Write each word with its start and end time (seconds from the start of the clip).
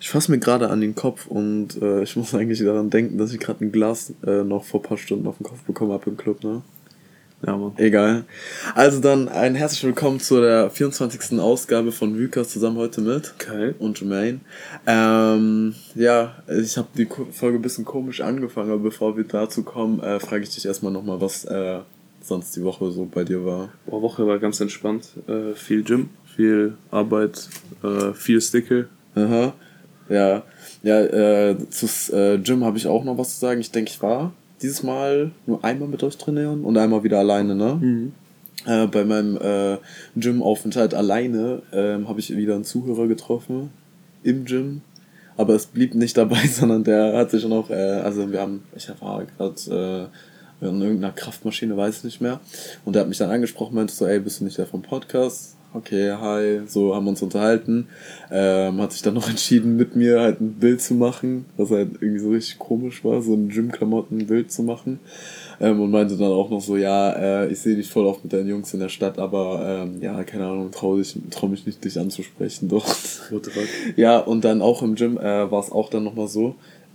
Ich 0.00 0.10
fasse 0.10 0.30
mir 0.30 0.38
gerade 0.38 0.70
an 0.70 0.80
den 0.80 0.94
Kopf 0.94 1.26
und 1.26 1.80
äh, 1.80 2.02
ich 2.02 2.16
muss 2.16 2.34
eigentlich 2.34 2.60
daran 2.60 2.90
denken, 2.90 3.18
dass 3.18 3.32
ich 3.32 3.40
gerade 3.40 3.64
ein 3.64 3.72
Glas 3.72 4.12
äh, 4.26 4.44
noch 4.44 4.64
vor 4.64 4.80
ein 4.80 4.84
paar 4.84 4.98
Stunden 4.98 5.26
auf 5.26 5.38
den 5.38 5.44
Kopf 5.44 5.62
bekommen 5.62 5.92
habe 5.92 6.10
im 6.10 6.16
Club, 6.16 6.42
ne? 6.44 6.62
Ja, 7.46 7.58
Mann. 7.58 7.72
Egal. 7.76 8.24
Also 8.74 9.00
dann 9.00 9.28
ein 9.28 9.54
herzlich 9.54 9.84
willkommen 9.84 10.18
zu 10.18 10.40
der 10.40 10.70
24. 10.70 11.38
Ausgabe 11.38 11.92
von 11.92 12.18
Vykas 12.18 12.48
zusammen 12.48 12.78
heute 12.78 13.02
mit 13.02 13.38
Kai 13.38 13.74
und 13.78 14.00
Jermaine. 14.00 14.40
Ähm, 14.86 15.74
ja, 15.94 16.36
ich 16.48 16.78
habe 16.78 16.88
die 16.96 17.06
Folge 17.32 17.58
ein 17.58 17.62
bisschen 17.62 17.84
komisch 17.84 18.22
angefangen, 18.22 18.70
aber 18.70 18.80
bevor 18.80 19.18
wir 19.18 19.24
dazu 19.24 19.62
kommen, 19.62 20.00
äh, 20.00 20.20
frage 20.20 20.44
ich 20.44 20.54
dich 20.54 20.64
erstmal 20.64 20.92
nochmal, 20.92 21.20
was 21.20 21.44
äh, 21.44 21.80
sonst 22.22 22.56
die 22.56 22.62
Woche 22.62 22.90
so 22.90 23.04
bei 23.04 23.24
dir 23.24 23.44
war. 23.44 23.68
Boah, 23.84 24.00
Woche 24.00 24.26
war 24.26 24.38
ganz 24.38 24.60
entspannt. 24.60 25.08
Äh, 25.26 25.54
viel 25.54 25.82
Gym, 25.82 26.10
viel 26.34 26.78
Arbeit, 26.90 27.50
äh, 27.82 28.14
viel 28.14 28.40
Stickel. 28.40 28.88
Aha. 29.16 29.52
Ja, 30.08 30.42
ja 30.82 31.00
äh, 31.00 31.56
zu 31.70 31.86
äh, 32.14 32.38
Gym 32.38 32.64
habe 32.64 32.76
ich 32.76 32.86
auch 32.86 33.04
noch 33.04 33.18
was 33.18 33.34
zu 33.34 33.40
sagen. 33.40 33.60
Ich 33.60 33.70
denke, 33.70 33.90
ich 33.90 34.02
war 34.02 34.32
dieses 34.62 34.82
Mal 34.82 35.30
nur 35.46 35.64
einmal 35.64 35.88
mit 35.88 36.02
euch 36.02 36.16
trainieren 36.16 36.64
und 36.64 36.76
einmal 36.76 37.04
wieder 37.04 37.18
alleine, 37.18 37.54
ne? 37.54 37.78
Mhm. 37.80 38.12
Äh, 38.66 38.86
bei 38.86 39.04
meinem 39.04 39.36
äh, 39.36 39.78
Gym-Aufenthalt 40.16 40.94
alleine 40.94 41.62
äh, 41.70 42.02
habe 42.06 42.20
ich 42.20 42.34
wieder 42.34 42.54
einen 42.54 42.64
Zuhörer 42.64 43.06
getroffen 43.08 43.70
im 44.22 44.44
Gym. 44.44 44.80
Aber 45.36 45.54
es 45.54 45.66
blieb 45.66 45.94
nicht 45.94 46.16
dabei, 46.16 46.46
sondern 46.46 46.84
der 46.84 47.16
hat 47.16 47.30
sich 47.30 47.46
noch, 47.46 47.70
äh, 47.70 47.74
also 47.74 48.30
wir 48.30 48.40
haben, 48.40 48.62
ich 48.74 48.88
war 49.00 49.24
gerade 49.24 50.10
äh, 50.62 50.66
in 50.66 50.80
irgendeiner 50.80 51.12
Kraftmaschine, 51.12 51.76
weiß 51.76 51.98
ich 51.98 52.04
nicht 52.04 52.20
mehr. 52.20 52.40
Und 52.84 52.94
der 52.94 53.02
hat 53.02 53.08
mich 53.08 53.18
dann 53.18 53.30
angesprochen, 53.30 53.74
meinte 53.74 53.92
so, 53.92 54.06
ey, 54.06 54.20
bist 54.20 54.40
du 54.40 54.44
nicht 54.44 54.56
der 54.56 54.66
vom 54.66 54.82
Podcast? 54.82 55.56
Okay, 55.74 56.12
hi, 56.12 56.60
so 56.66 56.94
haben 56.94 57.04
wir 57.04 57.10
uns 57.10 57.22
unterhalten. 57.22 57.88
Ähm, 58.30 58.80
hat 58.80 58.92
sich 58.92 59.02
dann 59.02 59.14
noch 59.14 59.28
entschieden, 59.30 59.76
mit 59.76 59.96
mir 59.96 60.20
halt 60.20 60.40
ein 60.40 60.54
Bild 60.54 60.80
zu 60.80 60.94
machen, 60.94 61.46
was 61.56 61.70
halt 61.70 61.90
irgendwie 62.00 62.20
so 62.20 62.30
richtig 62.30 62.58
komisch 62.58 63.04
war, 63.04 63.20
so 63.20 63.34
ein 63.34 63.48
Gym-Klamotten 63.48 64.18
ein 64.18 64.26
Bild 64.26 64.52
zu 64.52 64.62
machen. 64.62 65.00
Ähm, 65.60 65.80
und 65.80 65.90
meinte 65.90 66.16
dann 66.16 66.32
auch 66.32 66.50
noch 66.50 66.60
so, 66.60 66.76
ja, 66.76 67.12
äh, 67.12 67.48
ich 67.48 67.60
sehe 67.60 67.76
dich 67.76 67.90
voll 67.90 68.06
oft 68.06 68.24
mit 68.24 68.32
deinen 68.32 68.48
Jungs 68.48 68.72
in 68.72 68.80
der 68.80 68.88
Stadt, 68.88 69.18
aber 69.18 69.84
ähm, 69.84 70.00
ja, 70.00 70.22
keine 70.24 70.46
Ahnung, 70.46 70.70
traue 70.70 71.02
trau 71.30 71.48
mich 71.48 71.66
nicht, 71.66 71.84
dich 71.84 71.98
anzusprechen 71.98 72.68
dort. 72.68 72.84
What 73.30 73.44
the 73.44 73.50
fuck? 73.50 73.68
Ja, 73.96 74.18
und 74.18 74.44
dann 74.44 74.62
auch 74.62 74.82
im 74.82 74.94
Gym 74.94 75.18
äh, 75.18 75.50
war 75.50 75.60
es 75.60 75.70
auch 75.70 75.90
dann 75.90 76.04
nochmal 76.04 76.28
so, 76.28 76.54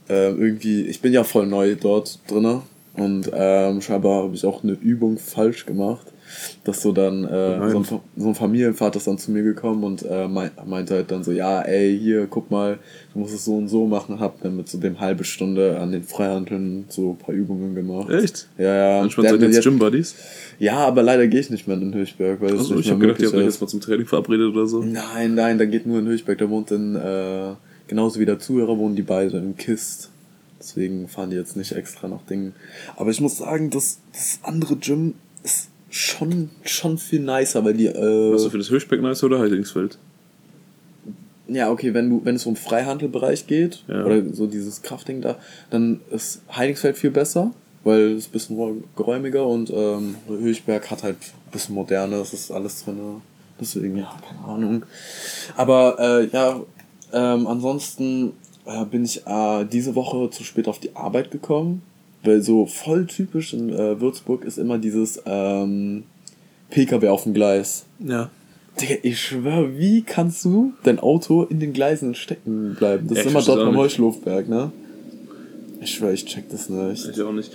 äh, 0.09 0.29
irgendwie, 0.31 0.81
ich 0.83 1.01
bin 1.01 1.13
ja 1.13 1.23
voll 1.23 1.45
neu 1.45 1.75
dort 1.75 2.19
drinne 2.27 2.61
und 2.93 3.31
ähm, 3.33 3.81
scheinbar 3.81 4.23
habe 4.23 4.35
ich 4.35 4.45
auch 4.45 4.63
eine 4.63 4.73
Übung 4.73 5.17
falsch 5.17 5.65
gemacht 5.65 6.07
dass 6.63 6.81
so 6.81 6.91
dann 6.91 7.23
äh, 7.25 7.69
so, 7.69 7.79
ein, 7.79 7.85
so 8.17 8.27
ein 8.27 8.35
Familienvater 8.35 8.97
ist 8.97 9.07
dann 9.07 9.17
zu 9.17 9.31
mir 9.31 9.43
gekommen 9.43 9.83
und 9.83 10.03
äh, 10.03 10.27
meinte 10.27 10.95
halt 10.95 11.11
dann 11.11 11.23
so, 11.23 11.31
ja, 11.31 11.61
ey, 11.61 11.97
hier, 11.97 12.27
guck 12.27 12.51
mal, 12.51 12.79
du 13.13 13.19
musst 13.19 13.33
es 13.33 13.45
so 13.45 13.57
und 13.57 13.67
so 13.67 13.87
machen, 13.87 14.19
hab 14.19 14.41
dann 14.41 14.55
mit 14.55 14.69
so 14.69 14.77
dem 14.77 14.99
halbe 14.99 15.23
Stunde 15.23 15.79
an 15.79 15.91
den 15.91 16.03
Freihandeln 16.03 16.85
so 16.89 17.11
ein 17.11 17.17
paar 17.17 17.33
Übungen 17.33 17.75
gemacht. 17.75 18.09
Echt? 18.09 18.47
Ja, 18.57 18.75
ja. 18.75 19.01
Manchmal 19.01 19.41
ihr 19.41 19.49
jetzt 19.49 19.63
Gym 19.63 19.79
Buddies? 19.79 20.15
Ja, 20.59 20.77
aber 20.77 21.03
leider 21.03 21.27
gehe 21.27 21.39
ich 21.39 21.49
nicht 21.49 21.67
mehr 21.67 21.77
in 21.77 21.91
den 21.91 21.93
Höchberg, 21.93 22.41
weil 22.41 22.51
also, 22.51 22.77
ich 22.77 22.89
habe 22.89 22.99
gedacht, 22.99 23.19
ihr 23.19 23.27
habt 23.27 23.37
euch 23.37 23.45
jetzt 23.45 23.61
mal 23.61 23.67
zum 23.67 23.81
Training 23.81 24.05
verabredet 24.05 24.51
oder 24.51 24.67
so. 24.67 24.83
Nein, 24.83 25.35
nein, 25.35 25.57
da 25.57 25.65
geht 25.65 25.85
nur 25.85 25.99
in 25.99 26.07
Höchberg, 26.07 26.37
da 26.37 26.49
wohnt 26.49 26.71
dann, 26.71 26.95
äh, 26.95 27.55
genauso 27.87 28.19
wie 28.19 28.25
der 28.25 28.39
Zuhörer 28.39 28.77
wohnen 28.77 28.95
die 28.95 29.01
beiden 29.01 29.43
in 29.43 29.57
Kist. 29.57 30.11
Deswegen 30.59 31.07
fahren 31.07 31.29
die 31.29 31.37
jetzt 31.37 31.55
nicht 31.55 31.71
extra 31.71 32.07
nach 32.07 32.21
Dingen. 32.23 32.53
Aber 32.97 33.11
ich 33.11 33.21
muss 33.21 33.37
sagen, 33.37 33.69
das, 33.69 33.99
das 34.11 34.39
andere 34.43 34.75
Gym 34.75 35.15
ist 35.43 35.69
schon, 35.89 36.49
schon 36.63 36.97
viel 36.97 37.21
nicer, 37.21 37.63
weil 37.63 37.73
die. 37.73 37.87
Äh, 37.87 38.33
Was 38.33 38.43
du 38.43 38.49
für 38.49 38.57
das 38.57 38.69
Höchbeck 38.69 39.01
nicer 39.01 39.27
oder 39.27 39.39
Heilingsfeld? 39.39 39.97
Ja, 41.47 41.71
okay, 41.71 41.93
wenn 41.93 42.09
du, 42.09 42.21
wenn 42.25 42.35
es 42.35 42.45
um 42.45 42.55
Freihandelbereich 42.55 43.47
geht, 43.47 43.83
ja. 43.87 44.03
oder 44.05 44.21
so 44.33 44.45
dieses 44.45 44.83
Kraftding 44.83 45.21
da, 45.21 45.37
dann 45.71 46.01
ist 46.11 46.41
Heilingsfeld 46.55 46.97
viel 46.97 47.09
besser, 47.09 47.51
weil 47.83 48.13
es 48.13 48.27
ein 48.27 48.31
bisschen 48.31 48.83
geräumiger 48.95 49.47
und 49.47 49.71
ähm, 49.71 50.15
Höchberg 50.27 50.91
hat 50.91 51.01
halt 51.01 51.15
ein 51.15 51.51
bisschen 51.51 51.73
moderner, 51.73 52.19
das 52.19 52.33
ist 52.33 52.51
alles 52.51 52.83
drin. 52.83 52.99
Deswegen, 53.59 53.97
ja, 53.97 54.15
keine 54.27 54.47
Ahnung. 54.47 54.83
Aber 55.57 55.97
äh, 55.99 56.27
ja, 56.31 56.61
ähm, 57.13 57.47
ansonsten 57.47 58.33
äh, 58.69 58.85
bin 58.85 59.03
ich 59.03 59.25
äh, 59.25 59.65
diese 59.65 59.95
Woche 59.95 60.29
zu 60.29 60.43
spät 60.43 60.67
auf 60.67 60.79
die 60.79 60.95
Arbeit 60.95 61.31
gekommen. 61.31 61.81
Weil 62.23 62.41
so 62.41 62.65
voll 62.65 63.05
typisch 63.05 63.53
in 63.53 63.69
äh, 63.69 63.99
Würzburg 64.01 64.43
ist 64.43 64.57
immer 64.57 64.77
dieses 64.77 65.21
ähm, 65.25 66.03
PKW 66.69 67.07
auf 67.07 67.23
dem 67.23 67.33
Gleis. 67.33 67.85
Ja. 67.99 68.29
Digga, 68.79 68.95
ich 69.03 69.21
schwör, 69.21 69.77
wie 69.77 70.01
kannst 70.01 70.43
du 70.43 70.73
dein 70.83 70.99
Auto 70.99 71.43
in 71.43 71.59
den 71.59 71.71
Gleisen 71.71 72.15
stecken 72.15 72.75
bleiben? 72.77 73.07
Das 73.07 73.19
ja, 73.19 73.23
ist 73.23 73.31
immer 73.31 73.41
dort 73.41 73.59
beim 73.65 73.77
Heuschlufberg, 73.77 74.49
ne? 74.49 74.71
Ich 75.81 75.91
schwör, 75.91 76.11
ich 76.11 76.25
check 76.25 76.49
das 76.49 76.69
nicht. 76.69 77.07
Ich 77.07 77.21
auch 77.21 77.31
nicht. 77.31 77.51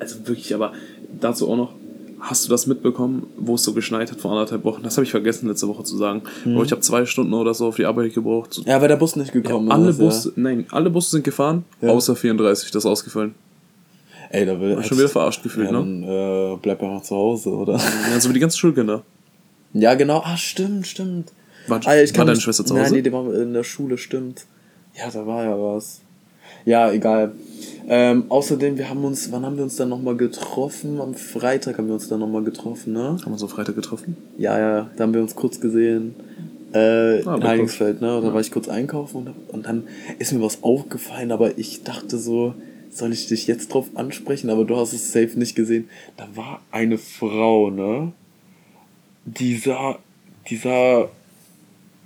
Also 0.00 0.26
wirklich, 0.26 0.54
aber 0.54 0.72
dazu 1.20 1.48
auch 1.48 1.56
noch, 1.56 1.72
Hast 2.20 2.44
du 2.44 2.50
das 2.50 2.66
mitbekommen, 2.66 3.26
wo 3.36 3.54
es 3.54 3.64
so 3.64 3.72
geschneit 3.72 4.10
hat 4.10 4.20
vor 4.20 4.32
anderthalb 4.32 4.64
Wochen? 4.64 4.82
Das 4.82 4.96
habe 4.96 5.04
ich 5.04 5.10
vergessen 5.10 5.48
letzte 5.48 5.66
Woche 5.68 5.84
zu 5.84 5.96
sagen. 5.96 6.22
Mhm. 6.44 6.54
Aber 6.54 6.64
ich 6.64 6.70
habe 6.70 6.82
zwei 6.82 7.06
Stunden 7.06 7.32
oder 7.32 7.54
so 7.54 7.68
auf 7.68 7.76
die 7.76 7.86
Arbeit 7.86 8.14
gebraucht. 8.14 8.60
Ja, 8.66 8.80
weil 8.80 8.88
der 8.88 8.96
Bus 8.96 9.16
nicht 9.16 9.32
gekommen 9.32 9.68
ja, 9.68 9.74
alle 9.74 9.92
Busse, 9.92 10.28
ja. 10.28 10.34
nein, 10.36 10.66
alle 10.70 10.90
Busse 10.90 11.10
sind 11.12 11.24
gefahren, 11.24 11.64
ja. 11.80 11.88
außer 11.88 12.14
34, 12.14 12.70
das 12.70 12.84
ist 12.84 12.90
ausgefallen. 12.90 13.34
Ey, 14.30 14.46
da 14.46 14.60
will 14.60 14.78
ich 14.78 14.86
schon 14.86 14.98
wieder 14.98 15.08
verarscht 15.08 15.42
gefühlt, 15.42 15.72
ja, 15.72 15.72
ne? 15.72 15.78
Dann, 15.78 16.02
äh, 16.04 16.56
bleib 16.62 16.80
einfach 16.82 17.02
zu 17.02 17.16
Hause, 17.16 17.50
oder? 17.50 17.80
Also 18.12 18.28
wie 18.28 18.34
die 18.34 18.40
ganzen 18.40 18.58
Schulkinder. 18.58 19.02
Ja, 19.72 19.94
genau. 19.94 20.22
Ah, 20.24 20.36
stimmt, 20.36 20.86
stimmt. 20.86 21.32
War, 21.66 21.80
ah, 21.84 21.96
ich 21.96 22.16
war 22.16 22.24
deine 22.24 22.40
Schwester 22.40 22.64
zu 22.64 22.74
Hause? 22.74 22.84
Nein, 22.84 22.92
nee, 22.92 23.02
die 23.02 23.12
war 23.12 23.32
in 23.34 23.52
der 23.52 23.64
Schule, 23.64 23.98
stimmt. 23.98 24.46
Ja, 24.96 25.10
da 25.10 25.26
war 25.26 25.44
ja 25.44 25.58
was. 25.58 26.02
Ja, 26.64 26.90
egal. 26.92 27.32
Ähm, 27.88 28.24
außerdem, 28.28 28.78
wir 28.78 28.88
haben 28.88 29.04
uns, 29.04 29.32
wann 29.32 29.44
haben 29.44 29.56
wir 29.56 29.64
uns 29.64 29.76
dann 29.76 29.88
nochmal 29.88 30.16
getroffen? 30.16 31.00
Am 31.00 31.14
Freitag 31.14 31.78
haben 31.78 31.88
wir 31.88 31.94
uns 31.94 32.08
dann 32.08 32.20
nochmal 32.20 32.44
getroffen, 32.44 32.92
ne? 32.92 33.00
Haben 33.00 33.24
wir 33.24 33.32
uns 33.32 33.42
am 33.42 33.48
Freitag 33.48 33.74
getroffen? 33.74 34.16
Ja, 34.38 34.58
ja, 34.58 34.90
da 34.96 35.02
haben 35.02 35.14
wir 35.14 35.20
uns 35.20 35.34
kurz 35.34 35.60
gesehen. 35.60 36.14
Äh, 36.72 37.24
ah, 37.24 37.34
in 37.34 37.42
Heilingsfeld, 37.42 38.00
ne? 38.00 38.20
Da 38.20 38.28
ja. 38.28 38.32
war 38.32 38.40
ich 38.40 38.52
kurz 38.52 38.68
einkaufen 38.68 39.16
und, 39.16 39.34
und 39.48 39.66
dann 39.66 39.84
ist 40.20 40.32
mir 40.32 40.40
was 40.40 40.62
aufgefallen, 40.62 41.32
aber 41.32 41.58
ich 41.58 41.82
dachte 41.82 42.16
so, 42.16 42.54
soll 42.90 43.12
ich 43.12 43.26
dich 43.26 43.48
jetzt 43.48 43.74
drauf 43.74 43.88
ansprechen? 43.94 44.50
Aber 44.50 44.64
du 44.64 44.76
hast 44.76 44.92
es 44.92 45.12
safe 45.12 45.36
nicht 45.36 45.56
gesehen. 45.56 45.88
Da 46.16 46.28
war 46.34 46.60
eine 46.70 46.98
Frau, 46.98 47.70
ne? 47.70 48.12
Die 49.24 49.56
sah, 49.56 49.98
die 50.48 50.56
sah 50.56 51.08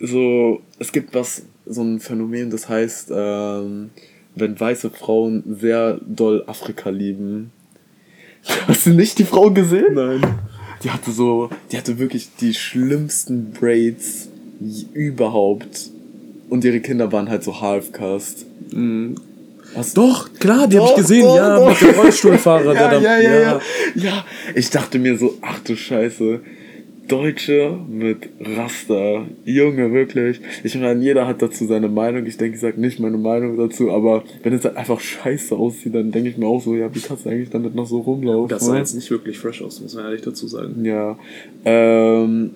so, 0.00 0.60
es 0.78 0.92
gibt 0.92 1.15
was, 1.15 1.42
so 1.66 1.82
ein 1.82 2.00
Phänomen, 2.00 2.50
das 2.50 2.69
heißt, 2.69 3.10
ähm, 3.15 3.91
wenn 4.34 4.59
weiße 4.59 4.91
Frauen 4.91 5.56
sehr 5.61 6.00
doll 6.06 6.45
Afrika 6.47 6.91
lieben. 6.91 7.53
Hast 8.69 8.87
du 8.87 8.91
nicht 8.91 9.19
die 9.19 9.25
Frau 9.25 9.50
gesehen? 9.50 9.95
Nein. 9.95 10.22
Die 10.83 10.91
hatte 10.91 11.12
so, 11.12 11.49
die 11.72 11.78
hatte 11.78 11.99
wirklich 11.99 12.28
die 12.41 12.53
schlimmsten 12.53 13.53
Braids 13.53 14.28
überhaupt. 14.93 15.91
Und 16.50 16.65
ihre 16.65 16.81
Kinder 16.81 17.11
waren 17.11 17.31
halt 17.31 17.43
so 17.43 17.61
Halfcast. 17.61 18.45
Mhm. 18.71 19.15
Was? 19.75 19.95
Doch, 19.95 20.33
klar, 20.39 20.69
die 20.69 20.78
habe 20.78 20.91
ich 20.91 20.97
gesehen, 20.97 21.22
doch, 21.22 21.37
ja, 21.37 21.56
doch. 21.56 21.69
mit 21.69 21.81
dem 21.81 21.99
Rollstuhlfahrer, 21.99 22.75
ja, 22.75 22.89
der 22.89 22.91
da. 22.91 23.01
Ja, 23.01 23.19
ja, 23.19 23.41
ja, 23.41 23.61
ja. 23.95 24.25
Ich 24.55 24.71
dachte 24.71 24.99
mir 24.99 25.19
so, 25.19 25.37
ach 25.41 25.59
du 25.61 25.75
Scheiße. 25.75 26.41
Deutsche 27.09 27.78
mit 27.88 28.31
Raster. 28.41 29.26
Junge, 29.44 29.92
wirklich. 29.92 30.41
Ich 30.62 30.75
meine, 30.76 31.03
jeder 31.03 31.26
hat 31.26 31.42
dazu 31.42 31.66
seine 31.66 31.88
Meinung. 31.88 32.26
Ich 32.26 32.37
denke, 32.37 32.54
ich 32.54 32.60
sage 32.60 32.81
nicht 32.81 32.98
meine 32.98 33.19
Meinung 33.19 33.56
dazu, 33.56 33.91
aber 33.91 34.25
wenn 34.42 34.53
es 34.54 34.65
halt 34.65 34.76
einfach 34.76 35.00
scheiße 35.00 35.54
aussieht, 35.54 35.94
dann 35.94 36.12
denke 36.12 36.31
ich 36.31 36.37
mir 36.37 36.47
auch 36.47 36.60
so, 36.60 36.75
ja, 36.75 36.94
wie 36.94 37.00
kannst 37.00 37.26
du 37.26 37.31
eigentlich 37.31 37.50
damit 37.50 37.75
noch 37.75 37.87
so 37.87 38.00
rumlaufen? 38.00 38.48
Das 38.48 38.65
sah 38.65 38.72
ne? 38.72 38.78
jetzt 38.78 38.94
nicht 38.94 39.10
wirklich 39.10 39.38
fresh 39.38 39.62
aus, 39.62 39.81
muss 39.81 39.94
man 39.94 40.04
ehrlich 40.04 40.22
dazu 40.22 40.47
sagen. 40.47 40.84
Ja. 40.84 41.19
Ähm, 41.65 42.50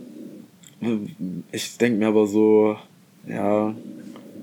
ich 1.53 1.77
denke 1.77 1.99
mir 1.99 2.09
aber 2.09 2.27
so, 2.27 2.77
ja, 3.29 3.75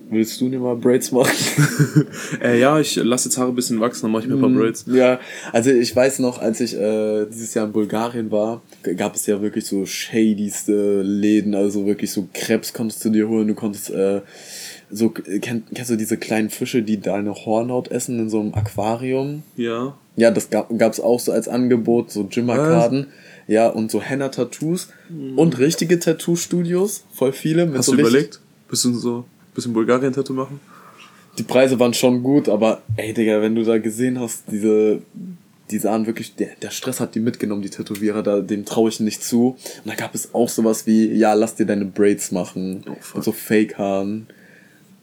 Willst 0.10 0.40
du 0.40 0.50
dir 0.50 0.60
mal 0.60 0.76
Braids 0.76 1.12
machen? 1.12 1.32
äh, 2.42 2.60
ja, 2.60 2.80
ich 2.80 2.96
lasse 2.96 3.30
jetzt 3.30 3.38
Haare 3.38 3.50
ein 3.50 3.56
bisschen 3.56 3.80
wachsen, 3.80 4.04
dann 4.04 4.12
mache 4.12 4.24
ich 4.24 4.30
mir 4.30 4.36
ein 4.36 4.42
paar 4.42 4.50
mhm. 4.50 4.60
Braids. 4.60 4.86
Ja, 4.88 5.20
also 5.52 5.72
ich 5.72 5.96
weiß 5.96 6.20
noch, 6.20 6.40
als 6.40 6.62
ich 6.62 6.76
äh, 6.76 7.26
dieses 7.26 7.54
Jahr 7.54 7.66
in 7.66 7.72
Bulgarien 7.72 8.30
war, 8.30 8.62
gab 8.98 9.16
es 9.16 9.26
ja 9.26 9.42
wirklich 9.42 9.66
so 9.66 9.86
shadyste 9.86 11.02
Läden, 11.02 11.56
also 11.56 11.86
wirklich 11.86 12.12
so 12.12 12.28
Krebs 12.34 12.74
konntest 12.74 13.04
du 13.04 13.10
dir 13.10 13.28
holen, 13.28 13.48
du 13.48 13.56
konntest 13.56 13.90
äh, 13.90 14.22
so, 14.92 15.10
kenn, 15.10 15.64
kennst 15.74 15.90
du 15.90 15.96
diese 15.96 16.18
kleinen 16.18 16.50
Fische, 16.52 16.84
die 16.84 17.00
deine 17.00 17.34
Hornhaut 17.34 17.90
essen 17.90 18.20
in 18.20 18.30
so 18.30 18.40
einem 18.40 18.54
Aquarium? 18.54 19.44
Ja. 19.56 19.98
Ja, 20.16 20.32
das 20.32 20.50
gab 20.50 20.72
es 20.72 21.00
auch 21.00 21.20
so 21.20 21.32
als 21.32 21.48
Angebot, 21.48 22.12
so 22.12 22.26
Gym-Arkaden. 22.26 23.08
Ja, 23.48 23.68
und 23.68 23.92
so 23.92 24.02
Henna-Tattoos 24.02 24.90
mhm. 25.10 25.38
und 25.38 25.60
richtige 25.60 26.00
Tattoo-Studios, 26.00 27.04
voll 27.14 27.32
viele. 27.32 27.66
Mit 27.66 27.80
Hast 27.80 27.88
so 27.88 27.96
du 27.96 28.02
überlegt? 28.02 28.40
Bist 28.70 28.86
du 28.86 28.94
so 28.94 29.26
bisschen 29.56 29.74
Bulgarien-Tattoo 29.74 30.34
machen? 30.34 30.60
Die 31.38 31.44
Preise 31.44 31.80
waren 31.80 31.94
schon 31.94 32.24
gut, 32.24 32.48
aber 32.48 32.82
ey, 32.96 33.14
Digga, 33.14 33.42
wenn 33.42 33.56
du 33.56 33.64
da 33.64 33.78
gesehen 33.78 34.20
hast, 34.20 34.44
diese, 34.52 35.02
die 35.72 35.80
sahen 35.80 36.06
wirklich, 36.06 36.36
der, 36.36 36.50
der 36.62 36.70
Stress 36.70 37.00
hat 37.00 37.16
die 37.16 37.20
mitgenommen, 37.20 37.62
die 37.62 37.70
Tätowierer, 37.70 38.24
da, 38.24 38.40
dem 38.40 38.64
traue 38.64 38.90
ich 38.90 39.00
nicht 39.00 39.24
zu. 39.24 39.58
Und 39.84 39.86
da 39.86 39.96
gab 39.96 40.16
es 40.16 40.34
auch 40.34 40.48
sowas 40.48 40.86
wie, 40.88 41.12
ja, 41.12 41.34
lass 41.34 41.56
dir 41.56 41.66
deine 41.66 41.86
Braids 41.86 42.32
machen. 42.32 42.84
Oh, 42.88 42.96
und 43.16 43.24
so 43.24 43.32
Fake-Haaren. 43.32 44.28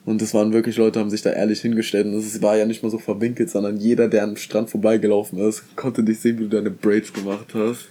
Und 0.05 0.21
es 0.21 0.35
waren 0.35 0.53
wirklich 0.53 0.79
Leute, 0.79 0.99
haben 0.99 1.11
sich 1.11 1.23
da 1.23 1.31
ehrlich 1.31 1.61
hingestellt. 1.61 2.07
Und 2.07 2.15
es 2.15 2.43
war 2.43 2.57
ja 2.57 2.65
nicht 2.65 2.83
mal 2.83 2.91
so 2.91 2.99
verwinkelt, 2.99 3.51
sondern 3.51 3.77
jeder, 3.77 4.09
der 4.09 4.25
am 4.25 4.37
Strand 4.37 4.71
vorbeigelaufen 4.71 5.39
ist, 5.39 5.77
konnte 5.77 6.03
dich 6.03 6.21
sehen, 6.21 6.39
wie 6.39 6.45
du 6.45 6.49
deine 6.49 6.71
Braids 6.71 7.13
gemacht 7.13 7.49
hast. 7.55 7.87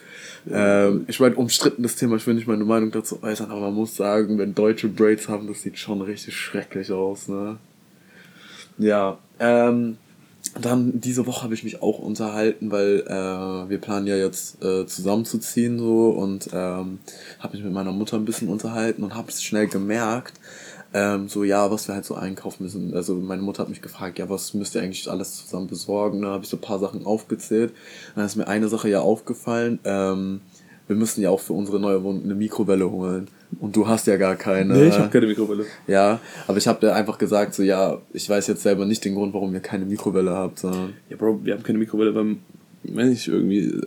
Ähm, 0.49 1.05
ich 1.07 1.19
meine, 1.19 1.35
umstrittenes 1.35 1.95
Thema, 1.95 2.15
ich 2.15 2.25
will 2.25 2.33
nicht 2.33 2.47
meine 2.47 2.63
Meinung 2.63 2.91
dazu 2.91 3.21
äußern, 3.21 3.51
aber 3.51 3.61
man 3.61 3.75
muss 3.75 3.95
sagen, 3.95 4.37
wenn 4.37 4.55
Deutsche 4.55 4.87
Braids 4.87 5.27
haben, 5.27 5.47
das 5.47 5.61
sieht 5.61 5.77
schon 5.77 6.01
richtig 6.01 6.35
schrecklich 6.35 6.91
aus, 6.91 7.27
ne? 7.27 7.57
Ja, 8.77 9.19
ähm, 9.39 9.97
dann 10.59 10.99
diese 10.99 11.27
Woche 11.27 11.43
habe 11.43 11.53
ich 11.53 11.63
mich 11.63 11.81
auch 11.81 11.99
unterhalten, 11.99 12.71
weil 12.71 13.03
äh, 13.07 13.69
wir 13.69 13.77
planen 13.79 14.07
ja 14.07 14.15
jetzt 14.15 14.63
äh, 14.63 14.85
zusammenzuziehen 14.87 15.77
so 15.77 16.09
und 16.09 16.49
ähm, 16.51 16.99
habe 17.39 17.55
mich 17.55 17.63
mit 17.63 17.73
meiner 17.73 17.91
Mutter 17.91 18.17
ein 18.17 18.25
bisschen 18.25 18.49
unterhalten 18.49 19.03
und 19.03 19.15
habe 19.15 19.29
es 19.29 19.43
schnell 19.43 19.67
gemerkt, 19.67 20.39
ähm, 20.93 21.29
so 21.29 21.43
ja, 21.43 21.71
was 21.71 21.87
wir 21.87 21.95
halt 21.95 22.05
so 22.05 22.15
einkaufen 22.15 22.63
müssen. 22.63 22.93
Also 22.93 23.15
meine 23.15 23.41
Mutter 23.41 23.63
hat 23.63 23.69
mich 23.69 23.81
gefragt, 23.81 24.19
ja, 24.19 24.29
was 24.29 24.53
müsst 24.53 24.75
ihr 24.75 24.81
eigentlich 24.81 25.09
alles 25.09 25.35
zusammen 25.37 25.67
besorgen? 25.67 26.21
Da 26.21 26.29
habe 26.29 26.43
ich 26.43 26.49
so 26.49 26.57
ein 26.57 26.61
paar 26.61 26.79
Sachen 26.79 27.05
aufgezählt. 27.05 27.71
Dann 28.15 28.25
ist 28.25 28.35
mir 28.35 28.47
eine 28.47 28.67
Sache 28.67 28.89
ja 28.89 28.99
aufgefallen. 28.99 29.79
Ähm, 29.85 30.41
wir 30.87 30.95
müssen 30.97 31.21
ja 31.21 31.29
auch 31.29 31.39
für 31.39 31.53
unsere 31.53 31.79
neue 31.79 32.03
Wohnung 32.03 32.23
eine 32.25 32.35
Mikrowelle 32.35 32.89
holen. 32.91 33.29
Und 33.59 33.75
du 33.75 33.87
hast 33.87 34.07
ja 34.07 34.17
gar 34.17 34.35
keine. 34.35 34.73
Nee, 34.73 34.87
ich 34.87 34.97
habe 34.97 35.09
keine 35.09 35.27
Mikrowelle. 35.27 35.65
Ja, 35.87 36.19
aber 36.47 36.57
ich 36.57 36.67
habe 36.67 36.79
dir 36.79 36.93
einfach 36.93 37.17
gesagt, 37.17 37.53
so 37.53 37.63
ja, 37.63 37.97
ich 38.13 38.29
weiß 38.29 38.47
jetzt 38.47 38.63
selber 38.63 38.85
nicht 38.85 39.03
den 39.05 39.15
Grund, 39.15 39.33
warum 39.33 39.53
ihr 39.53 39.59
keine 39.61 39.85
Mikrowelle 39.85 40.31
habt. 40.31 40.59
Sondern 40.59 40.93
Ja, 41.09 41.15
Bro, 41.17 41.41
wir 41.43 41.53
haben 41.53 41.63
keine 41.63 41.77
Mikrowelle, 41.79 42.13
weil, 42.15 42.35
wenn 42.83 43.11
ich 43.11 43.27
irgendwie, 43.27 43.79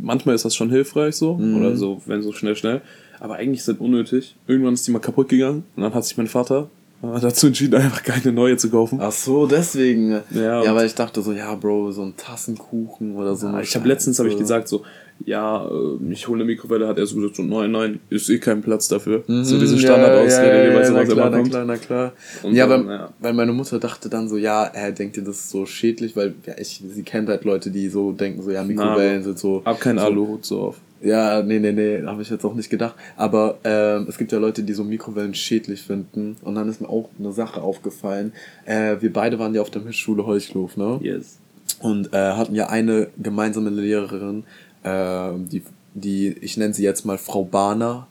manchmal 0.00 0.34
ist 0.34 0.44
das 0.44 0.54
schon 0.54 0.70
hilfreich 0.70 1.16
so, 1.16 1.34
Mhm. 1.36 1.56
oder 1.56 1.76
so, 1.76 2.00
wenn 2.06 2.22
so 2.22 2.32
schnell, 2.32 2.56
schnell, 2.56 2.80
aber 3.20 3.36
eigentlich 3.36 3.64
das 3.64 3.76
unnötig. 3.76 4.34
Irgendwann 4.46 4.74
ist 4.74 4.86
die 4.86 4.90
mal 4.90 4.98
kaputt 4.98 5.28
gegangen 5.28 5.64
und 5.76 5.82
dann 5.82 5.94
hat 5.94 6.04
sich 6.04 6.16
mein 6.16 6.26
Vater 6.26 6.68
äh, 7.02 7.20
dazu 7.20 7.46
entschieden, 7.48 7.74
einfach 7.80 8.02
keine 8.02 8.32
neue 8.32 8.56
zu 8.56 8.70
kaufen. 8.70 8.98
Ach 9.00 9.12
so, 9.12 9.46
deswegen. 9.46 10.20
Ja, 10.30 10.62
Ja, 10.64 10.74
weil 10.74 10.86
ich 10.86 10.94
dachte 10.94 11.22
so, 11.22 11.32
ja, 11.32 11.54
Bro, 11.54 11.92
so 11.92 12.02
ein 12.02 12.14
Tassenkuchen 12.16 13.14
oder 13.16 13.36
so. 13.36 13.46
Ja, 13.46 13.60
ich 13.60 13.74
habe 13.76 13.86
letztens 13.86 14.18
habe 14.18 14.28
ich 14.28 14.36
gesagt 14.36 14.68
so, 14.68 14.82
ja, 15.24 15.66
äh, 15.66 16.12
ich 16.12 16.28
hole 16.28 16.38
eine 16.38 16.44
Mikrowelle, 16.46 16.88
hat 16.88 16.98
er 16.98 17.06
so 17.06 17.16
gesagt 17.16 17.36
so, 17.36 17.42
nein, 17.42 17.70
nein, 17.72 18.00
ist 18.08 18.30
eh 18.30 18.38
kein 18.38 18.62
Platz 18.62 18.88
dafür. 18.88 19.22
so 19.26 19.58
diese 19.58 19.78
Standardausrede, 19.78 20.46
Mhm, 20.50 20.56
ja, 20.56 20.62
die 20.62 20.68
ja, 20.68 20.74
bei 20.74 20.80
ja, 20.80 20.86
sowas 20.86 21.08
na 21.08 21.14
klar, 21.14 21.30
na 21.30 21.42
klar, 21.42 21.64
na 21.66 21.76
klar. 21.76 22.12
Und 22.42 22.54
ja, 22.54 22.66
dann, 22.66 22.86
weil, 22.86 22.94
ja. 22.94 23.12
weil 23.18 23.32
meine 23.34 23.52
Mutter 23.52 23.78
dachte 23.78 24.08
dann 24.08 24.28
so, 24.28 24.38
ja, 24.38 24.64
er 24.64 24.92
denkt 24.92 25.18
ihr, 25.18 25.22
das 25.24 25.36
ist 25.36 25.50
so 25.50 25.66
schädlich, 25.66 26.16
weil 26.16 26.34
ja, 26.46 26.54
ich, 26.58 26.82
sie 26.86 27.02
kennt 27.02 27.28
halt 27.28 27.44
Leute, 27.44 27.70
die 27.70 27.88
so 27.90 28.12
denken, 28.12 28.42
so, 28.42 28.50
ja, 28.50 28.64
Mikrowellen 28.64 29.18
Na, 29.18 29.22
sind 29.24 29.38
so. 29.38 29.62
Hab 29.64 29.78
keinen 29.80 29.98
so, 29.98 30.04
Aluhut 30.06 30.44
so 30.46 30.60
auf. 30.60 30.76
Ja, 31.02 31.42
nee, 31.42 31.58
nee, 31.58 31.72
nee, 31.72 32.02
habe 32.04 32.22
ich 32.22 32.30
jetzt 32.30 32.44
auch 32.44 32.54
nicht 32.54 32.68
gedacht. 32.68 32.94
Aber 33.16 33.58
ähm, 33.64 34.06
es 34.08 34.18
gibt 34.18 34.32
ja 34.32 34.38
Leute, 34.38 34.62
die 34.62 34.74
so 34.74 34.84
Mikrowellen 34.84 35.34
schädlich 35.34 35.82
finden. 35.82 36.36
Und 36.42 36.54
dann 36.56 36.68
ist 36.68 36.80
mir 36.80 36.88
auch 36.88 37.08
eine 37.18 37.32
Sache 37.32 37.62
aufgefallen. 37.62 38.32
Äh, 38.66 38.96
wir 39.00 39.12
beide 39.12 39.38
waren 39.38 39.54
ja 39.54 39.62
auf 39.62 39.70
der 39.70 39.82
Mischschule 39.82 40.26
Heuchlof, 40.26 40.76
ne? 40.76 40.98
Yes. 41.02 41.38
und 41.80 42.12
äh, 42.12 42.32
hatten 42.32 42.54
ja 42.54 42.68
eine 42.68 43.08
gemeinsame 43.16 43.70
Lehrerin, 43.70 44.44
äh, 44.82 45.30
die, 45.36 45.62
die, 45.94 46.28
ich 46.28 46.56
nenne 46.56 46.74
sie 46.74 46.82
jetzt 46.82 47.04
mal 47.06 47.18
Frau 47.18 47.44
Bahner. 47.44 48.06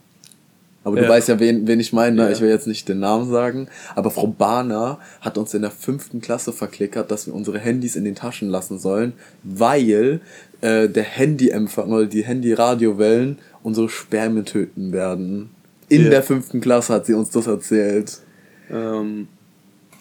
Aber 0.83 0.95
du 0.95 1.03
Ja. 1.03 1.09
weißt 1.09 1.27
ja, 1.27 1.39
wen, 1.39 1.67
wen 1.67 1.79
ich 1.79 1.91
meine. 1.93 2.15
ne? 2.15 2.21
Ja. 2.23 2.29
Ich 2.31 2.39
will 2.41 2.49
jetzt 2.49 2.67
nicht 2.67 2.87
den 2.87 2.99
Namen 2.99 3.29
sagen. 3.29 3.67
Aber 3.95 4.11
Frau 4.11 4.27
Bahner 4.27 4.99
hat 5.21 5.37
uns 5.37 5.53
in 5.53 5.61
der 5.61 5.71
fünften 5.71 6.21
Klasse 6.21 6.53
verklickert, 6.53 7.11
dass 7.11 7.27
wir 7.27 7.35
unsere 7.35 7.59
Handys 7.59 7.95
in 7.95 8.05
den 8.05 8.15
Taschen 8.15 8.49
lassen 8.49 8.79
sollen, 8.79 9.13
weil 9.43 10.21
äh, 10.61 10.87
der 10.87 11.03
Handyempfang 11.03 11.91
oder 11.91 12.05
die 12.05 12.23
Handy-Radiowellen 12.23 13.39
unsere 13.61 13.89
Spermien 13.89 14.45
töten 14.45 14.91
werden. 14.93 15.49
In 15.89 16.05
Ja. 16.05 16.09
der 16.11 16.23
fünften 16.23 16.61
Klasse 16.61 16.93
hat 16.93 17.05
sie 17.07 17.13
uns 17.13 17.29
das 17.29 17.47
erzählt. 17.47 18.19
Ähm, 18.71 19.27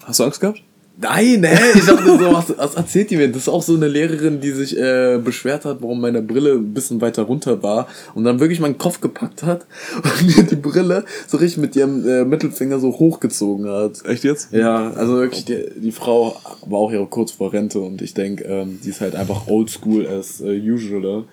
hast 0.05 0.19
du 0.19 0.23
Angst 0.23 0.39
gehabt? 0.39 0.61
Nein, 1.01 1.45
hä? 1.45 1.57
Ich 1.75 1.85
dachte 1.85 2.03
so, 2.05 2.33
was, 2.33 2.57
was 2.57 2.75
erzählt 2.75 3.09
die 3.09 3.15
mir? 3.15 3.29
Das 3.29 3.43
ist 3.43 3.47
auch 3.47 3.61
so 3.61 3.73
eine 3.73 3.87
Lehrerin, 3.87 4.41
die 4.41 4.51
sich 4.51 4.77
äh, 4.77 5.17
beschwert 5.23 5.63
hat, 5.63 5.81
warum 5.81 6.01
meine 6.01 6.21
Brille 6.21 6.55
ein 6.55 6.73
bisschen 6.73 6.99
weiter 6.99 7.23
runter 7.23 7.63
war 7.63 7.87
und 8.15 8.25
dann 8.25 8.41
wirklich 8.41 8.59
meinen 8.59 8.77
Kopf 8.77 8.99
gepackt 8.99 9.43
hat 9.43 9.65
und 9.95 10.35
mir 10.35 10.43
die 10.43 10.57
Brille 10.57 11.05
so 11.25 11.37
richtig 11.37 11.59
mit 11.59 11.75
ihrem 11.77 12.05
äh, 12.05 12.25
Mittelfinger 12.25 12.79
so 12.79 12.89
hochgezogen 12.91 13.69
hat. 13.69 14.05
Echt 14.05 14.25
jetzt? 14.25 14.51
Ja, 14.51 14.91
also 14.91 15.15
wirklich, 15.15 15.45
die, 15.45 15.63
die 15.77 15.93
Frau 15.93 16.35
war 16.65 16.79
auch 16.79 16.91
ja 16.91 17.05
kurz 17.05 17.31
vor 17.31 17.53
Rente 17.53 17.79
und 17.79 18.01
ich 18.01 18.13
denke, 18.13 18.43
ähm, 18.43 18.79
die 18.83 18.89
ist 18.89 18.99
halt 18.99 19.15
einfach 19.15 19.47
oldschool 19.47 20.05
as 20.05 20.41
äh, 20.41 20.59
usual. 20.59 21.23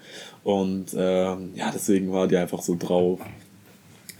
Und 0.44 0.94
ähm, 0.96 1.50
ja, 1.56 1.72
deswegen 1.74 2.12
war 2.12 2.28
die 2.28 2.36
einfach 2.36 2.62
so 2.62 2.76
drauf. 2.78 3.18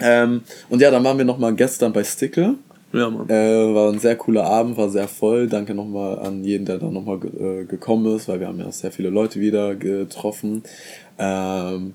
Ähm, 0.01 0.43
und 0.69 0.81
ja, 0.81 0.91
dann 0.91 1.05
waren 1.05 1.19
wir 1.19 1.25
nochmal 1.25 1.55
gestern 1.55 1.93
bei 1.93 2.03
Stickle. 2.03 2.57
Ja, 2.97 3.11
Mann. 3.11 3.29
Äh, 3.29 3.75
war 3.75 3.93
ein 3.93 3.99
sehr 3.99 4.17
cooler 4.17 4.45
Abend, 4.45 4.77
war 4.77 4.89
sehr 4.89 5.09
voll. 5.09 5.49
Danke 5.49 5.75
nochmal 5.75 6.19
an 6.19 6.45
jeden, 6.45 6.65
der 6.65 6.79
da 6.79 6.87
nochmal 6.91 7.19
äh, 7.25 7.65
gekommen 7.65 8.15
ist, 8.17 8.29
weil 8.29 8.41
wir 8.41 8.49
haben 8.49 8.59
ja 8.59 8.71
sehr 8.73 8.91
viele 8.91 9.11
Leute 9.11 9.41
wieder 9.41 9.75
getroffen. 9.75 10.63
Ähm, 11.19 11.95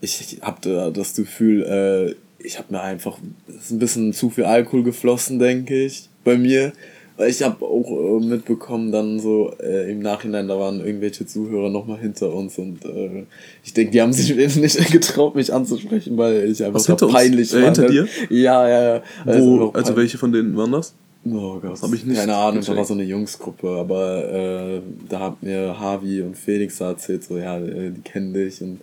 ich 0.00 0.38
habe 0.42 0.92
das 0.92 1.14
Gefühl, 1.14 1.62
äh, 1.62 2.14
ich 2.44 2.58
habe 2.58 2.72
mir 2.72 2.80
einfach 2.80 3.18
ein 3.18 3.78
bisschen 3.78 4.12
zu 4.12 4.30
viel 4.30 4.44
Alkohol 4.44 4.82
geflossen, 4.82 5.38
denke 5.38 5.84
ich, 5.84 6.08
bei 6.24 6.36
mir. 6.36 6.72
Weil 7.20 7.28
ich 7.28 7.42
habe 7.42 7.62
auch 7.66 7.90
äh, 7.90 8.24
mitbekommen, 8.24 8.92
dann 8.92 9.20
so 9.20 9.52
äh, 9.62 9.92
im 9.92 9.98
Nachhinein, 9.98 10.48
da 10.48 10.58
waren 10.58 10.80
irgendwelche 10.80 11.26
Zuhörer 11.26 11.68
nochmal 11.68 11.98
hinter 11.98 12.32
uns 12.32 12.56
und 12.56 12.82
äh, 12.86 13.26
ich 13.62 13.74
denke, 13.74 13.92
die 13.92 14.00
haben 14.00 14.14
sich 14.14 14.34
nicht 14.56 14.90
getraut, 14.90 15.34
mich 15.34 15.52
anzusprechen, 15.52 16.16
weil 16.16 16.50
ich 16.50 16.64
einfach 16.64 16.76
Was, 16.76 16.84
so 16.84 16.94
hinter 16.94 17.06
uns? 17.08 17.14
peinlich 17.14 17.52
Äh, 17.52 17.64
hinter 17.66 17.88
dir? 17.90 18.08
Ja, 18.30 18.66
ja, 18.66 18.94
ja. 18.94 19.02
Wo, 19.26 19.66
einfach 19.66 19.74
also 19.74 19.96
welche 19.96 20.16
von 20.16 20.32
denen 20.32 20.56
waren 20.56 20.72
das? 20.72 20.94
Oh 21.26 21.58
Gott, 21.60 21.82
hab 21.82 21.92
ich 21.92 22.06
nicht 22.06 22.16
Keine 22.16 22.36
Ahnung, 22.36 22.64
da 22.64 22.74
war 22.74 22.86
so 22.86 22.94
eine 22.94 23.04
Jungsgruppe, 23.04 23.68
aber 23.68 24.32
äh, 24.32 24.80
da 25.06 25.20
hat 25.20 25.42
mir 25.42 25.78
Harvey 25.78 26.22
und 26.22 26.38
Felix 26.38 26.78
da 26.78 26.92
erzählt, 26.92 27.22
so 27.24 27.36
ja, 27.36 27.58
äh, 27.58 27.90
die 27.90 28.00
kennen 28.00 28.32
dich 28.32 28.62
und 28.62 28.80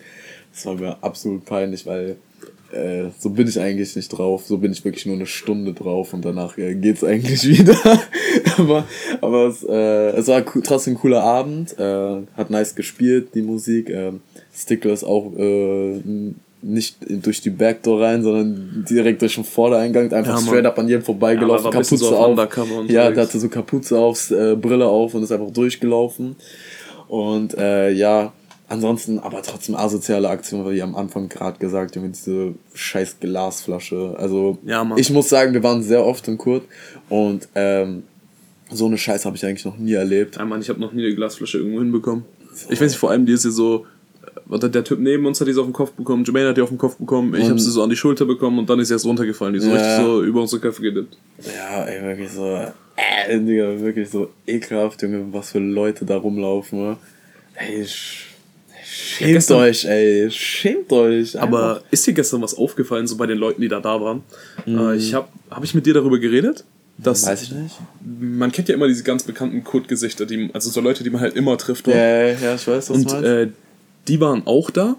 das 0.54 0.64
war 0.68 0.76
mir 0.76 0.96
absolut 1.02 1.44
peinlich, 1.44 1.88
weil 1.88 2.18
äh, 2.72 3.06
so 3.18 3.30
bin 3.30 3.48
ich 3.48 3.60
eigentlich 3.60 3.96
nicht 3.96 4.10
drauf, 4.10 4.46
so 4.46 4.58
bin 4.58 4.72
ich 4.72 4.84
wirklich 4.84 5.06
nur 5.06 5.16
eine 5.16 5.26
Stunde 5.26 5.74
drauf 5.74 6.14
und 6.14 6.26
danach 6.26 6.58
äh, 6.58 6.76
geht's 6.76 7.04
eigentlich 7.04 7.48
wieder. 7.48 7.78
aber 8.58 8.86
aber 9.22 9.48
es, 9.48 9.64
äh, 9.64 10.10
es 10.18 10.28
war 10.28 10.44
trotzdem 10.64 10.96
ein 10.96 11.00
cooler 11.00 11.24
Abend, 11.24 11.78
äh, 11.80 12.18
hat 12.36 12.50
nice 12.50 12.76
gespielt, 12.76 13.30
die 13.36 13.42
Musik. 13.42 13.90
Äh, 13.90 14.14
Stickler 14.54 14.94
ist 14.94 15.04
auch 15.04 15.34
äh, 15.38 16.02
nicht 16.62 16.98
durch 17.08 17.42
die 17.42 17.52
Backdoor 17.52 18.02
rein, 18.02 18.24
sondern 18.24 18.86
direkt 18.90 19.22
durch 19.22 19.36
den 19.36 19.44
Vordereingang, 19.44 20.12
einfach 20.12 20.40
Ja, 20.40 20.46
straight 20.46 20.66
up 20.66 20.80
an 20.80 20.88
jedem 20.88 21.04
vorbeigelaufen, 21.04 21.66
Ja, 21.66 21.72
Kapuze 21.72 21.98
so 21.98 22.16
auf 22.16 22.38
auf. 22.38 22.90
Ja, 22.90 23.12
der 23.12 23.24
hatte 23.24 23.40
so 23.40 23.48
Kapuze 23.48 23.98
auf, 23.98 24.32
äh, 24.32 24.56
Brille 24.56 24.88
auf 24.88 25.14
und 25.14 25.24
ist 25.24 25.32
einfach 25.32 25.52
durchgelaufen. 25.52 26.36
Und 27.08 27.58
äh, 27.58 27.92
ja, 27.92 28.34
ansonsten 28.70 29.20
aber 29.20 29.42
trotzdem 29.42 29.76
asoziale 29.76 30.30
Aktion, 30.30 30.66
weil 30.66 30.76
wie 30.76 30.82
am 30.82 30.96
Anfang 30.96 31.30
gerade 31.30 31.58
gesagt, 31.60 31.96
Junge, 31.96 32.10
diese 32.10 32.54
scheiß 32.74 33.20
Glasflasche. 33.20 34.16
Also 34.18 34.58
Ja, 34.66 34.86
ich 34.98 35.10
muss 35.10 35.30
sagen, 35.30 35.54
wir 35.54 35.64
waren 35.64 35.84
sehr 35.84 36.06
oft 36.06 36.28
in 36.28 36.38
Kurt 36.38 36.64
und 37.10 37.48
ähm, 37.56 38.04
so 38.70 38.86
eine 38.88 38.98
Scheiße 38.98 39.26
habe 39.26 39.38
ich 39.38 39.46
eigentlich 39.46 39.64
noch 39.66 39.78
nie 39.78 39.94
erlebt. 39.94 40.36
Ja, 40.36 40.46
Mann, 40.46 40.60
ich 40.62 40.70
habe 40.70 40.80
noch 40.82 40.92
nie 40.92 41.06
eine 41.06 41.16
Glasflasche 41.16 41.60
irgendwo 41.60 41.80
hinbekommen. 41.80 42.26
Ich 42.70 42.82
weiß 42.82 42.92
nicht, 42.92 42.98
vor 42.98 43.12
allem 43.12 43.26
die 43.26 43.34
ist 43.34 43.44
hier 43.44 43.52
so. 43.52 43.86
äh, 44.52 44.70
Der 44.70 44.84
Typ 44.84 45.00
neben 45.00 45.26
uns 45.26 45.40
hat 45.40 45.48
die 45.48 45.54
so 45.54 45.62
auf 45.62 45.68
den 45.68 45.74
Kopf 45.74 45.92
bekommen, 45.92 46.26
Jermaine 46.26 46.50
hat 46.50 46.58
die 46.58 46.62
auf 46.62 46.70
den 46.70 46.78
Kopf 46.78 46.98
bekommen, 46.98 47.34
ich 47.36 47.48
habe 47.50 47.60
sie 47.60 47.72
so 47.72 47.82
an 47.84 47.90
die 47.90 47.96
Schulter 47.96 48.26
bekommen 48.26 48.60
und 48.60 48.70
dann 48.70 48.80
ist 48.80 48.90
sie 48.90 48.96
erst 48.96 49.06
runtergefallen. 49.06 49.54
Die 49.54 49.60
ist 49.60 49.66
so 49.66 49.70
Ja. 49.72 49.76
richtig 49.78 49.96
so 50.06 50.24
über 50.24 50.42
unsere 50.42 50.60
Köpfe 50.62 50.82
gedippt. 50.82 51.18
Ja, 51.56 51.86
ey, 51.86 52.02
wirklich 52.04 52.32
so, 52.32 52.46
äh, 52.98 53.40
Digga, 53.40 53.80
wirklich 53.80 54.10
so 54.10 54.30
ekelhaft, 54.46 55.02
Junge, 55.04 55.26
was 55.32 55.52
für 55.52 55.60
Leute 55.60 56.04
da 56.04 56.18
rumlaufen, 56.18 56.80
ne? 56.80 56.98
Ey, 57.56 57.86
sch 57.86 58.27
schämt 58.98 59.34
gestern- 59.34 59.58
euch, 59.58 59.86
ey, 59.86 60.30
schämt 60.32 60.92
euch. 60.92 61.40
Aber 61.40 61.76
einfach. 61.78 61.84
ist 61.92 62.08
dir 62.08 62.14
gestern 62.14 62.42
was 62.42 62.56
aufgefallen, 62.56 63.08
so 63.08 63.16
bei 63.18 63.26
den 63.28 63.38
Leuten, 63.38 63.62
die 63.62 63.68
da 63.68 63.80
da 63.80 64.00
waren? 64.02 64.24
Mhm. 64.66 64.94
Ich 64.94 65.14
habe 65.14 65.28
hab 65.50 65.64
ich 65.64 65.74
mit 65.74 65.86
dir 65.86 65.94
darüber 65.94 66.20
geredet? 66.20 66.64
Dass 67.00 67.28
Weiß 67.28 67.44
ich 67.44 67.52
nicht. 67.52 67.76
man 68.20 68.52
kennt 68.52 68.70
ja 68.70 68.74
immer 68.76 68.88
diese 68.88 69.04
ganz 69.04 69.22
bekannten 69.22 69.64
Code-Gesichter, 69.64 70.26
die, 70.26 70.50
also 70.54 70.72
so 70.72 70.82
Leute, 70.82 71.04
die 71.04 71.12
man 71.12 71.22
halt 71.22 71.36
immer 71.36 71.56
trifft. 71.58 71.88
Ja, 71.88 71.96
ja, 71.96 72.28
ja, 72.34 72.56
ich 72.56 72.68
weiß, 72.68 72.90
was 72.90 72.98
Und 72.98 73.24
äh, 73.24 73.50
die 74.08 74.20
waren 74.20 74.42
auch 74.48 74.72
da. 74.72 74.96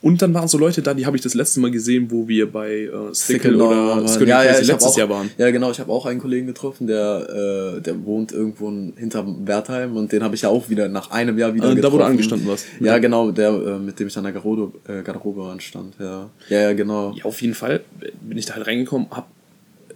Und 0.00 0.22
dann 0.22 0.32
waren 0.32 0.46
so 0.46 0.58
Leute 0.58 0.80
da, 0.80 0.94
die 0.94 1.06
habe 1.06 1.16
ich 1.16 1.22
das 1.22 1.34
letzte 1.34 1.58
Mal 1.60 1.70
gesehen, 1.72 2.10
wo 2.10 2.28
wir 2.28 2.50
bei 2.50 2.82
äh, 2.84 3.14
Stickle 3.14 3.56
oder. 3.56 4.06
Scotty 4.06 4.30
ja, 4.30 4.44
ja, 4.44 4.52
letztes 4.52 4.82
auch, 4.84 4.96
Jahr 4.96 5.08
waren. 5.08 5.28
Ja, 5.38 5.50
genau, 5.50 5.70
ich 5.72 5.80
habe 5.80 5.90
auch 5.90 6.06
einen 6.06 6.20
Kollegen 6.20 6.46
getroffen, 6.46 6.86
der, 6.86 7.74
äh, 7.78 7.80
der 7.80 8.04
wohnt 8.04 8.30
irgendwo 8.32 8.68
in- 8.68 8.92
hinterm 8.96 9.46
Wertheim 9.46 9.96
und 9.96 10.12
den 10.12 10.22
habe 10.22 10.34
ich 10.36 10.42
ja 10.42 10.48
auch 10.50 10.68
wieder 10.70 10.88
nach 10.88 11.10
einem 11.10 11.36
Jahr 11.36 11.52
wieder 11.54 11.66
Äh, 11.66 11.70
da, 11.70 11.76
wo 11.76 11.96
getroffen. 11.96 11.98
du 11.98 12.04
angestanden 12.04 12.48
warst. 12.48 12.66
Ja, 12.80 12.98
genau, 12.98 13.30
der, 13.32 13.50
äh, 13.50 13.78
mit 13.78 13.98
dem 13.98 14.06
ich 14.08 14.16
an 14.16 14.24
der 14.24 14.32
Garderobe, 14.32 14.72
äh, 14.86 15.02
Garderobe 15.02 15.42
anstand, 15.50 15.94
ja. 15.98 16.30
Ja, 16.48 16.60
ja, 16.60 16.72
genau. 16.74 17.12
Ja, 17.16 17.24
auf 17.24 17.42
jeden 17.42 17.54
Fall 17.54 17.80
bin 18.22 18.38
ich 18.38 18.46
da 18.46 18.54
halt 18.54 18.66
reingekommen, 18.68 19.08
hab, 19.10 19.28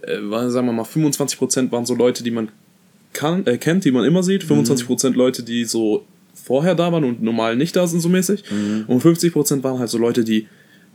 äh, 0.01 0.17
war, 0.21 0.49
sagen 0.49 0.67
wir 0.67 0.73
mal, 0.73 0.83
25% 0.83 1.71
waren 1.71 1.85
so 1.85 1.95
Leute, 1.95 2.23
die 2.23 2.31
man 2.31 2.49
kann, 3.13 3.45
äh, 3.45 3.57
kennt, 3.57 3.85
die 3.85 3.91
man 3.91 4.03
immer 4.05 4.21
sieht, 4.23 4.43
25% 4.43 5.13
Leute, 5.15 5.43
die 5.43 5.63
so 5.65 6.03
vorher 6.33 6.75
da 6.75 6.91
waren 6.91 7.03
und 7.03 7.21
normal 7.21 7.55
nicht 7.55 7.75
da 7.75 7.87
sind, 7.87 7.99
so 8.01 8.09
mäßig. 8.09 8.43
Und 8.87 9.01
50% 9.03 9.63
waren 9.63 9.79
halt 9.79 9.89
so 9.89 9.97
Leute, 9.97 10.23
die, 10.23 10.47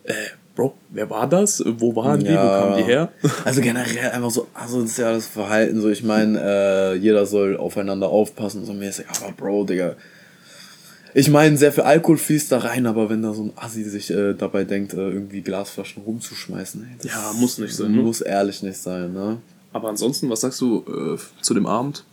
äh, 0.04 0.12
Bro, 0.54 0.74
wer 0.90 1.08
war 1.08 1.28
das? 1.28 1.62
Wo 1.64 1.94
waren 1.94 2.18
die? 2.18 2.30
Wo 2.30 2.34
kamen 2.34 2.76
die 2.78 2.82
her? 2.82 3.12
Also 3.44 3.60
generell 3.60 4.10
einfach 4.10 4.30
so 4.30 4.48
asoziales 4.54 5.28
Verhalten. 5.28 5.80
So, 5.80 5.88
ich 5.88 6.02
meine, 6.02 6.40
äh, 6.42 6.94
jeder 6.96 7.26
soll 7.26 7.56
aufeinander 7.56 8.08
aufpassen, 8.08 8.64
so 8.64 8.72
mäßig. 8.72 9.06
Aber 9.08 9.30
Bro, 9.32 9.64
Digga. 9.66 9.94
Ich 11.14 11.30
meine, 11.30 11.56
sehr 11.56 11.72
viel 11.72 11.84
Alkohol 11.84 12.18
fließt 12.18 12.50
da 12.52 12.58
rein, 12.58 12.86
aber 12.86 13.08
wenn 13.08 13.22
da 13.22 13.32
so 13.32 13.44
ein 13.44 13.52
Assi 13.56 13.84
sich 13.84 14.10
äh, 14.10 14.34
dabei 14.34 14.64
denkt, 14.64 14.94
äh, 14.94 14.96
irgendwie 15.10 15.42
Glasflaschen 15.42 16.02
rumzuschmeißen, 16.02 16.82
ey, 16.82 16.96
das 17.02 17.12
Ja, 17.12 17.32
muss 17.38 17.58
nicht 17.58 17.74
sein, 17.74 17.92
ne? 17.92 18.02
Muss 18.02 18.20
ehrlich 18.20 18.62
nicht 18.62 18.78
sein, 18.78 19.12
ne? 19.12 19.38
Aber 19.72 19.88
ansonsten, 19.88 20.28
was 20.28 20.40
sagst 20.40 20.60
du 20.60 20.84
äh, 20.88 21.42
zu 21.42 21.54
dem 21.54 21.66
Abend? 21.66 22.04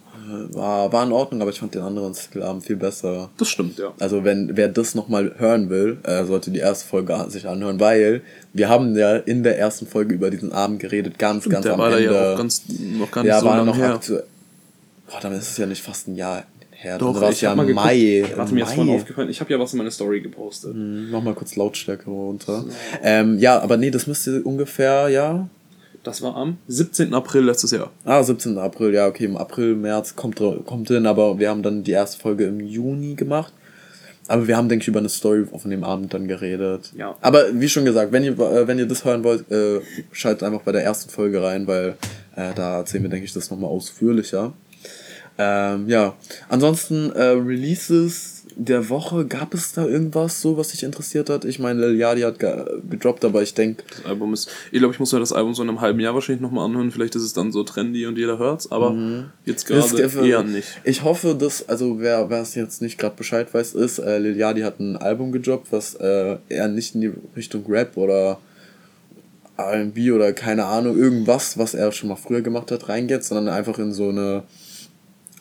War, 0.52 0.92
war 0.92 1.04
in 1.06 1.12
Ordnung, 1.12 1.42
aber 1.42 1.52
ich 1.52 1.60
fand 1.60 1.76
den 1.76 1.82
anderen 1.82 2.14
Skillabend 2.14 2.66
viel 2.66 2.76
besser. 2.76 3.30
Das 3.38 3.48
stimmt, 3.48 3.78
ja. 3.78 3.94
Also 4.00 4.24
wenn 4.24 4.56
wer 4.58 4.68
das 4.68 4.96
nochmal 4.96 5.36
hören 5.38 5.70
will, 5.70 5.98
äh, 6.04 6.26
sollte 6.26 6.52
die 6.52 6.60
erste 6.60 6.88
Folge 6.88 7.26
sich 7.30 7.48
anhören, 7.48 7.80
weil 7.80 8.22
wir 8.54 8.70
haben 8.70 8.96
ja 8.98 9.16
in 9.18 9.44
der 9.44 9.60
ersten 9.60 9.88
Folge 9.88 10.16
über 10.16 10.30
diesen 10.30 10.52
Abend 10.52 10.80
geredet, 10.80 11.20
ganz, 11.20 11.48
ganz 11.50 11.64
der 11.64 11.74
am 11.74 11.80
war 11.80 11.92
Ende. 11.98 12.14
ja 12.14 12.34
auch 12.34 12.38
ganz, 12.38 12.64
noch 12.70 13.12
gar 13.12 13.24
nicht 13.24 13.30
ja, 13.30 13.40
so 13.40 13.46
war 13.46 13.58
lange 13.58 13.72
noch 13.72 13.78
her. 13.78 13.94
aktuell. 13.96 14.24
Boah, 15.08 15.20
dann 15.22 15.34
ist 15.34 15.52
es 15.52 15.58
ja 15.58 15.66
nicht 15.66 15.82
fast 15.84 16.08
ein 16.08 16.16
Jahr 16.16 16.44
her. 16.72 16.98
Doch, 16.98 17.20
war 17.20 17.30
es 17.30 17.42
ja 17.42 17.54
im. 17.54 17.74
Mai. 17.74 18.24
Warte, 18.36 18.54
mir 18.54 18.64
ist 18.64 18.74
vorhin 18.74 18.96
aufgefallen, 18.96 19.30
ich 19.30 19.40
habe 19.40 19.52
ja 19.52 19.60
was 19.60 19.74
in 19.74 19.78
meine 19.78 19.92
Story 19.92 20.22
gepostet. 20.22 20.74
Hm, 20.74 21.12
Mach 21.12 21.22
mal 21.22 21.34
kurz 21.34 21.56
Lautstärke 21.56 22.10
runter. 22.10 22.66
Ähm, 23.04 23.40
ja, 23.40 23.60
aber 23.60 23.78
nee, 23.78 23.92
das 23.92 24.08
müsste 24.08 24.42
ungefähr, 24.44 25.10
ja. 25.10 25.48
Das 26.06 26.22
war 26.22 26.36
am 26.36 26.58
17. 26.68 27.16
April 27.16 27.46
letztes 27.46 27.72
Jahr. 27.72 27.90
Ah, 28.04 28.22
17. 28.22 28.60
April, 28.60 28.94
ja, 28.94 29.08
okay, 29.08 29.26
im 29.26 29.36
April, 29.36 29.76
März 29.76 30.16
kommt, 30.16 30.36
kommt 30.36 30.88
hin, 30.88 31.08
aber 31.08 31.40
wir 31.40 31.50
haben 31.50 31.64
dann 31.64 31.84
die 31.84 31.92
erste 31.92 32.20
Folge 32.20 32.46
im 32.46 32.60
Juni 32.60 33.16
gemacht. 33.16 33.52
Aber 34.28 34.48
wir 34.48 34.56
haben, 34.56 34.70
denke 34.70 34.84
ich, 34.84 34.88
über 34.88 35.00
eine 35.00 35.10
Story 35.10 35.46
von 35.46 35.72
dem 35.72 35.84
Abend 35.84 36.14
dann 36.14 36.28
geredet. 36.28 36.92
Ja. 36.96 37.16
Aber 37.22 37.46
wie 37.60 37.68
schon 37.68 37.86
gesagt, 37.86 38.12
wenn 38.12 38.24
ihr, 38.24 38.40
äh, 38.40 38.68
wenn 38.68 38.78
ihr 38.78 38.88
das 38.88 39.04
hören 39.04 39.24
wollt, 39.24 39.50
äh, 39.52 39.82
schaltet 40.12 40.44
einfach 40.44 40.62
bei 40.62 40.72
der 40.72 40.84
ersten 40.84 41.10
Folge 41.10 41.42
rein, 41.42 41.66
weil 41.66 41.96
äh, 42.36 42.54
da 42.54 42.78
erzählen 42.78 43.04
wir, 43.04 43.10
denke 43.10 43.26
ich, 43.26 43.34
das 43.34 43.50
nochmal 43.50 43.72
ausführlicher. 43.72 44.54
Ähm, 45.38 45.90
ja, 45.90 46.16
ansonsten 46.50 47.12
äh, 47.12 47.24
Releases 47.24 48.36
der 48.58 48.90
Woche, 48.90 49.26
gab 49.26 49.54
es 49.54 49.74
da 49.74 49.86
irgendwas 49.86 50.42
so, 50.42 50.58
was 50.58 50.70
dich 50.70 50.84
interessiert 50.84 51.30
hat? 51.30 51.44
Ich 51.44 51.60
meine, 51.60 51.88
Lil 51.88 52.00
Yachty 52.00 52.22
hat 52.22 52.40
ge 52.40 52.54
gedroppt, 52.90 53.26
aber 53.26 53.44
ich 53.44 53.54
denke, 53.54 53.84
Das 53.90 54.06
Album 54.06 54.34
ist. 54.34 54.50
Ich 54.72 54.80
glaube, 54.80 54.94
ich 54.94 55.00
muss 55.00 55.12
mir 55.12 55.20
das 55.20 55.34
Album 55.34 55.54
so 55.54 55.64
in 55.64 55.70
einem 55.70 55.82
halben 55.82 56.00
Jahr 56.00 56.14
wahrscheinlich 56.14 56.42
nochmal 56.42 56.66
anhören. 56.66 56.92
Vielleicht 56.92 57.16
ist 57.16 57.24
es 57.24 57.34
dann 57.34 57.52
so 57.52 57.64
trendy 57.64 58.06
und 58.06 58.18
jeder 58.18 58.38
hört's, 58.38 58.72
aber 58.72 58.96
jetzt 59.46 59.70
Das 59.70 59.94
gerade 59.94 60.28
eher 60.28 60.44
nicht. 60.44 60.68
Ich 60.86 61.04
hoffe, 61.04 61.36
dass, 61.36 61.68
also 61.68 62.00
wer, 62.00 62.30
wer 62.30 62.42
es 62.42 62.56
jetzt 62.56 62.82
nicht 62.82 62.98
gerade 62.98 63.16
Bescheid 63.16 63.54
weiß, 63.54 63.74
ist, 63.74 64.00
äh, 64.00 64.20
Lil 64.20 64.38
Yachty 64.38 64.62
hat 64.62 64.80
ein 64.80 64.96
Album 64.96 65.32
gedroppt, 65.32 65.68
was 65.72 65.96
äh, 65.96 66.38
eher 66.48 66.68
nicht 66.70 66.96
in 66.96 67.02
die 67.02 67.12
Richtung 67.36 67.66
Rap 67.68 67.98
oder 67.98 68.40
R&B 69.58 70.12
oder 70.12 70.34
keine 70.34 70.66
Ahnung, 70.66 70.98
irgendwas, 70.98 71.58
was 71.58 71.74
er 71.74 71.92
schon 71.92 72.10
mal 72.10 72.16
früher 72.16 72.42
gemacht 72.42 72.72
hat, 72.72 72.90
reingeht, 72.90 73.24
sondern 73.24 73.54
einfach 73.54 73.80
in 73.80 73.94
so 73.94 74.10
eine 74.10 74.44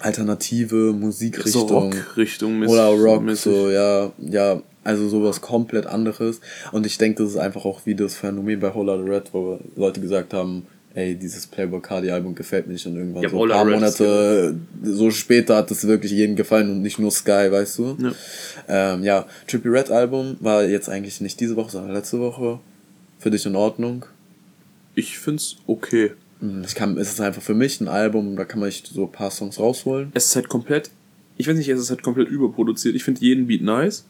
alternative 0.04 0.88
So 0.88 0.92
Musikrichtung. 0.92 1.92
Rock-Richtung 1.92 2.60
mäßig- 2.62 2.68
Oder 2.68 2.86
Rock, 2.88 3.22
mäßig. 3.22 3.42
so, 3.44 3.70
ja, 3.70 4.12
ja, 4.18 4.62
also 4.84 5.08
sowas 5.08 5.40
komplett 5.40 5.86
anderes. 5.86 6.40
Und 6.72 6.86
ich 6.86 6.98
denke, 6.98 7.22
das 7.22 7.32
ist 7.32 7.38
einfach 7.38 7.64
auch 7.64 7.80
wie 7.84 7.94
das 7.94 8.14
Phänomen 8.16 8.60
bei 8.60 8.74
Whole 8.74 8.92
Lotta 8.96 9.10
Red, 9.10 9.24
wo 9.32 9.58
Leute 9.76 10.00
gesagt 10.00 10.34
haben, 10.34 10.66
ey, 10.94 11.14
dieses 11.16 11.46
Playboy 11.46 11.80
Cardi 11.80 12.10
Album 12.10 12.34
gefällt 12.34 12.66
mir 12.66 12.74
nicht 12.74 12.86
und 12.86 12.96
irgendwann 12.96 13.22
Ja, 13.24 13.28
so 13.30 13.42
ein 13.42 13.48
paar 13.50 13.66
Red 13.66 13.74
Monate 13.74 14.54
so 14.84 15.10
später 15.10 15.56
hat 15.56 15.70
es 15.70 15.86
wirklich 15.86 16.12
jedem 16.12 16.36
gefallen 16.36 16.70
und 16.70 16.82
nicht 16.82 16.98
nur 17.00 17.10
Sky, 17.10 17.50
weißt 17.50 17.78
du? 17.78 17.96
Ja. 18.00 18.12
Ähm, 18.68 19.02
ja, 19.02 19.26
Trippy 19.48 19.68
Red 19.68 19.90
Album 19.90 20.36
war 20.40 20.62
jetzt 20.64 20.88
eigentlich 20.88 21.20
nicht 21.20 21.40
diese 21.40 21.56
Woche, 21.56 21.70
sondern 21.72 21.92
letzte 21.94 22.20
Woche. 22.20 22.60
Für 23.18 23.30
dich 23.30 23.46
in 23.46 23.56
Ordnung. 23.56 24.04
Ich 24.94 25.18
find's 25.18 25.56
okay. 25.66 26.12
Ich 26.66 26.74
kann, 26.74 26.96
es 26.98 27.10
ist 27.12 27.20
einfach 27.20 27.42
für 27.42 27.54
mich 27.54 27.80
ein 27.80 27.88
Album, 27.88 28.36
da 28.36 28.44
kann 28.44 28.60
man 28.60 28.70
sich 28.70 28.84
so 28.92 29.04
ein 29.04 29.12
paar 29.12 29.30
Songs 29.30 29.58
rausholen. 29.58 30.10
Es 30.14 30.26
ist 30.26 30.36
halt 30.36 30.48
komplett. 30.48 30.90
Ich 31.36 31.48
weiß 31.48 31.56
nicht, 31.56 31.68
es 31.68 31.80
ist 31.80 31.90
halt 31.90 32.02
komplett 32.02 32.28
überproduziert. 32.28 32.94
Ich 32.94 33.02
finde 33.04 33.20
jeden 33.22 33.46
Beat 33.46 33.62
nice, 33.62 34.04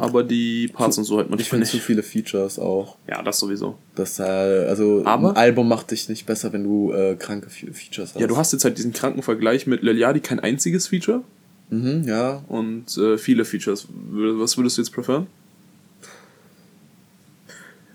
aber 0.00 0.22
die 0.24 0.68
Parts 0.68 0.96
und 0.98 1.04
so 1.04 1.18
halt 1.18 1.28
Mhm. 1.28 1.34
Ich 1.34 1.38
manchmal 1.40 1.58
finde 1.60 1.66
zu 1.70 1.76
nicht. 1.76 1.84
viele 1.86 2.02
Features 2.02 2.58
auch. 2.58 2.96
Ja, 3.08 3.22
das 3.22 3.38
sowieso. 3.38 3.76
Das, 3.94 4.18
äh, 4.18 4.22
also 4.22 5.02
Aber- 5.04 5.30
ein 5.30 5.36
Album 5.36 5.68
macht 5.68 5.90
dich 5.90 6.08
nicht 6.08 6.24
besser, 6.24 6.52
wenn 6.52 6.64
du 6.64 6.92
äh, 6.92 7.16
kranke 7.16 7.50
Fe- 7.50 7.72
Features 7.72 8.14
hast. 8.14 8.20
Ja, 8.20 8.26
du 8.26 8.36
hast 8.36 8.52
jetzt 8.52 8.64
halt 8.64 8.78
diesen 8.78 8.92
kranken 8.92 9.22
Vergleich 9.22 9.66
mit 9.66 9.82
Lil 9.82 9.98
Yachty, 9.98 10.20
kein 10.20 10.40
einziges 10.40 10.86
Feature 10.88 11.22
Mhm, 11.70 12.04
ja. 12.06 12.42
und 12.48 12.96
äh, 12.96 13.18
viele 13.18 13.44
Features. 13.44 13.88
Was 13.90 14.56
würdest 14.56 14.78
du 14.78 14.82
jetzt 14.82 14.90
preferen? 14.92 15.26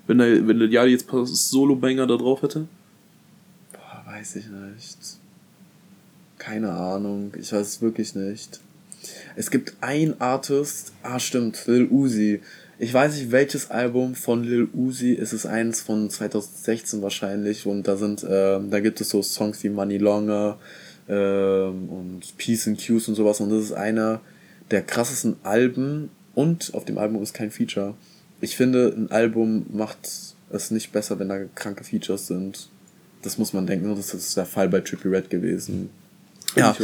Wenn, 0.08 0.18
der, 0.18 0.48
wenn 0.48 0.58
Lil 0.58 0.72
Yachty 0.74 0.92
jetzt 0.92 1.06
ein 1.06 1.12
paar 1.12 1.26
Solo-Banger 1.26 2.06
da 2.08 2.18
drauf 2.18 2.42
hätte? 2.42 2.68
Weiß 4.22 4.36
ich 4.36 4.50
nicht. 4.50 5.00
Keine 6.38 6.70
Ahnung. 6.70 7.34
Ich 7.40 7.51
weiß 7.51 7.68
es 7.68 7.82
wirklich 7.82 8.13
nicht. 8.13 8.62
Es 9.36 9.50
gibt 9.50 9.74
ein 9.82 10.22
Artist, 10.22 10.94
ah 11.01 11.20
stimmt, 11.20 11.66
Lil 11.66 11.88
Uzi. 11.90 12.40
Ich 12.78 12.94
weiß 12.94 13.16
nicht, 13.16 13.32
welches 13.32 13.72
Album 13.72 14.13
von 14.13 14.44
Lil 14.44 14.70
Uzi, 14.75 15.18
es 15.20 15.34
ist 15.34 15.48
eins 15.48 15.82
von 15.82 16.08
2016 16.08 17.01
wahrscheinlich 17.01 17.66
und 17.66 17.88
da 17.88 17.98
sind, 17.98 18.24
ähm, 18.30 18.70
da 18.70 18.80
gibt 18.80 19.01
es 19.01 19.10
so 19.10 19.24
Songs 19.24 19.63
wie 19.63 19.70
Money 19.70 19.98
Longer 19.98 20.60
ähm, 21.10 21.90
und 21.90 22.38
Peace 22.38 22.68
and 22.68 22.80
Cues 22.80 23.08
und 23.08 23.16
sowas 23.16 23.40
und 23.40 23.50
das 23.50 23.63
ist 23.63 23.74
einer 23.74 24.22
der 24.70 24.84
krassesten 24.84 25.38
Alben 25.42 26.12
und 26.36 26.75
auf 26.75 26.86
dem 26.86 27.00
Album 27.00 27.24
ist 27.24 27.34
kein 27.34 27.50
Feature. 27.50 27.96
Ich 28.40 28.56
finde, 28.56 28.94
ein 28.96 29.10
Album 29.10 29.66
macht 29.74 30.08
es 30.51 30.70
nicht 30.70 30.92
besser, 30.92 31.18
wenn 31.18 31.30
da 31.30 31.40
kranke 31.56 31.84
Features 31.84 32.28
sind. 32.28 32.70
Das 33.22 33.38
muss 33.38 33.54
man 33.54 33.68
denken, 33.68 33.90
und 33.90 33.98
das 33.98 34.13
ist 34.13 34.36
der 34.36 34.46
Fall 34.46 34.70
bei 34.70 34.82
Trippy 34.82 35.08
Red 35.08 35.30
gewesen. 35.30 35.90
Ja, 36.56 36.75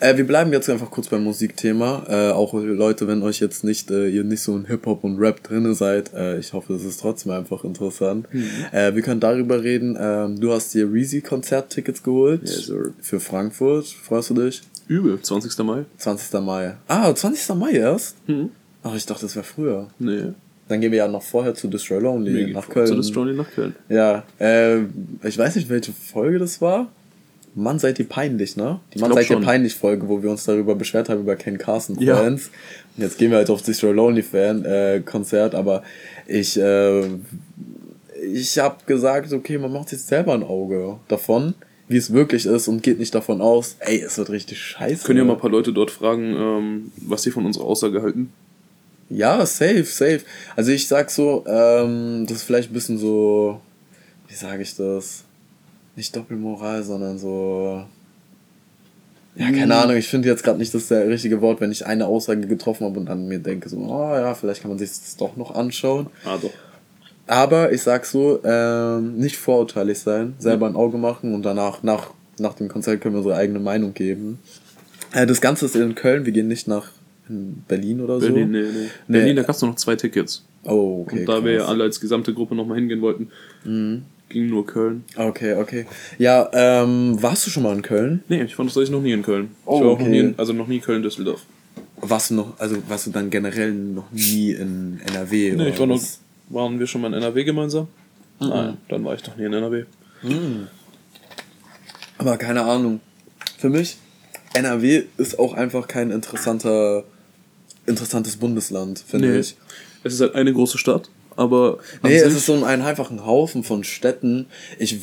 äh, 0.00 0.16
wir 0.16 0.26
bleiben 0.26 0.52
jetzt 0.52 0.70
einfach 0.70 0.90
kurz 0.90 1.08
beim 1.08 1.24
Musikthema. 1.24 2.04
Äh, 2.08 2.30
auch 2.30 2.52
Leute, 2.54 3.08
wenn 3.08 3.22
euch 3.22 3.40
jetzt 3.40 3.64
nicht, 3.64 3.90
äh, 3.90 4.08
ihr 4.08 4.24
nicht 4.24 4.40
so 4.42 4.56
in 4.56 4.66
Hip-Hop 4.66 5.02
und 5.02 5.18
Rap 5.18 5.42
drinne 5.42 5.74
seid, 5.74 6.12
äh, 6.14 6.38
ich 6.38 6.52
hoffe, 6.52 6.74
es 6.74 6.84
ist 6.84 7.00
trotzdem 7.00 7.32
einfach 7.32 7.64
interessant. 7.64 8.32
Mhm. 8.32 8.48
Äh, 8.72 8.94
wir 8.94 9.02
können 9.02 9.20
darüber 9.20 9.62
reden. 9.62 9.96
Ähm, 9.98 10.38
du 10.40 10.52
hast 10.52 10.74
dir 10.74 10.90
Reezy-Konzerttickets 10.92 12.02
geholt. 12.02 12.42
Yes, 12.42 12.66
sir. 12.66 12.92
Für 13.00 13.18
Frankfurt. 13.18 13.86
Freust 13.86 14.30
du 14.30 14.34
dich? 14.34 14.62
Übel, 14.86 15.20
20. 15.20 15.58
Mai. 15.64 15.84
20. 15.98 16.40
Mai. 16.40 16.76
Ah, 16.86 17.12
20. 17.12 17.56
Mai 17.56 17.72
erst? 17.72 18.14
Hm? 18.26 18.50
Ach, 18.84 18.94
ich 18.94 19.06
dachte, 19.06 19.22
das 19.22 19.34
wäre 19.34 19.44
früher. 19.44 19.88
Nee. 19.98 20.34
Dann 20.68 20.80
gehen 20.80 20.90
wir 20.90 20.98
ja 20.98 21.08
noch 21.08 21.22
vorher 21.22 21.54
zu 21.54 21.68
Destroy 21.68 22.00
Lonely 22.00 22.52
nach 22.52 22.68
Köln. 22.68 22.86
Zu 22.86 22.96
Destroy 22.96 23.32
nach 23.32 23.50
Köln. 23.50 23.76
Ja, 23.88 24.24
äh, 24.40 24.80
ich 25.22 25.38
weiß 25.38 25.56
nicht, 25.56 25.68
welche 25.68 25.92
Folge 25.92 26.38
das 26.38 26.60
war. 26.60 26.88
Mann, 27.54 27.78
seid 27.78 27.98
ihr 27.98 28.06
peinlich, 28.08 28.56
ne? 28.56 28.80
Die 28.92 28.98
Mann, 28.98 29.14
seid 29.14 29.30
ihr 29.30 29.40
peinlich 29.40 29.74
Folge, 29.74 30.08
wo 30.08 30.22
wir 30.22 30.30
uns 30.30 30.44
darüber 30.44 30.74
beschwert 30.74 31.08
haben, 31.08 31.20
über 31.20 31.36
Ken 31.36 31.56
Carson 31.56 31.98
Ja. 31.98 32.16
Fans. 32.16 32.50
Und 32.96 33.02
jetzt 33.02 33.16
gehen 33.16 33.30
wir 33.30 33.38
halt 33.38 33.48
auf 33.48 33.62
Destroy 33.62 33.92
Lonely 33.92 34.22
Fan 34.22 34.64
äh, 34.66 35.00
Konzert, 35.04 35.54
aber 35.54 35.82
ich, 36.26 36.60
äh, 36.60 37.06
ich 38.30 38.58
habe 38.58 38.76
gesagt, 38.84 39.32
okay, 39.32 39.56
man 39.56 39.72
macht 39.72 39.92
jetzt 39.92 40.08
selber 40.08 40.34
ein 40.34 40.42
Auge 40.42 40.98
davon, 41.08 41.54
wie 41.88 41.96
es 41.96 42.12
wirklich 42.12 42.44
ist 42.44 42.68
und 42.68 42.82
geht 42.82 42.98
nicht 42.98 43.14
davon 43.14 43.40
aus, 43.40 43.76
ey, 43.78 44.02
es 44.02 44.18
wird 44.18 44.28
richtig 44.28 44.58
scheiße. 44.60 45.06
Können 45.06 45.20
ja 45.20 45.24
mal 45.24 45.34
ein 45.34 45.38
paar 45.38 45.50
Leute 45.50 45.72
dort 45.72 45.90
fragen, 45.90 46.34
ähm, 46.36 46.92
was 46.96 47.22
sie 47.22 47.30
von 47.30 47.46
unserer 47.46 47.64
Aussage 47.64 48.02
halten. 48.02 48.32
Ja, 49.08 49.44
safe, 49.46 49.84
safe. 49.84 50.20
Also 50.56 50.72
ich 50.72 50.88
sag 50.88 51.10
so, 51.10 51.44
ähm, 51.46 52.26
das 52.26 52.38
ist 52.38 52.42
vielleicht 52.44 52.70
ein 52.70 52.74
bisschen 52.74 52.98
so, 52.98 53.60
wie 54.28 54.34
sage 54.34 54.62
ich 54.62 54.74
das? 54.74 55.24
Nicht 55.94 56.14
Doppelmoral, 56.14 56.82
sondern 56.82 57.18
so. 57.18 57.84
Ja, 59.36 59.50
keine 59.52 59.76
Ahnung, 59.76 59.96
ich 59.96 60.08
finde 60.08 60.28
jetzt 60.28 60.42
gerade 60.42 60.58
nicht 60.58 60.72
das 60.72 60.88
der 60.88 61.06
richtige 61.08 61.40
Wort, 61.42 61.60
wenn 61.60 61.70
ich 61.70 61.84
eine 61.84 62.06
Aussage 62.06 62.46
getroffen 62.46 62.86
habe 62.86 62.98
und 62.98 63.06
dann 63.06 63.28
mir 63.28 63.38
denke 63.38 63.68
so, 63.68 63.76
oh 63.76 64.14
ja, 64.14 64.34
vielleicht 64.34 64.62
kann 64.62 64.70
man 64.70 64.78
sich 64.78 64.88
das 64.88 65.16
doch 65.16 65.36
noch 65.36 65.54
anschauen. 65.54 66.06
Ah, 66.24 66.38
doch. 66.40 66.50
Aber 67.26 67.72
ich 67.72 67.82
sag 67.82 68.06
so, 68.06 68.40
ähm, 68.44 69.18
nicht 69.18 69.36
vorurteilig 69.36 69.98
sein, 69.98 70.34
selber 70.38 70.66
ein 70.66 70.76
Auge 70.76 70.96
machen 70.96 71.34
und 71.34 71.42
danach, 71.42 71.82
nach, 71.82 72.10
nach 72.38 72.54
dem 72.54 72.68
Konzert 72.68 73.00
können 73.00 73.14
wir 73.14 73.18
unsere 73.18 73.36
eigene 73.36 73.58
Meinung 73.58 73.92
geben. 73.94 74.38
Äh, 75.12 75.26
das 75.26 75.40
Ganze 75.40 75.66
ist 75.66 75.76
in 75.76 75.94
Köln, 75.94 76.24
wir 76.24 76.32
gehen 76.32 76.48
nicht 76.48 76.66
nach 76.66 76.88
in 77.28 77.62
Berlin 77.68 78.00
oder 78.00 78.20
so. 78.20 78.26
Berlin, 78.26 78.50
nee, 78.50 78.60
nee. 78.60 78.68
Nee. 79.08 79.18
Berlin, 79.18 79.36
da 79.36 79.42
gab 79.42 79.54
es 79.54 79.62
noch 79.62 79.74
zwei 79.76 79.96
Tickets. 79.96 80.44
Oh, 80.64 81.02
okay. 81.02 81.20
Und 81.20 81.26
da 81.26 81.44
wir 81.44 81.52
ja 81.52 81.58
krass. 81.58 81.68
alle 81.68 81.84
als 81.84 82.00
gesamte 82.00 82.34
Gruppe 82.34 82.54
nochmal 82.54 82.78
hingehen 82.78 83.00
wollten, 83.00 83.30
ging 84.28 84.48
nur 84.48 84.66
Köln. 84.66 85.04
Okay, 85.16 85.54
okay. 85.54 85.86
Ja, 86.18 86.48
ähm, 86.52 87.20
warst 87.22 87.46
du 87.46 87.50
schon 87.50 87.62
mal 87.62 87.74
in 87.74 87.82
Köln? 87.82 88.22
Nee, 88.28 88.42
ich 88.42 88.54
fand 88.54 88.68
das 88.68 88.74
tatsächlich 88.74 88.96
noch 88.96 89.02
nie 89.02 89.12
in 89.12 89.22
Köln. 89.22 89.50
Oh, 89.64 89.76
ich 89.76 89.84
war 89.84 89.90
auch 89.90 89.94
okay. 89.94 90.02
noch 90.04 90.10
nie 90.10 90.18
in, 90.18 90.34
also 90.36 90.52
noch 90.52 90.66
nie 90.66 90.80
Köln-Düsseldorf. 90.80 91.42
Warst 92.00 92.30
du 92.30 92.34
noch, 92.34 92.58
also 92.58 92.76
warst 92.88 93.06
du 93.06 93.10
dann 93.10 93.30
generell 93.30 93.72
noch 93.72 94.10
nie 94.12 94.52
in 94.52 95.00
NRW? 95.06 95.52
Nee, 95.52 95.54
oder 95.54 95.68
ich 95.68 95.78
war 95.78 95.86
noch, 95.86 96.02
waren 96.48 96.78
wir 96.78 96.86
schon 96.86 97.00
mal 97.00 97.08
in 97.08 97.14
NRW 97.14 97.44
gemeinsam? 97.44 97.88
Nein, 98.38 98.76
dann 98.88 99.04
war 99.04 99.14
ich 99.14 99.26
noch 99.26 99.36
nie 99.36 99.44
in 99.44 99.52
NRW. 99.52 99.84
Aber 102.18 102.36
keine 102.36 102.62
Ahnung. 102.62 103.00
Für 103.58 103.70
mich, 103.70 103.96
NRW 104.54 105.04
ist 105.16 105.38
auch 105.38 105.54
einfach 105.54 105.88
kein 105.88 106.10
interessanter, 106.10 107.04
interessantes 107.86 108.36
Bundesland, 108.36 108.98
finde 109.06 109.32
Nee. 109.32 109.38
ich. 109.40 109.56
Es 110.04 110.14
ist 110.14 110.20
halt 110.20 110.34
eine 110.34 110.52
große 110.52 110.78
Stadt, 110.78 111.10
aber. 111.36 111.78
Nee, 112.02 112.16
es 112.16 112.34
ist 112.34 112.46
so 112.46 112.52
ein, 112.64 112.82
einfach 112.82 113.10
ein 113.10 113.26
Haufen 113.26 113.64
von 113.64 113.82
Städten. 113.84 114.46
Ich, 114.78 114.98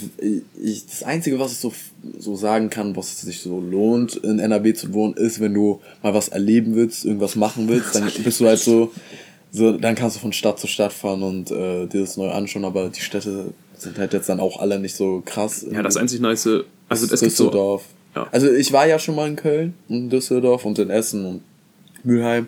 ich, 0.62 0.86
das 0.86 1.04
Einzige, 1.04 1.40
was 1.40 1.52
ich 1.52 1.58
so, 1.58 1.74
so 2.18 2.36
sagen 2.36 2.70
kann, 2.70 2.96
was 2.96 3.22
sich 3.22 3.42
so 3.42 3.60
lohnt, 3.60 4.16
in 4.16 4.40
NRW 4.40 4.74
zu 4.74 4.94
wohnen, 4.94 5.14
ist, 5.16 5.40
wenn 5.40 5.54
du 5.54 5.82
mal 6.02 6.14
was 6.14 6.30
erleben 6.30 6.76
willst, 6.76 7.06
irgendwas 7.06 7.36
machen 7.36 7.68
willst, 7.68 7.96
dann 7.96 8.10
bist 8.24 8.40
du 8.40 8.48
halt 8.48 8.60
so, 8.60 8.92
so, 9.52 9.74
dann 9.78 9.96
kannst 9.96 10.16
du 10.16 10.20
von 10.22 10.34
Stadt 10.34 10.60
zu 10.60 10.68
Stadt 10.68 10.94
fahren 10.94 11.22
und 11.22 11.52
äh, 11.52 11.86
dir 11.88 12.02
das 12.02 12.18
neu 12.18 12.30
anschauen, 12.30 12.66
aber 12.66 12.90
die 12.90 13.02
Städte 13.02 13.54
sind 13.78 13.98
halt 13.98 14.14
jetzt 14.14 14.30
dann 14.30 14.40
auch 14.40 14.60
alle 14.60 14.80
nicht 14.80 14.96
so 14.96 15.22
krass. 15.26 15.66
Ja, 15.70 15.84
das 15.84 15.98
einzig 15.98 16.22
nice, 16.22 16.48
also 16.88 17.14
es 17.14 17.20
gibt 17.20 17.34
so, 17.34 17.82
ja. 18.16 18.28
Also 18.32 18.52
ich 18.52 18.72
war 18.72 18.88
ja 18.88 19.00
schon 19.00 19.16
mal 19.16 19.28
in 19.28 19.36
Köln, 19.36 19.74
in 19.90 20.10
Düsseldorf 20.10 20.66
und 20.66 20.80
in 20.80 20.90
Essen 20.90 21.26
und 21.26 21.42
Mülheim. 22.04 22.48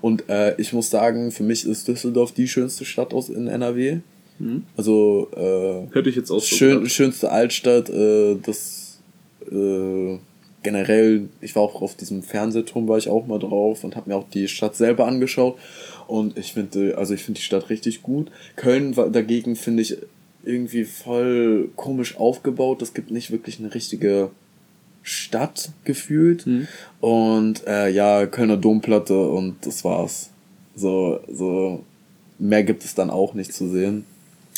Und 0.00 0.28
äh, 0.28 0.54
ich 0.60 0.72
muss 0.72 0.90
sagen, 0.90 1.32
für 1.32 1.42
mich 1.42 1.66
ist 1.66 1.88
Düsseldorf 1.88 2.32
die 2.32 2.48
schönste 2.48 2.84
Stadt 2.84 3.12
aus 3.12 3.28
in 3.28 3.48
NRW. 3.48 3.98
Mhm. 4.38 4.64
Also 4.76 5.28
äh, 5.36 5.94
hätte 5.94 6.08
ich 6.08 6.16
jetzt 6.16 6.30
auch 6.30 6.40
so 6.40 6.56
schön, 6.56 6.88
schönste 6.88 7.30
Altstadt. 7.30 7.90
Äh, 7.90 8.36
das 8.42 9.00
äh, 9.50 10.18
generell, 10.62 11.28
ich 11.40 11.54
war 11.54 11.62
auch 11.62 11.82
auf 11.82 11.94
diesem 11.94 12.22
Fernsehturm 12.22 12.88
war 12.88 12.98
ich 12.98 13.08
auch 13.08 13.26
mal 13.26 13.38
drauf 13.38 13.84
und 13.84 13.94
habe 13.94 14.10
mir 14.10 14.16
auch 14.16 14.28
die 14.28 14.48
Stadt 14.48 14.74
selber 14.74 15.06
angeschaut. 15.06 15.58
Und 16.06 16.36
ich 16.36 16.52
finde, 16.52 16.98
also 16.98 17.14
ich 17.14 17.22
finde 17.22 17.38
die 17.38 17.44
Stadt 17.44 17.70
richtig 17.70 18.02
gut. 18.02 18.30
Köln 18.56 18.94
dagegen 19.12 19.56
finde 19.56 19.82
ich 19.82 19.98
irgendwie 20.42 20.84
voll 20.84 21.70
komisch 21.76 22.16
aufgebaut. 22.16 22.82
Es 22.82 22.94
gibt 22.94 23.10
nicht 23.10 23.30
wirklich 23.30 23.58
eine 23.58 23.74
richtige 23.74 24.30
Stadt 25.04 25.70
gefühlt. 25.84 26.46
Mhm. 26.46 26.66
Und 27.00 27.66
äh, 27.66 27.90
ja, 27.90 28.26
Kölner 28.26 28.56
Domplatte 28.56 29.28
und 29.28 29.54
das 29.64 29.84
war's. 29.84 30.30
So, 30.74 31.20
so 31.30 31.84
mehr 32.38 32.64
gibt 32.64 32.84
es 32.84 32.94
dann 32.96 33.10
auch 33.10 33.34
nicht 33.34 33.52
zu 33.52 33.68
sehen. 33.68 34.04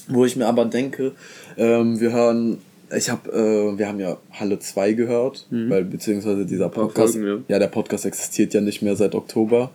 Wo 0.08 0.24
ich 0.24 0.36
mir 0.36 0.46
aber 0.46 0.64
denke, 0.64 1.12
ähm, 1.58 2.00
wir 2.00 2.12
hören, 2.12 2.58
ich 2.96 3.10
habe, 3.10 3.30
äh, 3.30 3.76
wir 3.76 3.88
haben 3.88 3.98
ja 3.98 4.16
Halle 4.30 4.60
2 4.60 4.92
gehört, 4.92 5.46
mhm. 5.50 5.68
weil 5.68 5.84
beziehungsweise 5.84 6.46
dieser 6.46 6.68
Podcast, 6.68 7.14
Folgen, 7.14 7.44
ja. 7.48 7.54
ja. 7.54 7.58
der 7.58 7.66
Podcast 7.66 8.06
existiert 8.06 8.54
ja 8.54 8.60
nicht 8.60 8.82
mehr 8.82 8.94
seit 8.94 9.16
Oktober, 9.16 9.72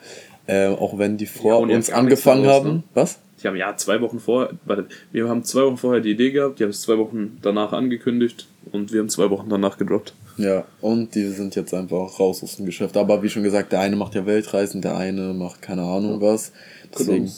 äh, 0.48 0.68
auch 0.68 0.98
wenn 0.98 1.18
die 1.18 1.26
vor 1.26 1.68
ja, 1.68 1.76
uns 1.76 1.90
angefangen 1.90 2.48
haben. 2.48 2.70
Ne? 2.70 2.84
Was? 2.94 3.20
Die 3.42 3.48
haben 3.48 3.56
ja 3.56 3.76
zwei 3.76 4.02
Wochen 4.02 4.20
vorher, 4.20 4.54
warte, 4.66 4.88
wir 5.12 5.28
haben 5.28 5.44
zwei 5.44 5.64
Wochen 5.64 5.78
vorher 5.78 6.02
die 6.02 6.12
Idee 6.12 6.32
gehabt, 6.32 6.60
die 6.60 6.64
haben 6.64 6.70
es 6.70 6.82
zwei 6.82 6.98
Wochen 6.98 7.38
danach 7.42 7.74
angekündigt 7.74 8.48
und 8.72 8.94
wir 8.94 9.00
haben 9.00 9.10
zwei 9.10 9.30
Wochen 9.30 9.50
danach 9.50 9.78
gedroppt. 9.78 10.14
Ja, 10.38 10.66
und 10.82 11.14
die 11.16 11.28
sind 11.28 11.56
jetzt 11.56 11.74
einfach 11.74 12.20
raus 12.20 12.44
aus 12.44 12.58
dem 12.58 12.66
Geschäft. 12.66 12.98
Aber 12.98 13.22
wie 13.24 13.30
schon 13.30 13.44
gesagt, 13.44 13.72
der 13.72 13.80
eine 13.80 13.96
macht 13.96 14.16
ja 14.16 14.26
Weltreisen, 14.26 14.82
der 14.82 14.96
eine 14.96 15.34
macht 15.34 15.62
keine 15.62 15.84
Ahnung 15.84 16.22
was. 16.22 16.52
Deswegen, 16.98 17.30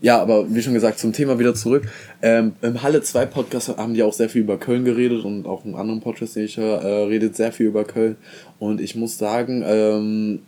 ja, 0.00 0.20
aber 0.20 0.52
wie 0.54 0.62
schon 0.62 0.74
gesagt, 0.74 1.00
zum 1.00 1.12
Thema 1.12 1.38
wieder 1.38 1.54
zurück. 1.54 1.88
Ähm, 2.22 2.52
Im 2.62 2.82
Halle 2.82 3.02
2 3.02 3.26
Podcast 3.26 3.76
haben 3.76 3.94
die 3.94 4.02
auch 4.02 4.12
sehr 4.12 4.28
viel 4.28 4.42
über 4.42 4.56
Köln 4.56 4.84
geredet 4.84 5.24
und 5.24 5.46
auch 5.46 5.64
im 5.64 5.74
anderen 5.74 6.00
Podcast, 6.00 6.36
den 6.36 6.44
ich 6.44 6.56
höre, 6.56 6.82
äh, 6.82 7.04
redet 7.04 7.34
sehr 7.34 7.50
viel 7.50 7.66
über 7.66 7.84
Köln. 7.84 8.16
Und 8.60 8.80
ich 8.80 8.94
muss 8.94 9.18
sagen, 9.18 9.64
ähm, 9.66 10.40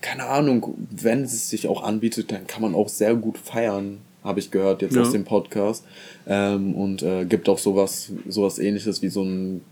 keine 0.00 0.26
Ahnung, 0.26 0.74
wenn 0.90 1.24
es 1.24 1.50
sich 1.50 1.68
auch 1.68 1.82
anbietet, 1.82 2.30
dann 2.32 2.46
kann 2.46 2.62
man 2.62 2.74
auch 2.74 2.88
sehr 2.88 3.14
gut 3.14 3.38
feiern, 3.38 3.98
habe 4.24 4.40
ich 4.40 4.50
gehört 4.50 4.82
jetzt 4.82 4.94
ja. 4.94 5.02
aus 5.02 5.12
dem 5.12 5.24
Podcast. 5.24 5.84
Ähm, 6.26 6.74
und 6.74 7.02
äh, 7.02 7.24
gibt 7.24 7.48
auch 7.48 7.58
sowas, 7.58 8.12
sowas 8.28 8.58
ähnliches 8.58 9.02
wie 9.02 9.08
so 9.08 9.22
ein 9.22 9.62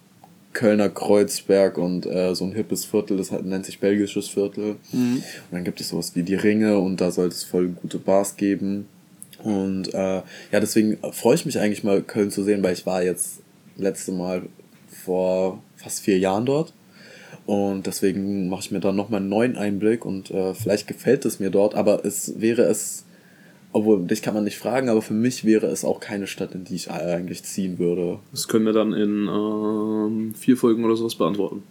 Kölner 0.52 0.88
Kreuzberg 0.88 1.76
und 1.76 2.06
äh, 2.06 2.34
so 2.34 2.46
ein 2.46 2.52
hippes 2.52 2.86
Viertel, 2.86 3.18
das 3.18 3.30
nennt 3.30 3.66
sich 3.66 3.78
belgisches 3.78 4.28
Viertel. 4.28 4.76
Mhm. 4.90 5.16
Und 5.16 5.52
dann 5.52 5.64
gibt 5.64 5.80
es 5.80 5.90
sowas 5.90 6.12
wie 6.14 6.22
die 6.22 6.34
Ringe 6.34 6.78
und 6.78 7.00
da 7.00 7.10
sollte 7.10 7.34
es 7.34 7.44
voll 7.44 7.68
gute 7.68 7.98
Bars 7.98 8.36
geben. 8.36 8.88
Und 9.42 9.92
äh, 9.92 10.22
ja, 10.52 10.60
deswegen 10.60 10.96
freue 11.12 11.34
ich 11.34 11.44
mich 11.44 11.58
eigentlich 11.58 11.84
mal 11.84 12.00
Köln 12.00 12.30
zu 12.30 12.42
sehen, 12.42 12.62
weil 12.62 12.72
ich 12.72 12.86
war 12.86 13.02
jetzt 13.02 13.40
letzte 13.76 14.12
Mal 14.12 14.44
vor 14.88 15.62
fast 15.76 16.00
vier 16.00 16.18
Jahren 16.18 16.46
dort. 16.46 16.72
Und 17.46 17.86
deswegen 17.86 18.48
mache 18.48 18.62
ich 18.62 18.70
mir 18.72 18.80
da 18.80 18.92
nochmal 18.92 19.20
einen 19.20 19.28
neuen 19.28 19.56
Einblick 19.56 20.04
und 20.04 20.30
äh, 20.32 20.52
vielleicht 20.52 20.88
gefällt 20.88 21.24
es 21.24 21.38
mir 21.38 21.50
dort, 21.50 21.74
aber 21.74 22.04
es 22.04 22.40
wäre 22.40 22.62
es 22.62 23.06
obwohl, 23.76 24.06
dich 24.06 24.22
kann 24.22 24.32
man 24.32 24.44
nicht 24.44 24.56
fragen, 24.56 24.88
aber 24.88 25.02
für 25.02 25.12
mich 25.12 25.44
wäre 25.44 25.66
es 25.66 25.84
auch 25.84 26.00
keine 26.00 26.26
Stadt, 26.26 26.54
in 26.54 26.64
die 26.64 26.76
ich 26.76 26.90
eigentlich 26.90 27.42
ziehen 27.42 27.78
würde. 27.78 28.20
Das 28.30 28.48
können 28.48 28.64
wir 28.64 28.72
dann 28.72 28.94
in 28.94 29.28
ähm, 29.28 30.34
vier 30.34 30.56
Folgen 30.56 30.82
oder 30.82 30.96
sowas 30.96 31.14
beantworten. 31.14 31.62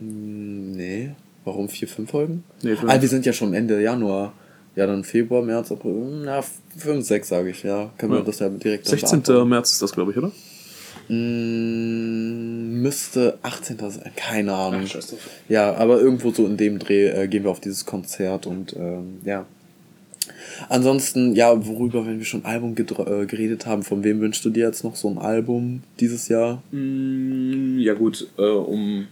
Hm, 0.00 0.72
nee. 0.72 1.10
Warum 1.44 1.68
vier, 1.68 1.86
fünf 1.86 2.10
Folgen? 2.10 2.42
Nee, 2.62 2.74
fünf. 2.74 2.90
Ah, 2.90 3.00
wir 3.00 3.08
sind 3.08 3.24
ja 3.24 3.32
schon 3.32 3.54
Ende 3.54 3.80
Januar. 3.80 4.32
Ja, 4.74 4.88
dann 4.88 5.04
Februar, 5.04 5.42
März, 5.42 5.70
April. 5.70 6.22
Na, 6.24 6.42
fünf, 6.76 7.06
sechs 7.06 7.28
sage 7.28 7.50
ich, 7.50 7.62
ja. 7.62 7.92
Können 7.98 8.14
ja. 8.14 8.18
wir 8.18 8.24
das 8.24 8.40
ja 8.40 8.48
direkt 8.48 8.86
16. 8.86 9.22
März 9.46 9.72
ist 9.72 9.82
das, 9.82 9.92
glaube 9.92 10.10
ich, 10.10 10.18
oder? 10.18 10.32
Hm, 11.06 12.61
müsste 12.82 13.38
18. 13.42 13.78
sein, 13.78 14.12
keine 14.16 14.54
Ahnung. 14.54 14.84
Ach, 14.86 15.02
ja, 15.48 15.74
aber 15.74 16.00
irgendwo 16.00 16.30
so 16.30 16.46
in 16.46 16.56
dem 16.56 16.78
Dreh 16.78 17.08
äh, 17.08 17.28
gehen 17.28 17.44
wir 17.44 17.50
auf 17.50 17.60
dieses 17.60 17.86
Konzert 17.86 18.46
und 18.46 18.74
ähm, 18.76 19.20
ja, 19.24 19.46
Ansonsten, 20.68 21.34
ja, 21.34 21.66
worüber, 21.66 22.06
wenn 22.06 22.18
wir 22.18 22.24
schon 22.24 22.44
Album 22.44 22.74
äh, 22.76 23.26
geredet 23.26 23.66
haben, 23.66 23.82
von 23.82 24.04
wem 24.04 24.20
wünschst 24.20 24.44
du 24.44 24.50
dir 24.50 24.66
jetzt 24.66 24.84
noch 24.84 24.96
so 24.96 25.08
ein 25.08 25.18
Album 25.18 25.82
dieses 26.00 26.28
Jahr? 26.28 26.62
Mm, 26.70 27.78
ja, 27.78 27.94
gut, 27.94 28.28
äh, 28.38 28.42
um 28.42 29.06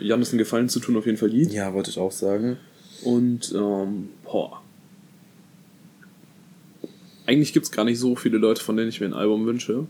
Janis 0.00 0.30
einen 0.30 0.38
Gefallen 0.38 0.68
zu 0.68 0.80
tun, 0.80 0.96
auf 0.96 1.06
jeden 1.06 1.18
Fall 1.18 1.30
die. 1.30 1.44
Ja, 1.44 1.72
wollte 1.74 1.90
ich 1.90 1.98
auch 1.98 2.12
sagen. 2.12 2.56
Und, 3.04 3.52
ähm, 3.54 4.08
boah. 4.24 4.62
Eigentlich 7.26 7.52
gibt 7.52 7.66
es 7.66 7.72
gar 7.72 7.84
nicht 7.84 7.98
so 7.98 8.14
viele 8.16 8.38
Leute, 8.38 8.62
von 8.62 8.76
denen 8.76 8.88
ich 8.88 9.00
mir 9.00 9.06
ein 9.06 9.14
Album 9.14 9.46
wünsche. 9.46 9.86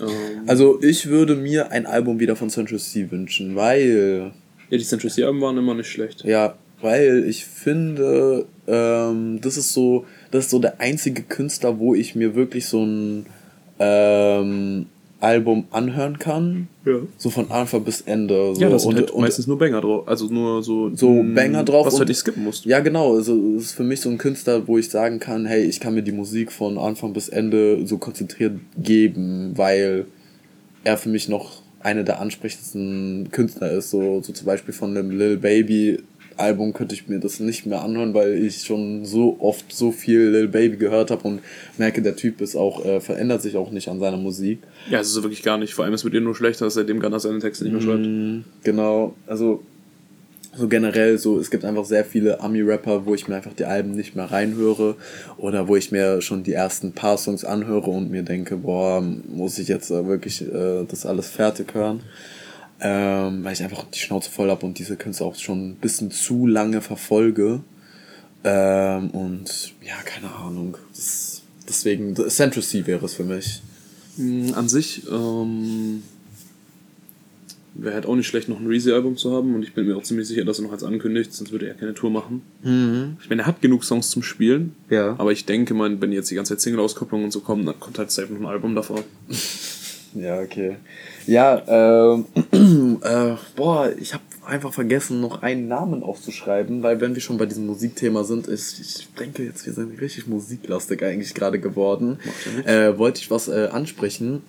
Ähm, 0.00 0.08
also, 0.46 0.82
ich 0.82 1.06
würde 1.06 1.36
mir 1.36 1.70
ein 1.70 1.86
Album 1.86 2.20
wieder 2.20 2.36
von 2.36 2.50
Central 2.50 2.78
C 2.78 3.10
wünschen, 3.10 3.56
weil. 3.56 4.32
Ja, 4.70 4.78
die 4.78 4.84
Central 4.84 5.10
C-Alben 5.10 5.40
waren 5.40 5.58
immer 5.58 5.74
nicht 5.74 5.88
schlecht. 5.88 6.24
Ja, 6.24 6.56
weil 6.80 7.24
ich 7.28 7.44
finde, 7.44 8.46
ähm, 8.66 9.40
das 9.40 9.56
ist 9.56 9.72
so, 9.72 10.04
das 10.30 10.46
ist 10.46 10.50
so 10.50 10.58
der 10.58 10.80
einzige 10.80 11.22
Künstler, 11.22 11.78
wo 11.78 11.94
ich 11.94 12.14
mir 12.14 12.34
wirklich 12.34 12.66
so 12.66 12.84
ein 12.84 13.26
ähm, 13.78 14.86
Album 15.22 15.64
anhören 15.70 16.18
kann. 16.18 16.68
Ja. 16.84 16.94
So 17.16 17.30
von 17.30 17.50
Anfang 17.50 17.84
bis 17.84 18.00
Ende. 18.00 18.54
So. 18.54 18.60
Ja, 18.60 18.68
das 18.68 18.82
sind 18.82 18.90
und, 18.90 18.96
halt 18.98 19.10
und, 19.12 19.20
meistens 19.20 19.46
nur 19.46 19.58
Banger 19.58 19.80
drauf. 19.80 20.08
Also 20.08 20.26
nur 20.26 20.62
so. 20.62 20.94
So 20.94 21.22
Banger 21.22 21.62
drauf. 21.62 21.86
Was 21.86 21.98
halt 21.98 22.08
nicht 22.08 22.18
skippen 22.18 22.42
musst. 22.42 22.64
Ja, 22.64 22.80
genau. 22.80 23.14
Also 23.14 23.38
es 23.56 23.66
ist 23.66 23.72
für 23.72 23.84
mich 23.84 24.00
so 24.00 24.10
ein 24.10 24.18
Künstler, 24.18 24.66
wo 24.66 24.78
ich 24.78 24.90
sagen 24.90 25.20
kann, 25.20 25.46
hey, 25.46 25.62
ich 25.62 25.78
kann 25.78 25.94
mir 25.94 26.02
die 26.02 26.12
Musik 26.12 26.50
von 26.50 26.76
Anfang 26.76 27.12
bis 27.12 27.28
Ende 27.28 27.86
so 27.86 27.98
konzentriert 27.98 28.58
geben, 28.76 29.52
weil 29.54 30.06
er 30.82 30.96
für 30.96 31.08
mich 31.08 31.28
noch 31.28 31.62
einer 31.80 32.02
der 32.02 32.20
ansprechendsten 32.20 33.28
Künstler 33.30 33.70
ist. 33.70 33.90
So, 33.90 34.20
so 34.22 34.32
zum 34.32 34.46
Beispiel 34.46 34.74
von 34.74 34.94
dem 34.94 35.10
Lil 35.10 35.36
Baby 35.36 36.00
Album 36.38 36.72
könnte 36.72 36.94
ich 36.94 37.08
mir 37.08 37.18
das 37.18 37.40
nicht 37.40 37.66
mehr 37.66 37.82
anhören, 37.82 38.14
weil 38.14 38.34
ich 38.34 38.62
schon 38.62 39.04
so 39.04 39.36
oft 39.40 39.72
so 39.72 39.92
viel 39.92 40.28
Lil 40.28 40.48
Baby 40.48 40.76
gehört 40.76 41.10
habe 41.10 41.26
und 41.26 41.40
merke, 41.78 42.02
der 42.02 42.16
Typ 42.16 42.40
ist 42.40 42.56
auch, 42.56 42.84
äh, 42.84 43.00
verändert 43.00 43.42
sich 43.42 43.56
auch 43.56 43.70
nicht 43.70 43.88
an 43.88 44.00
seiner 44.00 44.16
Musik. 44.16 44.58
Ja, 44.90 45.00
es 45.00 45.08
ist 45.08 45.22
wirklich 45.22 45.42
gar 45.42 45.58
nicht. 45.58 45.74
Vor 45.74 45.84
allem 45.84 45.94
ist 45.94 46.04
mit 46.04 46.14
ihr 46.14 46.20
nur 46.20 46.34
schlechter, 46.34 46.68
seitdem 46.70 47.00
Gunner 47.00 47.20
seine 47.20 47.38
Texte 47.38 47.64
nicht 47.64 47.72
mehr 47.72 47.82
schreibt. 47.82 48.06
Mm, 48.06 48.44
genau, 48.62 49.14
also 49.26 49.62
so 50.54 50.68
generell 50.68 51.16
so, 51.16 51.38
es 51.38 51.50
gibt 51.50 51.64
einfach 51.64 51.84
sehr 51.84 52.04
viele 52.04 52.40
Ami-Rapper, 52.40 53.06
wo 53.06 53.14
ich 53.14 53.26
mir 53.26 53.36
einfach 53.36 53.54
die 53.54 53.64
Alben 53.64 53.92
nicht 53.92 54.14
mehr 54.16 54.30
reinhöre 54.30 54.96
oder 55.38 55.66
wo 55.66 55.76
ich 55.76 55.92
mir 55.92 56.20
schon 56.20 56.42
die 56.42 56.52
ersten 56.52 56.92
paar 56.92 57.16
Songs 57.16 57.44
anhöre 57.44 57.90
und 57.90 58.10
mir 58.10 58.22
denke, 58.22 58.56
boah, 58.56 59.00
muss 59.00 59.58
ich 59.58 59.68
jetzt 59.68 59.90
wirklich 59.90 60.42
äh, 60.42 60.84
das 60.86 61.06
alles 61.06 61.28
fertig 61.28 61.74
hören 61.74 62.00
ähm, 62.84 63.44
weil 63.44 63.52
ich 63.52 63.62
einfach 63.62 63.84
die 63.84 63.98
Schnauze 63.98 64.28
voll 64.28 64.50
habe 64.50 64.66
und 64.66 64.78
diese 64.78 64.96
Künstler 64.96 65.26
auch 65.26 65.36
schon 65.36 65.70
ein 65.70 65.76
bisschen 65.76 66.10
zu 66.10 66.46
lange 66.46 66.80
verfolge. 66.80 67.60
Ähm, 68.42 69.10
und 69.10 69.72
ja, 69.86 69.94
keine 70.04 70.34
Ahnung. 70.34 70.76
Das, 70.92 71.42
deswegen, 71.68 72.16
Central 72.16 72.62
C 72.62 72.84
wäre 72.86 73.06
es 73.06 73.14
für 73.14 73.22
mich. 73.22 73.62
Mm, 74.16 74.52
an 74.54 74.68
sich 74.68 75.02
ähm, 75.08 76.02
wäre 77.74 77.94
halt 77.94 78.06
auch 78.06 78.16
nicht 78.16 78.26
schlecht, 78.26 78.48
noch 78.48 78.58
ein 78.58 78.66
Reezy-Album 78.66 79.16
zu 79.16 79.32
haben 79.32 79.54
und 79.54 79.62
ich 79.62 79.74
bin 79.74 79.86
mir 79.86 79.96
auch 79.96 80.02
ziemlich 80.02 80.26
sicher, 80.26 80.44
dass 80.44 80.58
er 80.58 80.64
noch 80.64 80.72
eins 80.72 80.82
ankündigt, 80.82 81.32
sonst 81.32 81.52
würde 81.52 81.68
er 81.68 81.74
keine 81.74 81.94
Tour 81.94 82.10
machen. 82.10 82.42
Mhm. 82.64 83.16
Ich 83.22 83.30
meine, 83.30 83.42
er 83.42 83.46
hat 83.46 83.62
genug 83.62 83.84
Songs 83.84 84.10
zum 84.10 84.24
Spielen, 84.24 84.74
ja. 84.90 85.14
aber 85.18 85.30
ich 85.30 85.46
denke 85.46 85.72
mal, 85.72 86.00
wenn 86.00 86.10
jetzt 86.10 86.30
die 86.32 86.34
ganze 86.34 86.54
Zeit 86.54 86.60
Single-Auskopplungen 86.60 87.26
und 87.26 87.30
so 87.30 87.40
kommen, 87.40 87.64
dann 87.64 87.78
kommt 87.78 87.98
halt 87.98 88.10
safe 88.10 88.32
noch 88.32 88.40
ein 88.40 88.46
Album 88.46 88.74
davor. 88.74 89.04
Ja, 90.14 90.40
okay. 90.40 90.76
Ja, 91.26 91.62
ähm, 91.66 92.26
äh, 93.02 93.34
boah, 93.56 93.92
ich 93.98 94.14
habe 94.14 94.24
einfach 94.44 94.72
vergessen, 94.72 95.20
noch 95.20 95.42
einen 95.42 95.68
Namen 95.68 96.02
aufzuschreiben, 96.02 96.82
weil 96.82 97.00
wenn 97.00 97.14
wir 97.14 97.22
schon 97.22 97.38
bei 97.38 97.46
diesem 97.46 97.66
Musikthema 97.66 98.24
sind, 98.24 98.46
ist, 98.46 98.80
ich 98.80 99.08
denke 99.18 99.44
jetzt, 99.44 99.64
wir 99.66 99.72
sind 99.72 100.00
richtig 100.00 100.26
musiklastig 100.26 101.02
eigentlich 101.02 101.34
gerade 101.34 101.60
geworden, 101.60 102.18
äh, 102.64 102.96
wollte 102.98 103.20
ich 103.20 103.30
was 103.30 103.48
äh, 103.48 103.68
ansprechen, 103.70 104.42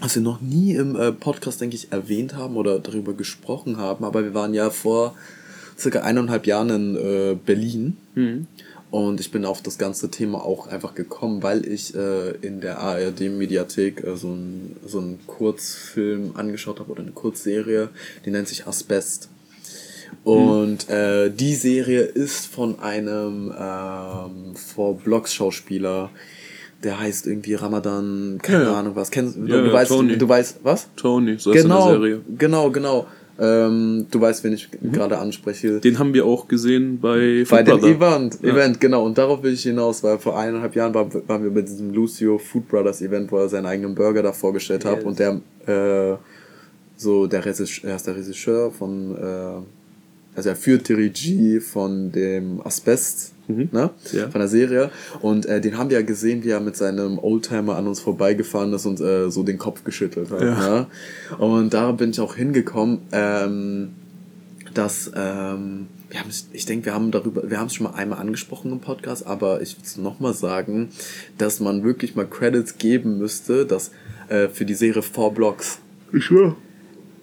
was 0.00 0.16
wir 0.16 0.22
noch 0.22 0.40
nie 0.40 0.74
im 0.74 0.96
äh, 0.96 1.12
Podcast, 1.12 1.60
denke 1.60 1.76
ich, 1.76 1.92
erwähnt 1.92 2.34
haben 2.34 2.56
oder 2.56 2.78
darüber 2.78 3.12
gesprochen 3.12 3.76
haben, 3.76 4.04
aber 4.04 4.24
wir 4.24 4.34
waren 4.34 4.54
ja 4.54 4.70
vor 4.70 5.14
circa 5.78 6.00
eineinhalb 6.00 6.46
Jahren 6.46 6.70
in 6.70 6.96
äh, 6.96 7.34
Berlin. 7.34 7.96
Mhm. 8.14 8.46
Und 8.90 9.20
ich 9.20 9.30
bin 9.30 9.44
auf 9.44 9.62
das 9.62 9.78
ganze 9.78 10.10
Thema 10.10 10.44
auch 10.44 10.66
einfach 10.66 10.94
gekommen, 10.94 11.42
weil 11.44 11.66
ich 11.66 11.94
äh, 11.94 12.30
in 12.42 12.60
der 12.60 12.80
ARD-Mediathek 12.80 14.02
äh, 14.02 14.16
so 14.16 14.28
einen 14.28 14.76
so 14.84 14.98
einen 14.98 15.20
Kurzfilm 15.26 16.32
angeschaut 16.34 16.80
habe 16.80 16.90
oder 16.90 17.02
eine 17.02 17.12
Kurzserie, 17.12 17.90
die 18.24 18.30
nennt 18.30 18.48
sich 18.48 18.66
Asbest. 18.66 19.28
Und 20.24 20.88
mhm. 20.88 20.94
äh, 20.94 21.30
die 21.30 21.54
Serie 21.54 22.02
ist 22.02 22.46
von 22.46 22.80
einem 22.80 23.54
ähm, 23.56 24.56
vor 24.56 24.96
Blocks 24.96 25.34
Schauspieler, 25.34 26.10
der 26.82 26.98
heißt 26.98 27.28
irgendwie 27.28 27.54
Ramadan, 27.54 28.38
keine 28.42 28.64
ja, 28.64 28.74
Ahnung 28.74 28.96
was. 28.96 29.12
Kennst, 29.12 29.36
du, 29.36 29.46
ja, 29.46 29.60
du, 29.60 29.72
weißt, 29.72 29.90
Tony. 29.90 30.18
du 30.18 30.28
weißt, 30.28 30.60
was? 30.64 30.88
Tony, 30.96 31.38
so 31.38 31.52
ist 31.52 31.62
genau, 31.62 31.94
in 31.94 32.00
der 32.00 32.00
Serie. 32.00 32.20
Genau, 32.38 32.70
genau. 32.70 33.06
Ähm, 33.42 34.06
du 34.10 34.20
weißt, 34.20 34.44
wen 34.44 34.52
ich 34.52 34.68
mhm. 34.80 34.92
gerade 34.92 35.16
anspreche. 35.16 35.80
Den 35.80 35.98
haben 35.98 36.12
wir 36.12 36.26
auch 36.26 36.46
gesehen 36.46 37.00
bei 37.00 37.44
Food 37.46 37.50
Bei 37.50 37.62
dem 37.62 37.78
Event, 37.78 38.38
ja. 38.42 38.50
Event, 38.50 38.78
genau. 38.78 39.06
Und 39.06 39.16
darauf 39.16 39.42
will 39.42 39.54
ich 39.54 39.62
hinaus, 39.62 40.02
weil 40.04 40.18
vor 40.18 40.38
eineinhalb 40.38 40.76
Jahren 40.76 40.92
war, 40.92 41.08
waren 41.26 41.42
wir 41.42 41.50
bei 41.50 41.62
diesem 41.62 41.94
Lucio 41.94 42.36
Food 42.36 42.68
Brothers 42.68 43.00
Event, 43.00 43.32
wo 43.32 43.38
er 43.38 43.48
seinen 43.48 43.64
eigenen 43.64 43.94
Burger 43.94 44.22
da 44.22 44.32
vorgestellt 44.32 44.84
yes. 44.84 44.92
hat. 44.92 45.04
Und 45.04 45.18
der, 45.18 45.40
äh, 45.66 46.18
so, 46.96 47.26
der 47.26 47.42
Regisseur, 47.42 47.88
er 47.88 47.96
ist 47.96 48.06
der 48.06 48.16
Regisseur 48.16 48.70
von, 48.70 49.16
äh, 49.16 49.79
also 50.40 50.48
er 50.48 50.56
führt 50.56 50.88
die 50.88 50.94
Regie 50.94 51.60
von 51.60 52.12
dem 52.12 52.62
Asbest, 52.64 53.34
mhm. 53.46 53.68
ne? 53.72 53.90
Ja. 54.10 54.30
Von 54.30 54.40
der 54.40 54.48
Serie. 54.48 54.90
Und 55.20 55.44
äh, 55.44 55.60
den 55.60 55.76
haben 55.76 55.90
wir 55.90 56.00
ja 56.00 56.06
gesehen, 56.06 56.42
wie 56.44 56.48
er 56.48 56.60
mit 56.60 56.76
seinem 56.76 57.18
Oldtimer 57.18 57.76
an 57.76 57.86
uns 57.86 58.00
vorbeigefahren 58.00 58.72
ist 58.72 58.86
und 58.86 59.00
äh, 59.00 59.30
so 59.30 59.42
den 59.42 59.58
Kopf 59.58 59.84
geschüttelt 59.84 60.30
hat. 60.30 60.40
Ja. 60.40 60.54
Ne? 60.56 60.86
Und 61.36 61.74
da 61.74 61.92
bin 61.92 62.08
ich 62.08 62.20
auch 62.20 62.36
hingekommen, 62.36 63.00
ähm, 63.12 63.90
dass 64.72 65.12
ähm, 65.14 65.88
wir 66.08 66.20
haben, 66.20 66.30
ich 66.54 66.64
denke, 66.64 66.86
wir 66.86 66.94
haben 66.94 67.10
darüber, 67.10 67.50
wir 67.50 67.58
haben 67.58 67.66
es 67.66 67.74
schon 67.74 67.84
mal 67.84 67.92
einmal 67.92 68.18
angesprochen 68.18 68.72
im 68.72 68.80
Podcast, 68.80 69.26
aber 69.26 69.60
ich 69.60 69.76
will 69.76 69.84
es 69.84 69.98
nochmal 69.98 70.32
sagen, 70.32 70.88
dass 71.36 71.60
man 71.60 71.84
wirklich 71.84 72.14
mal 72.16 72.26
Credits 72.26 72.78
geben 72.78 73.18
müsste, 73.18 73.66
dass 73.66 73.90
äh, 74.30 74.48
für 74.48 74.64
die 74.64 74.72
Serie 74.72 75.02
Four 75.02 75.34
Blocks. 75.34 75.80
Ich 76.14 76.24
schwör. 76.24 76.56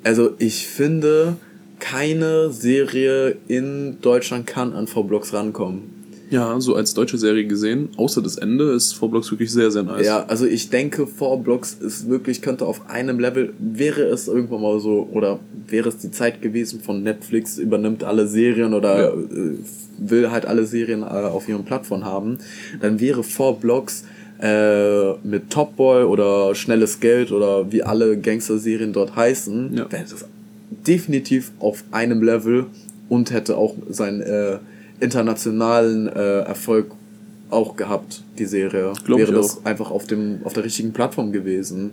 Also 0.03 0.35
ich 0.37 0.67
finde, 0.67 1.37
keine 1.79 2.51
Serie 2.51 3.37
in 3.47 3.97
Deutschland 4.01 4.47
kann 4.47 4.73
an 4.73 4.87
V-Blocks 4.87 5.33
rankommen. 5.33 5.97
Ja, 6.29 6.59
so 6.59 6.75
als 6.75 6.93
deutsche 6.93 7.17
Serie 7.17 7.45
gesehen, 7.45 7.89
außer 7.95 8.21
das 8.21 8.37
Ende, 8.37 8.71
ist 8.71 8.93
V-Blocks 8.93 9.31
wirklich 9.31 9.51
sehr, 9.51 9.71
sehr 9.71 9.83
nice. 9.83 10.05
Ja, 10.05 10.25
also 10.27 10.45
ich 10.45 10.69
denke, 10.69 11.07
V-Blocks 11.07 11.75
ist 11.75 12.09
wirklich, 12.09 12.41
könnte 12.41 12.65
auf 12.65 12.89
einem 12.89 13.19
Level, 13.19 13.53
wäre 13.59 14.03
es 14.03 14.27
irgendwann 14.27 14.61
mal 14.61 14.79
so, 14.79 15.07
oder 15.11 15.39
wäre 15.67 15.87
es 15.87 15.99
die 15.99 16.11
Zeit 16.11 16.41
gewesen 16.41 16.81
von 16.81 17.01
Netflix, 17.01 17.57
übernimmt 17.57 18.03
alle 18.03 18.27
Serien 18.27 18.73
oder 18.73 18.99
ja. 18.99 19.13
Äh, 19.13 19.57
will 19.99 20.29
halt 20.29 20.45
alle 20.45 20.65
Serien 20.65 21.01
äh, 21.01 21.05
auf 21.05 21.47
ihren 21.47 21.63
Plattformen 21.63 22.05
haben, 22.05 22.39
dann 22.81 22.99
wäre 22.99 23.23
V-Blocks 23.23 24.03
äh, 24.41 25.13
mit 25.23 25.49
Top 25.49 25.77
Boy 25.77 26.03
oder 26.03 26.53
Schnelles 26.55 26.99
Geld 26.99 27.31
oder 27.31 27.71
wie 27.71 27.83
alle 27.83 28.17
Gangster-Serien 28.17 28.91
dort 28.91 29.15
heißen, 29.15 29.75
ja. 29.75 29.91
wäre 29.91 30.03
das 30.03 30.25
definitiv 30.69 31.51
auf 31.59 31.83
einem 31.91 32.21
Level 32.21 32.67
und 33.09 33.31
hätte 33.31 33.57
auch 33.57 33.75
seinen 33.89 34.21
äh, 34.21 34.57
internationalen 34.99 36.07
äh, 36.07 36.39
Erfolg 36.41 36.91
auch 37.49 37.75
gehabt, 37.75 38.23
die 38.37 38.45
Serie. 38.45 38.91
Glaub 39.05 39.19
Wäre 39.19 39.33
das 39.33 39.57
auch. 39.57 39.65
einfach 39.65 39.91
auf, 39.91 40.05
dem, 40.05 40.39
auf 40.43 40.53
der 40.53 40.63
richtigen 40.65 40.91
Plattform 40.91 41.31
gewesen. 41.31 41.91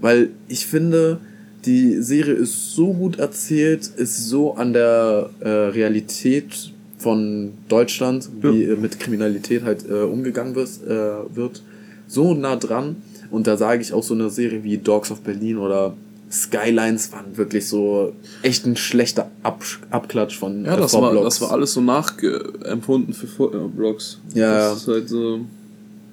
Weil 0.00 0.30
ich 0.48 0.66
finde, 0.66 1.18
die 1.64 2.02
Serie 2.02 2.34
ist 2.34 2.74
so 2.74 2.92
gut 2.92 3.18
erzählt, 3.18 3.86
ist 3.96 4.28
so 4.28 4.54
an 4.54 4.72
der 4.72 5.30
äh, 5.40 5.48
Realität 5.48 6.72
von 6.98 7.52
Deutschland, 7.68 8.28
ja. 8.42 8.52
wie 8.52 8.64
äh, 8.64 8.76
mit 8.76 9.00
Kriminalität 9.00 9.64
halt 9.64 9.88
äh, 9.88 10.02
umgegangen 10.02 10.54
wird, 10.54 10.70
äh, 10.86 11.36
wird, 11.36 11.62
so 12.06 12.34
nah 12.34 12.56
dran. 12.56 12.96
Und 13.30 13.46
da 13.46 13.56
sage 13.56 13.82
ich 13.82 13.92
auch 13.92 14.02
so 14.02 14.14
eine 14.14 14.30
Serie 14.30 14.62
wie 14.62 14.78
Dogs 14.78 15.10
of 15.10 15.20
Berlin 15.20 15.58
oder 15.58 15.94
Skylines 16.32 17.12
waren 17.12 17.36
wirklich 17.36 17.68
so 17.68 18.14
echt 18.42 18.64
ein 18.64 18.74
schlechter 18.76 19.30
Ab 19.42 19.62
Abklatsch 19.90 20.38
von 20.38 20.64
Ja, 20.64 20.76
das 20.76 20.94
war, 20.94 21.12
das 21.14 21.42
war 21.42 21.52
alles 21.52 21.74
so 21.74 21.82
nachempfunden 21.82 23.12
für 23.12 23.68
Blocks. 23.68 24.18
Ja. 24.34 24.70
Das 24.70 24.78
ist 24.78 24.88
halt 24.88 25.08
so. 25.10 25.40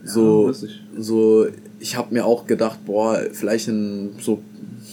So, 0.04 0.52
ja, 0.52 0.68
ich. 0.68 0.82
so 0.98 1.48
ich 1.80 1.96
habe 1.96 2.14
mir 2.14 2.26
auch 2.26 2.48
gedacht, 2.48 2.80
boah, 2.86 3.20
vielleicht 3.32 3.70
in 3.70 4.12
so 4.20 4.42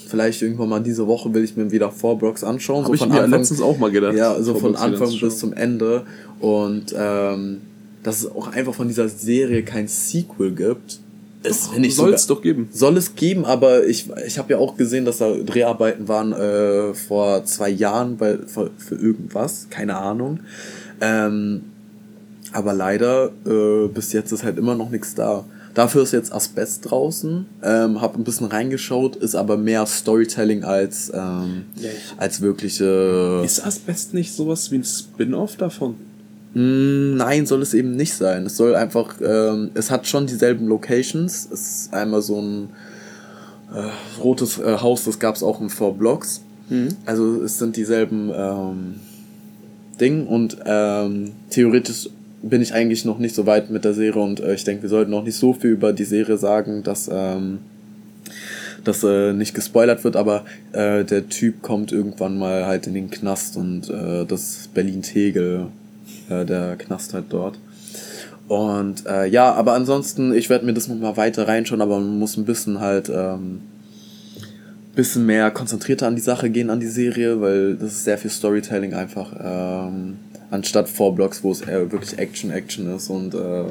vielleicht 0.09 0.43
irgendwann 0.43 0.69
mal 0.69 0.81
diese 0.81 1.07
Woche 1.09 1.35
will 1.35 1.43
ich 1.43 1.57
mir 1.57 1.73
wieder 1.73 1.91
Four 1.91 2.19
Blocks 2.19 2.45
anschauen. 2.45 2.85
Hab 2.85 2.89
so 2.89 2.95
ich 2.95 3.01
von 3.01 3.09
mir 3.09 3.23
Anfang, 3.23 3.41
letztens 3.41 3.61
auch 3.61 3.79
mal 3.79 3.91
gedacht. 3.91 4.15
Ja, 4.15 4.41
so 4.41 4.55
von 4.55 4.77
Anfang 4.77 5.11
bis 5.19 5.39
zum 5.39 5.53
Ende. 5.53 6.05
Und 6.39 6.95
ähm, 6.97 7.63
dass 8.05 8.21
es 8.21 8.31
auch 8.31 8.47
einfach 8.53 8.75
von 8.75 8.87
dieser 8.87 9.09
Serie 9.09 9.65
kein 9.65 9.89
Sequel 9.89 10.53
gibt 10.53 11.01
es 11.47 11.71
soll 11.97 12.15
es 12.15 12.27
doch 12.27 12.43
geben. 12.43 12.69
Soll 12.73 12.97
es 12.97 13.15
geben, 13.15 13.45
aber 13.45 13.87
ich, 13.87 14.09
ich 14.27 14.39
habe 14.39 14.53
ja 14.53 14.59
auch 14.59 14.77
gesehen, 14.77 15.05
dass 15.05 15.19
da 15.19 15.33
Dreharbeiten 15.33 16.09
waren 16.09 16.33
äh, 16.33 16.95
vor 16.95 17.45
zwei 17.45 17.69
Jahren 17.69 18.17
bei, 18.17 18.39
für, 18.47 18.71
für 18.77 18.95
irgendwas, 18.97 19.69
keine 19.71 19.97
Ahnung. 19.97 20.41
Ähm, 21.01 21.63
aber 22.53 22.73
leider, 22.75 23.31
äh, 23.47 23.89
bis 23.89 24.13
jetzt 24.13 24.33
ist 24.33 24.45
halt 24.45 24.59
immer 24.59 24.75
noch 24.75 24.91
nichts 24.91 25.15
da. 25.15 25.45
Dafür 25.75 26.05
ist 26.05 26.13
jetzt 26.13 26.33
Asbest 26.33 26.91
draußen, 26.91 27.45
ähm, 27.63 28.01
hab 28.01 28.17
ein 28.17 28.25
bisschen 28.25 28.47
reingeschaut, 28.47 29.15
ist 29.15 29.35
aber 29.35 29.59
mehr 29.59 29.85
Storytelling 29.85 30.65
als, 30.65 31.13
ähm, 31.15 31.67
ja, 31.77 31.91
als 32.17 32.41
wirkliche. 32.41 33.43
Ist 33.45 33.63
Asbest 33.63 34.15
nicht 34.15 34.33
sowas 34.35 34.71
wie 34.71 34.77
ein 34.77 34.85
Spin-off 34.85 35.57
davon? 35.57 35.97
Hm, 36.57 37.19
nein, 37.19 37.45
soll 37.45 37.61
es 37.61 37.75
eben 37.75 37.97
nicht 37.97 38.15
sein. 38.15 38.47
Es 38.47 38.57
soll 38.57 38.75
einfach, 38.75 39.17
ähm, 39.21 39.73
es 39.75 39.91
hat 39.91 40.07
schon 40.07 40.27
dieselben 40.27 40.67
Locations. 40.69 41.47
Es 41.53 41.61
ist 41.61 41.93
einmal 41.93 42.23
so 42.23 42.41
ein 42.41 42.71
äh, 43.75 44.21
rotes 44.23 44.59
äh, 44.59 44.79
Haus, 44.79 45.05
das 45.05 45.19
gab 45.19 45.35
es 45.35 45.43
auch 45.43 45.61
in 45.61 45.69
Four 45.69 45.99
Blocks. 45.99 46.41
Mhm. 46.71 46.89
Also 47.05 47.43
es 47.43 47.59
sind 47.59 47.77
dieselben 47.77 48.33
ähm, 48.35 48.95
Dinge 50.01 50.25
und 50.25 50.57
ähm, 50.65 51.33
theoretisch 51.51 52.09
bin 52.41 52.63
ich 52.63 52.73
eigentlich 52.73 53.05
noch 53.05 53.19
nicht 53.19 53.35
so 53.35 53.45
weit 53.45 53.69
mit 53.69 53.85
der 53.85 53.93
Serie 53.93 54.23
und 54.23 54.41
äh, 54.41 54.55
ich 54.55 54.65
denke, 54.65 54.85
wir 54.85 54.89
sollten 54.89 55.11
noch 55.11 55.25
nicht 55.25 55.37
so 55.37 55.53
viel 55.53 55.73
über 55.73 55.93
die 55.93 56.05
Serie 56.05 56.39
sagen, 56.39 56.83
dass 56.83 57.11
ähm, 57.13 57.59
dass 58.83 59.05
äh, 59.05 59.35
nicht 59.35 59.53
gespoilert 59.53 60.05
wird, 60.05 60.17
aber 60.17 60.47
äh, 60.73 61.05
der 61.05 61.29
Typ 61.29 61.61
kommt 61.61 61.93
irgendwann 61.93 62.39
mal 62.39 62.65
halt 62.65 62.87
in 62.87 62.95
den 62.95 63.11
Knast 63.11 63.59
und 63.59 63.91
äh, 63.91 64.25
das 64.25 64.71
Berlin-Tegel 64.73 65.67
äh, 66.29 66.45
der 66.45 66.77
Knast 66.77 67.15
halt 67.15 67.27
dort. 67.31 67.59
Und 68.49 69.07
äh, 69.07 69.27
ja, 69.27 69.53
aber 69.53 69.73
ansonsten, 69.73 70.33
ich 70.33 70.49
werde 70.49 70.65
mir 70.65 70.73
das 70.73 70.89
nochmal 70.89 71.17
weiter 71.17 71.49
reinschauen, 71.49 71.81
aber 71.81 71.99
man 71.99 72.19
muss 72.19 72.37
ein 72.37 72.45
bisschen 72.45 72.81
halt 72.81 73.11
ähm, 73.13 73.61
bisschen 74.97 75.27
mehr 75.27 75.51
konzentrierter 75.51 76.09
an 76.09 76.17
die 76.17 76.23
Sache 76.23 76.51
gehen, 76.51 76.71
an 76.71 76.81
die 76.81 76.87
Serie, 76.87 77.41
weil 77.41 77.75
das 77.75 77.93
ist 77.93 78.05
sehr 78.05 78.19
viel 78.19 78.31
Storytelling 78.31 78.95
einfach, 78.95 79.33
ähm, 79.39 80.17
anstatt 80.51 80.89
Blocks, 81.15 81.45
wo 81.45 81.53
es 81.53 81.61
eher 81.61 81.93
wirklich 81.93 82.19
Action, 82.19 82.51
Action 82.51 82.95
ist 82.95 83.11
und 83.11 83.35
äh, 83.35 83.67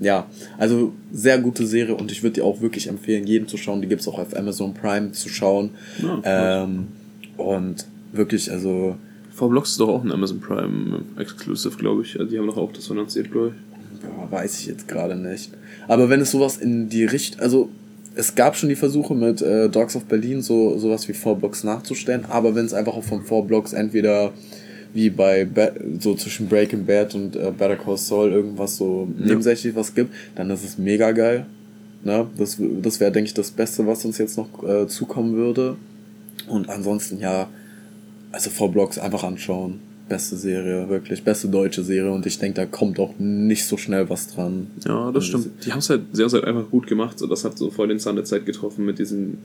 ja, 0.00 0.26
also 0.58 0.92
sehr 1.12 1.38
gute 1.38 1.66
Serie 1.66 1.94
und 1.94 2.10
ich 2.10 2.22
würde 2.22 2.34
die 2.34 2.42
auch 2.42 2.60
wirklich 2.60 2.88
empfehlen, 2.88 3.26
jeden 3.26 3.48
zu 3.48 3.56
schauen. 3.56 3.80
Die 3.80 3.88
gibt 3.88 4.02
es 4.02 4.08
auch 4.08 4.18
auf 4.18 4.36
Amazon 4.36 4.74
Prime 4.74 5.12
zu 5.12 5.28
schauen. 5.28 5.70
Ja, 6.02 6.64
ähm, 6.64 6.88
und 7.36 7.86
wirklich, 8.12 8.50
also 8.50 8.96
V-Blocks 9.36 9.72
ist 9.72 9.80
doch 9.80 9.88
auch 9.88 10.02
ein 10.02 10.12
Amazon 10.12 10.40
Prime 10.40 11.02
Exclusive, 11.18 11.76
glaube 11.76 12.02
ich. 12.02 12.18
Die 12.30 12.38
haben 12.38 12.46
doch 12.46 12.56
auch 12.56 12.72
das 12.72 12.86
finanziert, 12.86 13.30
glaube 13.30 13.48
ich. 13.48 14.02
Ja, 14.02 14.30
weiß 14.30 14.60
ich 14.60 14.66
jetzt 14.66 14.88
gerade 14.88 15.14
nicht. 15.14 15.52
Aber 15.88 16.08
wenn 16.08 16.22
es 16.22 16.30
sowas 16.30 16.56
in 16.56 16.88
die 16.88 17.04
Richtung, 17.04 17.40
also 17.42 17.68
es 18.14 18.34
gab 18.34 18.56
schon 18.56 18.70
die 18.70 18.76
Versuche 18.76 19.14
mit 19.14 19.42
äh, 19.42 19.68
Dogs 19.68 19.94
of 19.94 20.06
Berlin 20.06 20.40
so 20.40 20.78
sowas 20.78 21.06
wie 21.06 21.12
V-Blocks 21.12 21.64
nachzustellen, 21.64 22.24
aber 22.30 22.54
wenn 22.54 22.64
es 22.64 22.72
einfach 22.72 22.94
auch 22.94 23.04
von 23.04 23.22
V-Blocks 23.22 23.74
entweder 23.74 24.32
wie 24.94 25.10
bei 25.10 25.44
ba 25.44 25.68
so 26.00 26.14
zwischen 26.14 26.48
Breaking 26.48 26.86
Bad 26.86 27.14
und 27.14 27.36
äh, 27.36 27.52
Better 27.56 27.76
Call 27.76 27.98
Saul 27.98 28.32
irgendwas 28.32 28.78
so 28.78 29.06
ja. 29.18 29.26
nebensächlich 29.26 29.76
was 29.76 29.94
gibt, 29.94 30.14
dann 30.34 30.48
ist 30.48 30.64
es 30.64 30.78
mega 30.78 31.12
geil. 31.12 31.44
Ne? 32.02 32.26
Das, 32.38 32.56
das 32.80 33.00
wäre, 33.00 33.12
denke 33.12 33.28
ich, 33.28 33.34
das 33.34 33.50
Beste, 33.50 33.86
was 33.86 34.04
uns 34.06 34.16
jetzt 34.16 34.38
noch 34.38 34.66
äh, 34.66 34.86
zukommen 34.86 35.34
würde. 35.34 35.76
Und 36.48 36.70
ansonsten, 36.70 37.18
ja, 37.18 37.48
also 38.36 38.50
V-Blocks 38.50 38.98
einfach 38.98 39.24
anschauen. 39.24 39.80
Beste 40.08 40.36
Serie, 40.36 40.88
wirklich. 40.88 41.24
Beste 41.24 41.48
deutsche 41.48 41.82
Serie 41.82 42.12
und 42.12 42.26
ich 42.26 42.38
denke, 42.38 42.56
da 42.56 42.66
kommt 42.66 43.00
auch 43.00 43.14
nicht 43.18 43.64
so 43.64 43.76
schnell 43.76 44.08
was 44.08 44.28
dran. 44.28 44.68
Ja, 44.86 45.10
das 45.10 45.26
stimmt. 45.26 45.64
Die 45.64 45.72
haben 45.72 45.80
es 45.80 45.90
halt 45.90 46.02
sehr, 46.12 46.28
sehr 46.28 46.44
einfach 46.44 46.70
gut 46.70 46.86
gemacht. 46.86 47.18
So, 47.18 47.26
das 47.26 47.44
hat 47.44 47.58
so 47.58 47.70
voll 47.70 47.88
den 47.88 47.98
Zahn 47.98 48.14
der 48.14 48.24
Zeit 48.24 48.46
getroffen 48.46 48.84
mit 48.84 48.98
diesen 48.98 49.38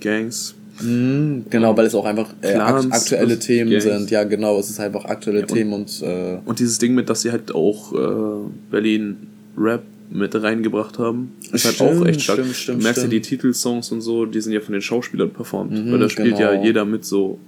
Gangs. 0.00 0.54
Mhm, 0.80 1.44
genau, 1.50 1.76
weil 1.76 1.86
es 1.86 1.94
auch 1.94 2.06
einfach 2.06 2.32
äh, 2.40 2.54
Clans, 2.54 2.90
aktuelle 2.90 3.38
Themen 3.38 3.70
Gangs. 3.70 3.84
sind. 3.84 4.10
Ja, 4.10 4.24
genau, 4.24 4.58
es 4.58 4.70
ist 4.70 4.80
einfach 4.80 5.04
aktuelle 5.04 5.40
ja, 5.40 5.46
und, 5.46 5.54
Themen 5.54 5.72
und. 5.74 6.02
Äh, 6.02 6.38
und 6.44 6.58
dieses 6.58 6.78
Ding 6.78 6.94
mit, 6.94 7.08
dass 7.08 7.22
sie 7.22 7.30
halt 7.30 7.54
auch 7.54 7.92
äh, 7.92 8.48
Berlin 8.70 9.18
Rap 9.56 9.82
mit 10.10 10.34
reingebracht 10.34 10.98
haben. 10.98 11.34
Ist 11.52 11.60
stimmt, 11.60 11.80
halt 11.80 12.02
auch 12.02 12.06
echt 12.06 12.22
stark. 12.22 12.38
Stimmt, 12.38 12.56
stimmt, 12.56 12.80
du 12.80 12.82
merkst 12.84 13.02
ja 13.02 13.08
die 13.08 13.20
Titelsongs 13.20 13.92
und 13.92 14.00
so, 14.00 14.26
die 14.26 14.40
sind 14.40 14.52
ja 14.52 14.60
von 14.60 14.72
den 14.72 14.82
Schauspielern 14.82 15.30
performt. 15.30 15.72
Mhm, 15.72 15.92
weil 15.92 15.98
da 16.00 16.08
spielt 16.08 16.36
genau. 16.36 16.52
ja 16.52 16.62
jeder 16.62 16.84
mit 16.84 17.04
so 17.04 17.38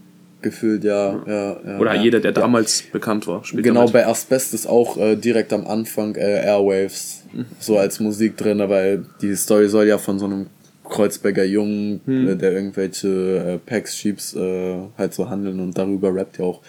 Gefühlt, 0.43 0.85
ja. 0.85 1.23
ja, 1.27 1.57
ja 1.67 1.79
Oder 1.79 1.95
ja. 1.95 2.03
jeder, 2.03 2.21
der 2.21 2.33
damals 2.33 2.83
bekannt 2.93 3.27
war. 3.27 3.43
Genau, 3.53 3.81
damit. 3.81 3.93
bei 3.95 4.07
Asbestos 4.07 4.67
auch 4.67 4.97
äh, 4.99 5.17
direkt 5.17 5.53
am 5.53 5.67
Anfang 5.67 6.15
äh, 6.15 6.45
Airwaves 6.45 7.23
Mhm. 7.33 7.45
so 7.59 7.77
als 7.79 7.99
Musik 8.01 8.37
drin, 8.37 8.59
weil 8.61 9.05
die 9.21 9.35
Story 9.35 9.69
soll 9.69 9.87
ja 9.87 9.99
von 9.99 10.19
so 10.19 10.27
einem 10.27 10.47
Kreuzberger 10.89 11.43
Jungen, 11.45 12.01
Mhm. 12.07 12.29
äh, 12.29 12.37
der 12.37 12.53
irgendwelche 12.53 13.09
äh, 13.09 13.59
Packs 13.59 13.97
schiebt, 13.97 14.23
äh, 14.37 14.77
halt 14.97 15.13
so 15.15 15.29
handeln 15.29 15.59
und 15.59 15.77
darüber 15.77 16.15
rappt 16.15 16.39
ja 16.39 16.45
auch 16.45 16.61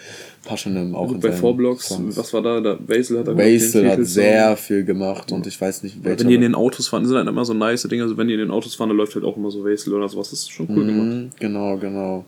Passionem 0.44 0.94
auch 0.96 1.06
Gut, 1.06 1.16
in 1.16 1.20
bei 1.20 1.32
Vorblocks, 1.32 1.88
Songs. 1.88 2.16
was 2.16 2.32
war 2.34 2.42
da? 2.42 2.60
da 2.60 2.74
Basil 2.74 3.18
hat 3.18 3.36
Basil 3.36 3.88
hat 3.88 4.04
sehr 4.04 4.56
viel 4.56 4.82
gemacht 4.84 5.30
und 5.30 5.46
ich 5.46 5.60
weiß 5.60 5.84
nicht, 5.84 6.02
welcher. 6.02 6.20
Wenn 6.20 6.28
die 6.28 6.34
in 6.34 6.40
den 6.40 6.54
Autos 6.56 6.88
fahren, 6.88 7.02
das 7.02 7.10
sind 7.10 7.18
halt 7.18 7.28
immer 7.28 7.44
so 7.44 7.54
nice 7.54 7.82
Dinge. 7.84 8.02
Also 8.02 8.16
wenn 8.16 8.26
die 8.26 8.34
in 8.34 8.40
den 8.40 8.50
Autos 8.50 8.74
fahren, 8.74 8.88
da 8.88 8.94
läuft 8.96 9.14
halt 9.14 9.24
auch 9.24 9.36
immer 9.36 9.50
so 9.52 9.62
Basil 9.62 9.92
oder 9.94 10.08
sowas. 10.08 10.30
Das 10.30 10.40
ist 10.40 10.50
schon 10.50 10.66
cool 10.70 10.86
gemacht. 10.86 11.06
Mhm, 11.06 11.30
Genau, 11.38 11.76
genau. 11.76 12.24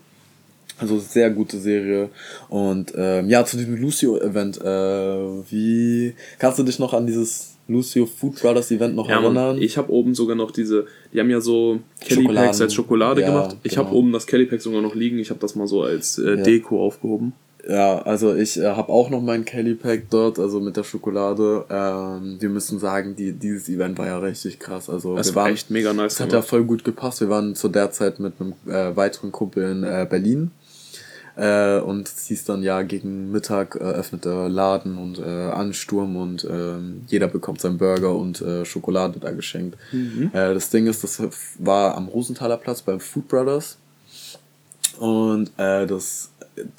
Also 0.81 0.99
sehr 0.99 1.31
gute 1.31 1.59
Serie. 1.59 2.09
Und 2.49 2.93
ähm, 2.97 3.29
ja, 3.29 3.45
zu 3.45 3.57
diesem 3.57 3.77
Lucio-Event, 3.77 4.61
äh, 4.61 4.65
wie 5.51 6.15
kannst 6.39 6.59
du 6.59 6.63
dich 6.63 6.79
noch 6.79 6.95
an 6.95 7.07
dieses 7.07 7.57
Lucio 7.69 8.07
Food 8.07 8.41
Brothers 8.41 8.71
Event 8.73 8.97
noch 8.97 9.09
Ja, 9.09 9.21
erinnern? 9.23 9.59
ich 9.61 9.77
habe 9.79 9.93
oben 9.93 10.15
sogar 10.15 10.35
noch 10.37 10.51
diese, 10.51 10.87
die 11.13 11.21
haben 11.21 11.31
ja 11.31 11.41
so 11.41 11.79
Kelly 12.01 12.27
Packs 12.27 12.61
als 12.61 12.75
Schokolade 12.75 13.21
Ja, 13.21 13.29
gemacht. 13.29 13.57
Ich 13.63 13.77
habe 13.79 13.89
genau. 13.89 13.99
oben 14.01 14.13
das 14.13 14.27
Kelly 14.27 14.47
Pack 14.47 14.61
sogar 14.61 14.83
noch 14.83 14.95
liegen. 14.95 15.19
Ich 15.19 15.31
habe 15.31 15.41
das 15.41 15.55
mal 15.55 15.67
so 15.69 15.83
als 15.83 16.19
äh, 16.19 16.31
Ja. 16.31 16.37
Deko 16.43 16.85
aufgehoben. 16.85 17.33
Ja, 17.69 18.01
also 18.03 18.35
ich 18.35 18.59
äh, 18.59 18.65
habe 18.65 18.89
auch 18.91 19.11
noch 19.11 19.21
meinen 19.21 19.45
Kelly 19.45 19.75
Pack 19.75 20.05
dort, 20.11 20.39
also 20.39 20.61
mit 20.61 20.77
der 20.77 20.83
Schokolade. 20.83 21.65
Ähm, 21.71 22.37
wir 22.41 22.49
müssen 22.49 22.79
sagen, 22.79 23.15
die, 23.17 23.33
dieses 23.33 23.69
Event 23.69 23.99
war 23.99 24.07
ja 24.07 24.19
richtig 24.19 24.59
krass. 24.59 24.89
Also 24.89 25.15
wir 25.17 25.25
war 25.27 25.35
waren, 25.45 25.53
echt 25.53 25.71
mega 25.71 25.93
nice 25.93 26.15
Es 26.15 26.21
hat 26.21 26.33
ja 26.33 26.43
voll 26.43 26.65
gut 26.65 26.85
gepasst. 26.85 27.21
Wir 27.21 27.29
waren 27.29 27.55
zu 27.55 27.69
der 27.69 27.91
Zeit 27.91 28.19
mit 28.19 28.33
einem 28.41 28.55
äh, 28.67 28.97
weiteren 28.97 29.31
Kumpel 29.31 29.71
in 29.71 29.85
äh, 29.85 30.07
Berlin. 30.09 30.51
Äh, 31.37 31.79
und 31.79 32.09
es 32.09 32.27
hieß 32.27 32.45
dann 32.45 32.63
ja, 32.63 32.83
gegen 32.83 33.31
Mittag 33.31 33.77
äh, 33.77 33.79
öffnet 33.79 34.25
der 34.25 34.49
Laden 34.49 34.99
und 34.99 35.19
äh, 35.19 35.23
Ansturm 35.23 36.17
und 36.17 36.47
ähm, 36.51 37.03
jeder 37.07 37.29
bekommt 37.29 37.61
seinen 37.61 37.79
Burger 37.79 38.15
und 38.15 38.41
äh, 38.41 38.65
Schokolade 38.65 39.21
da 39.21 39.31
geschenkt. 39.31 39.79
Mhm. 39.93 40.31
Äh, 40.33 40.55
das 40.55 40.71
Ding 40.71 40.87
ist, 40.87 41.05
das 41.05 41.23
war 41.59 41.97
am 41.97 42.09
Rosenthaler 42.09 42.57
Platz 42.57 42.83
beim 42.83 43.01
Food 43.01 43.29
Brothers. 43.29 43.79
Und 44.99 45.51
äh, 45.57 45.87
das, 45.87 46.31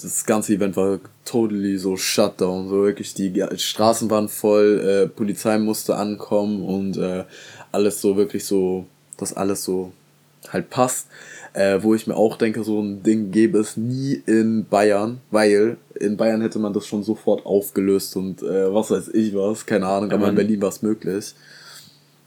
das 0.02 0.26
ganze 0.26 0.54
Event 0.54 0.76
war 0.76 1.00
totally 1.26 1.78
so 1.78 1.98
Shutdown. 1.98 2.70
So 2.70 2.84
wirklich, 2.84 3.14
die 3.14 3.44
Straßen 3.56 4.10
waren 4.10 4.28
voll, 4.30 4.80
äh, 4.80 5.08
Polizei 5.08 5.58
musste 5.58 5.96
ankommen 5.96 6.62
und 6.62 7.00
alles 7.72 8.02
so 8.02 8.18
wirklich 8.18 8.46
so, 8.46 8.86
dass 9.18 9.34
alles 9.34 9.64
so 9.64 9.94
halt 10.50 10.70
passt. 10.70 11.08
Äh, 11.54 11.80
wo 11.84 11.94
ich 11.94 12.08
mir 12.08 12.16
auch 12.16 12.38
denke, 12.38 12.64
so 12.64 12.82
ein 12.82 13.04
Ding 13.04 13.32
gäbe 13.32 13.60
es 13.60 13.76
nie 13.76 14.14
in 14.26 14.66
Bayern, 14.70 15.20
weil 15.32 15.76
in 16.00 16.16
Bayern 16.16 16.40
hätte 16.42 16.60
man 16.60 16.72
das 16.72 16.88
schon 16.88 17.04
sofort 17.04 17.46
aufgelöst 17.46 18.16
und 18.16 18.42
äh, 18.42 18.74
was 18.74 18.90
weiß 18.90 19.10
ich 19.10 19.36
was, 19.36 19.66
keine 19.66 19.86
Ahnung, 19.86 20.12
aber 20.14 20.30
in. 20.30 20.36
Berlin 20.36 20.62
war 20.62 20.70
es 20.70 20.82
möglich. 20.82 21.36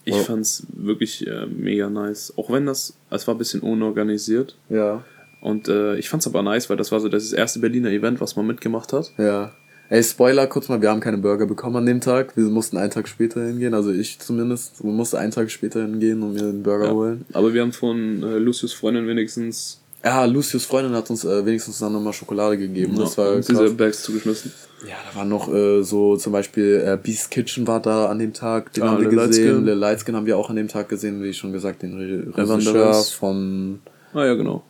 Ich 0.04 0.14
Ja. 0.14 0.22
fand's 0.24 0.66
wirklich 0.68 1.26
äh, 1.26 1.46
mega 1.46 1.88
nice. 1.88 2.34
Auch 2.36 2.50
wenn 2.50 2.66
das, 2.66 2.98
es 3.08 3.26
war 3.26 3.34
ein 3.34 3.38
bisschen 3.38 3.60
unorganisiert. 3.60 4.58
Ja. 4.68 5.02
Und 5.40 5.68
äh, 5.68 5.96
ich 5.96 6.10
fand's 6.10 6.26
aber 6.26 6.42
nice, 6.42 6.68
weil 6.68 6.76
das 6.76 6.92
war 6.92 7.00
so 7.00 7.08
das 7.08 7.32
erste 7.32 7.60
Berliner 7.60 7.88
Event, 7.90 8.20
was 8.20 8.36
man 8.36 8.46
mitgemacht 8.46 8.92
hat. 8.92 9.10
Ja. 9.16 9.52
Ey, 9.94 10.02
Spoiler, 10.02 10.48
kurz 10.48 10.68
mal, 10.68 10.82
wir 10.82 10.90
haben 10.90 10.98
keine 10.98 11.18
Burger 11.18 11.46
bekommen 11.46 11.76
an 11.76 11.86
dem 11.86 12.00
Tag. 12.00 12.36
Wir 12.36 12.46
mussten 12.46 12.76
einen 12.78 12.90
Tag 12.90 13.06
später 13.06 13.46
hingehen, 13.46 13.74
also 13.74 13.92
ich 13.92 14.18
zumindest. 14.18 14.82
Wir 14.82 14.90
mussten 14.90 15.18
einen 15.18 15.30
Tag 15.30 15.52
später 15.52 15.82
hingehen 15.82 16.20
und 16.24 16.32
mir 16.32 16.40
den 16.42 16.64
Burger 16.64 16.86
Ja. 16.86 16.90
holen. 16.92 17.24
Aber 17.32 17.54
wir 17.54 17.62
haben 17.62 17.72
von 17.72 18.20
äh, 18.24 18.38
Lucius 18.38 18.72
Freundin 18.72 19.06
wenigstens 19.06 19.80
Ja, 20.04 20.24
Lucius 20.24 20.64
Freundin 20.66 20.94
hat 20.94 21.08
uns 21.10 21.24
äh, 21.24 21.46
wenigstens 21.46 21.78
dann 21.78 21.92
nochmal 21.92 22.12
Schokolade 22.12 22.58
gegeben. 22.58 22.96
das 22.96 23.16
war 23.16 23.34
krass. 23.34 23.46
diese 23.46 23.70
Bags 23.70 24.02
zugeschmissen. 24.02 24.52
Ja, 24.84 24.96
da 25.12 25.16
war 25.16 25.24
noch 25.24 25.54
äh, 25.54 25.82
so 25.84 26.16
zum 26.16 26.32
Beispiel 26.32 26.82
äh, 26.84 26.98
Beast 27.00 27.30
Kitchen 27.30 27.64
war 27.68 27.78
da 27.80 28.06
an 28.06 28.18
dem 28.18 28.32
Tag, 28.32 28.72
den 28.72 28.82
Ah, 28.82 28.88
haben 28.90 29.00
wir 29.00 29.08
Lil 29.08 29.16
gesehen. 29.28 29.44
Lightskin. 29.44 29.64
Lil 29.64 29.74
Lightskin 29.78 30.16
haben 30.16 30.26
wir 30.26 30.36
auch 30.38 30.50
an 30.50 30.56
dem 30.56 30.66
Tag 30.66 30.88
gesehen, 30.88 31.22
wie 31.22 31.28
ich 31.28 31.38
schon 31.38 31.52
gesagt, 31.52 31.82
den 31.82 31.96
Re 31.96 32.36
Regisseur 32.36 32.94
von 32.94 33.78
Ah 34.12 34.24
ja, 34.24 34.34
genau. 34.34 34.64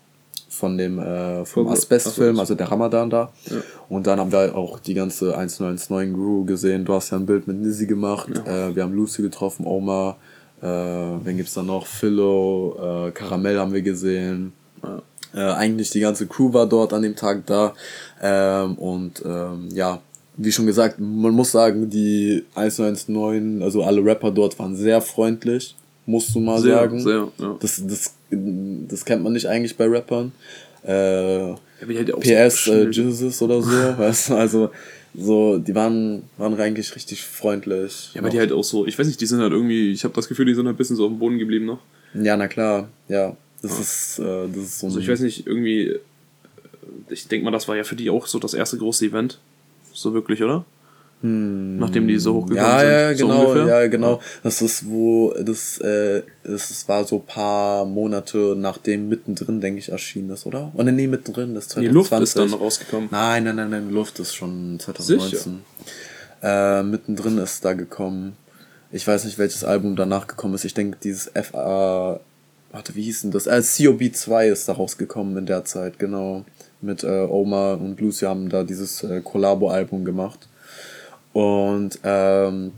Von 0.54 0.78
dem 0.78 0.98
äh, 0.98 1.44
vom 1.44 1.68
Asbest-Film, 1.68 2.38
also 2.38 2.54
der 2.54 2.70
Ramadan 2.70 3.10
da. 3.10 3.32
Ja. 3.50 3.56
Und 3.88 4.06
dann 4.06 4.18
haben 4.18 4.32
wir 4.32 4.56
auch 4.56 4.78
die 4.78 4.94
ganze 4.94 5.36
199 5.36 6.14
Crew 6.14 6.44
gesehen. 6.44 6.84
Du 6.84 6.94
hast 6.94 7.10
ja 7.10 7.18
ein 7.18 7.26
Bild 7.26 7.46
mit 7.46 7.58
Nizzy 7.58 7.86
gemacht. 7.86 8.30
Äh, 8.46 8.74
wir 8.74 8.82
haben 8.82 8.94
Lucy 8.94 9.22
getroffen, 9.22 9.66
Oma. 9.66 10.16
Äh, 10.62 10.66
wen 10.66 11.36
gibt's 11.36 11.54
da 11.54 11.62
noch? 11.62 11.86
Philo, 11.86 13.08
äh, 13.08 13.10
Karamell 13.10 13.58
haben 13.58 13.72
wir 13.72 13.82
gesehen. 13.82 14.52
Ja. 14.82 15.02
Äh, 15.34 15.54
eigentlich 15.54 15.90
die 15.90 16.00
ganze 16.00 16.26
Crew 16.26 16.52
war 16.52 16.66
dort 16.66 16.92
an 16.92 17.02
dem 17.02 17.16
Tag 17.16 17.44
da. 17.46 17.74
Ähm, 18.22 18.76
und 18.76 19.22
ähm, 19.26 19.68
ja, 19.72 20.00
wie 20.36 20.52
schon 20.52 20.66
gesagt, 20.66 20.98
man 20.98 21.32
muss 21.32 21.52
sagen, 21.52 21.90
die 21.90 22.44
119, 22.54 23.62
also 23.62 23.82
alle 23.82 24.04
Rapper 24.04 24.30
dort 24.30 24.58
waren 24.58 24.76
sehr 24.76 25.00
freundlich. 25.00 25.76
Musst 26.06 26.34
du 26.34 26.40
mal 26.40 26.60
Sehr, 26.60 26.74
sagen. 26.74 27.00
sehr, 27.00 27.28
ja. 27.38 27.56
Das, 27.60 27.82
das, 27.86 28.14
das 28.30 29.04
kennt 29.04 29.22
man 29.22 29.32
nicht 29.32 29.46
eigentlich 29.46 29.76
bei 29.76 29.86
Rappern. 29.86 30.32
Äh, 30.86 31.48
Ja, 31.48 31.56
halt 31.80 32.12
auch 32.12 32.22
so 32.22 32.30
PS 32.30 32.66
äh, 32.68 32.88
Jesus 32.90 33.40
oder 33.42 33.62
so, 33.62 33.70
weißt 33.98 34.30
du, 34.30 34.34
also 34.34 34.70
so, 35.14 35.58
die 35.58 35.74
waren, 35.74 36.24
waren 36.36 36.58
eigentlich 36.60 36.94
richtig 36.94 37.22
freundlich. 37.24 38.10
Ja, 38.14 38.20
aber 38.20 38.30
die 38.30 38.38
halt 38.38 38.52
auch 38.52 38.64
so, 38.64 38.86
ich 38.86 38.98
weiß 38.98 39.06
nicht, 39.06 39.20
die 39.20 39.26
sind 39.26 39.40
halt 39.40 39.52
irgendwie, 39.52 39.92
ich 39.92 40.04
habe 40.04 40.12
das 40.14 40.28
Gefühl, 40.28 40.46
die 40.46 40.54
sind 40.54 40.66
halt 40.66 40.74
ein 40.74 40.78
bisschen 40.78 40.96
so 40.96 41.04
auf 41.06 41.12
dem 41.12 41.18
Boden 41.18 41.38
geblieben 41.38 41.66
noch. 41.66 41.80
ja, 42.14 42.36
na 42.36 42.48
klar, 42.48 42.88
ja. 43.08 43.36
Das 43.62 43.78
ist, 43.80 44.18
äh, 44.18 44.46
das 44.48 44.56
ist 44.64 44.80
so 44.80 44.86
Also 44.88 44.98
ich 44.98 45.08
weiß 45.08 45.20
nicht, 45.20 45.46
irgendwie, 45.46 45.86
äh, 45.86 45.98
ich 47.08 47.28
denke 47.28 47.44
mal, 47.46 47.50
das 47.50 47.66
war 47.66 47.76
ja 47.76 47.84
für 47.84 47.96
die 47.96 48.10
auch 48.10 48.26
so 48.26 48.38
das 48.38 48.52
erste 48.52 48.76
große 48.76 49.06
Event. 49.06 49.38
So 49.94 50.12
wirklich, 50.12 50.42
oder? 50.42 50.64
Nachdem 51.26 52.06
die 52.06 52.18
so 52.18 52.34
hochgegangen 52.34 52.70
Hm. 52.70 52.78
ja, 52.78 52.80
sind. 52.80 52.90
ja, 52.90 53.12
genau, 53.26 53.40
so 53.42 53.48
ungefähr. 53.52 53.82
ja, 53.82 53.86
genau. 53.88 54.20
Das 54.42 54.60
ist, 54.60 54.86
wo, 54.90 55.32
das, 55.32 55.78
äh, 55.78 56.22
das 56.42 56.86
war 56.86 57.04
so 57.04 57.18
paar 57.18 57.86
Monate 57.86 58.54
nachdem 58.58 59.08
mittendrin, 59.08 59.60
denke 59.62 59.78
ich, 59.78 59.90
erschienen 59.90 60.30
ist, 60.30 60.44
oder? 60.44 60.70
Und 60.74 60.94
nee, 60.94 61.06
mittendrin, 61.06 61.54
das 61.54 61.66
ist 61.66 61.76
Die 61.76 61.88
2020. 61.88 61.92
Luft 61.94 62.22
ist 62.22 62.36
dann 62.38 62.60
rausgekommen. 62.60 63.08
Nein, 63.10 63.44
nein, 63.44 63.56
nein, 63.56 63.70
nein, 63.70 63.90
Luft 63.90 64.18
ist 64.18 64.34
schon 64.34 64.78
2019. 64.78 65.60
Äh, 66.42 66.82
mittendrin 66.82 67.38
ist 67.38 67.64
da 67.64 67.72
gekommen. 67.72 68.36
Ich 68.92 69.06
weiß 69.06 69.24
nicht, 69.24 69.38
welches 69.38 69.64
Album 69.64 69.96
danach 69.96 70.26
gekommen 70.26 70.54
ist. 70.54 70.64
Ich 70.66 70.74
denke, 70.74 70.98
dieses 71.02 71.30
FA. 71.34 72.20
Warte, 72.70 72.94
wie 72.96 73.02
hieß 73.04 73.22
denn 73.22 73.30
das? 73.30 73.46
Äh, 73.46 73.62
COB 73.62 74.14
2 74.14 74.48
ist 74.48 74.68
da 74.68 74.74
rausgekommen 74.74 75.38
in 75.38 75.46
der 75.46 75.64
Zeit, 75.64 75.98
genau. 75.98 76.44
Mit 76.82 77.02
äh, 77.02 77.26
Oma 77.30 77.74
und 77.74 77.98
Lucy 77.98 78.26
haben 78.26 78.50
da 78.50 78.62
dieses 78.62 79.02
äh, 79.04 79.22
Collabo-Album 79.22 80.04
gemacht. 80.04 80.48
Und 81.34 81.98
ähm, 82.04 82.72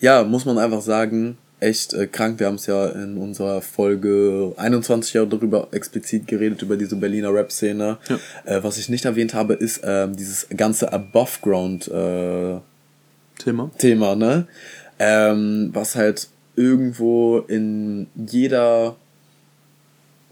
ja, 0.00 0.22
muss 0.22 0.44
man 0.44 0.58
einfach 0.58 0.82
sagen, 0.82 1.36
echt 1.60 1.92
äh, 1.94 2.06
krank. 2.06 2.38
Wir 2.38 2.46
haben 2.46 2.54
es 2.56 2.66
ja 2.66 2.86
in 2.88 3.16
unserer 3.16 3.60
Folge 3.62 4.52
21 4.56 5.14
Jahre 5.14 5.26
darüber 5.28 5.68
explizit 5.72 6.26
geredet, 6.26 6.62
über 6.62 6.76
diese 6.76 6.96
Berliner 6.96 7.32
Rap-Szene. 7.34 7.98
Ja. 8.08 8.18
Äh, 8.44 8.62
was 8.62 8.78
ich 8.78 8.88
nicht 8.88 9.04
erwähnt 9.04 9.34
habe, 9.34 9.54
ist 9.54 9.80
ähm, 9.84 10.16
dieses 10.16 10.46
ganze 10.56 10.92
Above-Ground-Thema, 10.92 12.62
Thema. 13.78 14.16
ne? 14.16 14.46
Ähm, 14.98 15.70
was 15.72 15.96
halt 15.96 16.28
irgendwo 16.56 17.38
in 17.38 18.06
jeder, 18.14 18.96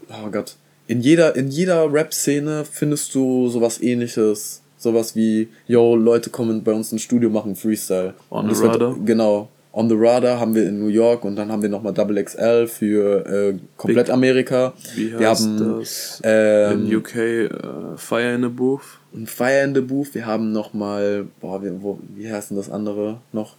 oh 0.09 0.29
Gott, 0.31 0.55
in 0.87 1.01
jeder, 1.01 1.35
in 1.35 1.49
jeder 1.49 1.91
Rap-Szene 1.91 2.65
findest 2.65 3.13
du 3.15 3.49
sowas 3.49 3.81
ähnliches. 3.81 4.61
Sowas 4.79 5.15
wie, 5.15 5.49
yo, 5.67 5.95
Leute 5.95 6.31
kommen 6.31 6.63
bei 6.63 6.71
uns 6.73 6.91
ins 6.91 7.01
Studio, 7.03 7.29
machen 7.29 7.55
Freestyle. 7.55 8.13
On 8.31 8.49
the 8.51 8.59
wird- 8.61 8.73
Radar. 8.73 8.95
Genau. 9.05 9.49
On 9.71 9.87
the 9.87 9.95
Radar 9.95 10.39
haben 10.39 10.55
wir 10.55 10.67
in 10.67 10.79
New 10.79 10.87
York 10.87 11.23
und 11.25 11.35
dann 11.35 11.51
haben 11.51 11.61
wir 11.61 11.69
nochmal 11.69 11.93
Double 11.93 12.21
XL 12.23 12.65
für 12.67 13.23
äh, 13.27 13.55
komplett 13.77 14.07
Big- 14.07 14.13
Amerika. 14.13 14.73
Wie 14.95 15.13
heißt 15.13 15.21
wir 15.21 15.27
haben 15.29 15.79
das? 15.79 16.21
ähm, 16.23 16.87
in 16.87 16.95
UK 16.95 17.15
äh, 17.15 17.49
Fire 17.97 18.33
in 18.33 18.41
the 18.41 18.49
Booth. 18.49 18.81
ein 19.13 19.27
Fire 19.27 19.63
in 19.63 19.75
the 19.75 19.81
Booth. 19.81 20.15
Wir 20.15 20.25
haben 20.25 20.51
nochmal, 20.53 21.27
boah, 21.39 21.61
wie, 21.63 21.69
wo, 21.83 21.99
wie 22.15 22.31
heißt 22.31 22.49
denn 22.49 22.57
das 22.57 22.71
andere 22.71 23.17
noch? 23.31 23.57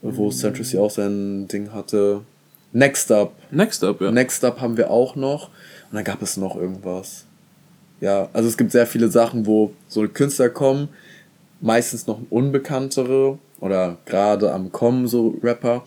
Wo 0.00 0.30
Central 0.30 0.64
C 0.64 0.78
auch 0.78 0.90
sein 0.90 1.48
Ding 1.48 1.72
hatte. 1.74 2.22
Next 2.72 3.12
Up. 3.12 3.32
Next 3.50 3.84
Up, 3.84 4.00
ja. 4.00 4.10
Next 4.10 4.42
Up 4.44 4.60
haben 4.60 4.76
wir 4.78 4.90
auch 4.90 5.16
noch. 5.16 5.48
Und 5.90 5.96
dann 5.96 6.04
gab 6.04 6.22
es 6.22 6.36
noch 6.38 6.56
irgendwas. 6.56 7.25
Ja, 8.00 8.28
also 8.32 8.48
es 8.48 8.56
gibt 8.56 8.72
sehr 8.72 8.86
viele 8.86 9.08
Sachen, 9.08 9.46
wo 9.46 9.72
so 9.88 10.06
Künstler 10.06 10.48
kommen, 10.50 10.88
meistens 11.60 12.06
noch 12.06 12.20
unbekanntere 12.30 13.38
oder 13.60 13.96
gerade 14.04 14.52
am 14.52 14.70
Kommen 14.72 15.08
so 15.08 15.36
Rapper. 15.42 15.84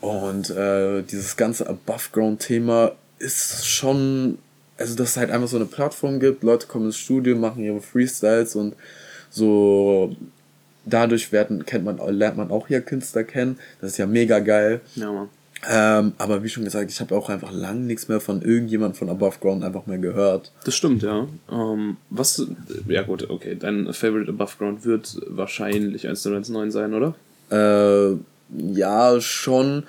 Und 0.00 0.50
äh, 0.50 1.02
dieses 1.02 1.36
ganze 1.36 1.68
Above-Ground-Thema 1.68 2.92
ist 3.18 3.66
schon, 3.66 4.38
also 4.76 4.96
dass 4.96 5.10
es 5.10 5.16
halt 5.16 5.30
einfach 5.30 5.48
so 5.48 5.56
eine 5.56 5.66
Plattform 5.66 6.18
gibt, 6.18 6.42
Leute 6.42 6.66
kommen 6.66 6.86
ins 6.86 6.96
Studio, 6.96 7.36
machen 7.36 7.62
ihre 7.62 7.80
Freestyles 7.80 8.56
und 8.56 8.74
so 9.30 10.14
dadurch 10.84 11.32
werden, 11.32 11.64
kennt 11.64 11.84
man, 11.84 11.98
lernt 12.16 12.36
man 12.36 12.50
auch 12.50 12.68
hier 12.68 12.80
Künstler 12.80 13.24
kennen. 13.24 13.58
Das 13.80 13.92
ist 13.92 13.98
ja 13.98 14.06
mega 14.06 14.40
geil. 14.40 14.80
ja, 14.96 15.10
Mann. 15.10 15.28
Ähm, 15.68 16.12
aber 16.18 16.42
wie 16.42 16.48
schon 16.48 16.64
gesagt, 16.64 16.90
ich 16.90 17.00
habe 17.00 17.14
auch 17.14 17.28
einfach 17.28 17.52
lang 17.52 17.86
nichts 17.86 18.08
mehr 18.08 18.20
von 18.20 18.42
irgendjemand 18.42 18.96
von 18.96 19.08
Above 19.08 19.38
Ground 19.40 19.64
einfach 19.64 19.86
mehr 19.86 19.98
gehört. 19.98 20.52
Das 20.64 20.74
stimmt, 20.74 21.02
ja. 21.02 21.26
Ähm, 21.50 21.96
was, 22.10 22.46
ja 22.88 23.02
gut, 23.02 23.28
okay, 23.30 23.56
dein 23.58 23.92
Favorite 23.92 24.30
Above 24.30 24.52
Ground 24.58 24.84
wird 24.84 25.20
wahrscheinlich 25.28 26.06
109 26.06 26.70
sein, 26.70 26.94
oder? 26.94 27.14
Äh, 27.50 28.16
ja, 28.56 29.20
schon. 29.20 29.84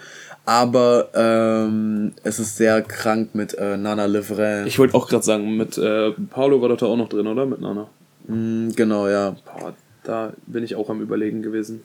Aber 0.45 1.09
ähm, 1.15 2.13
es 2.23 2.39
ist 2.39 2.57
sehr 2.57 2.81
krank 2.83 3.33
mit 3.33 3.55
äh, 3.55 3.77
Nana 3.77 4.05
Livret. 4.05 4.67
Ich 4.67 4.77
wollte 4.77 4.93
auch 4.93 5.07
gerade 5.07 5.23
sagen, 5.23 5.57
mit 5.57 5.77
äh, 5.77 6.11
Paolo 6.29 6.61
war 6.61 6.69
doch 6.69 6.77
da 6.77 6.85
auch 6.85 6.97
noch 6.97 7.09
drin, 7.09 7.25
oder? 7.25 7.45
Mit 7.47 7.61
Nana. 7.61 7.87
Mm, 8.27 8.69
genau, 8.75 9.07
ja. 9.07 9.35
Boah, 9.45 9.73
da 10.03 10.33
bin 10.45 10.63
ich 10.63 10.75
auch 10.75 10.89
am 10.89 11.01
Überlegen 11.01 11.41
gewesen. 11.41 11.81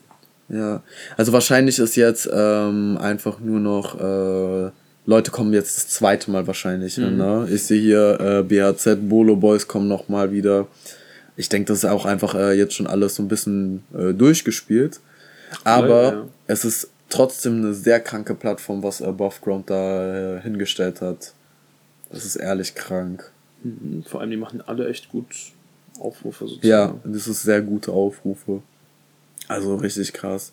Ja, 0.51 0.83
also 1.17 1.33
wahrscheinlich 1.33 1.79
ist 1.79 1.97
jetzt 1.97 2.29
ähm, 2.33 2.99
einfach 3.01 3.39
nur 3.41 3.61
noch, 3.61 3.99
äh, 4.01 4.71
Leute 5.07 5.31
kommen 5.31 5.53
jetzt 5.53 5.77
das 5.77 5.89
zweite 5.89 6.31
Mal 6.31 6.47
wahrscheinlich. 6.47 6.99
Mhm. 6.99 7.17
Ne? 7.17 7.49
Ich 7.51 7.65
sehe 7.65 7.81
hier 7.81 8.21
äh, 8.21 8.43
BHZ, 8.43 9.09
Bolo 9.09 9.37
Boys 9.37 9.69
kommen 9.69 9.89
nochmal 9.89 10.33
wieder. 10.33 10.67
Ich 11.37 11.49
denke, 11.49 11.69
das 11.69 11.79
ist 11.79 11.85
auch 11.91 12.05
einfach 12.05 12.35
äh, 12.35 12.53
jetzt 12.53 12.75
schon 12.75 12.87
alles 12.87 13.15
so 13.15 13.23
ein 13.23 13.29
bisschen 13.29 13.85
äh, 13.97 14.13
durchgespielt. 14.13 15.01
Aber 15.65 16.03
ja, 16.03 16.13
ja. 16.13 16.25
es 16.49 16.65
ist 16.65 16.91
trotzdem 17.09 17.59
eine 17.59 17.75
sehr 17.75 18.01
kranke 18.01 18.35
Plattform, 18.35 18.83
was 18.83 19.01
Above 19.03 19.37
Ground 19.41 19.71
da 19.71 20.37
äh, 20.37 20.41
hingestellt 20.43 21.01
hat. 21.01 21.33
Das 22.11 22.25
ist 22.25 22.37
ehrlich 22.37 22.75
krank. 22.75 23.31
Mhm. 23.63 24.05
Vor 24.05 24.21
allem, 24.21 24.31
die 24.31 24.37
machen 24.37 24.63
alle 24.67 24.89
echt 24.89 25.11
gut 25.11 25.27
Aufrufe 26.01 26.47
sozusagen. 26.47 26.69
Ja, 26.69 26.95
das 27.05 27.29
ist 27.29 27.43
sehr 27.43 27.63
gute 27.63 27.93
Aufrufe. 27.93 28.63
Also 29.51 29.75
richtig 29.75 30.13
krass. 30.13 30.53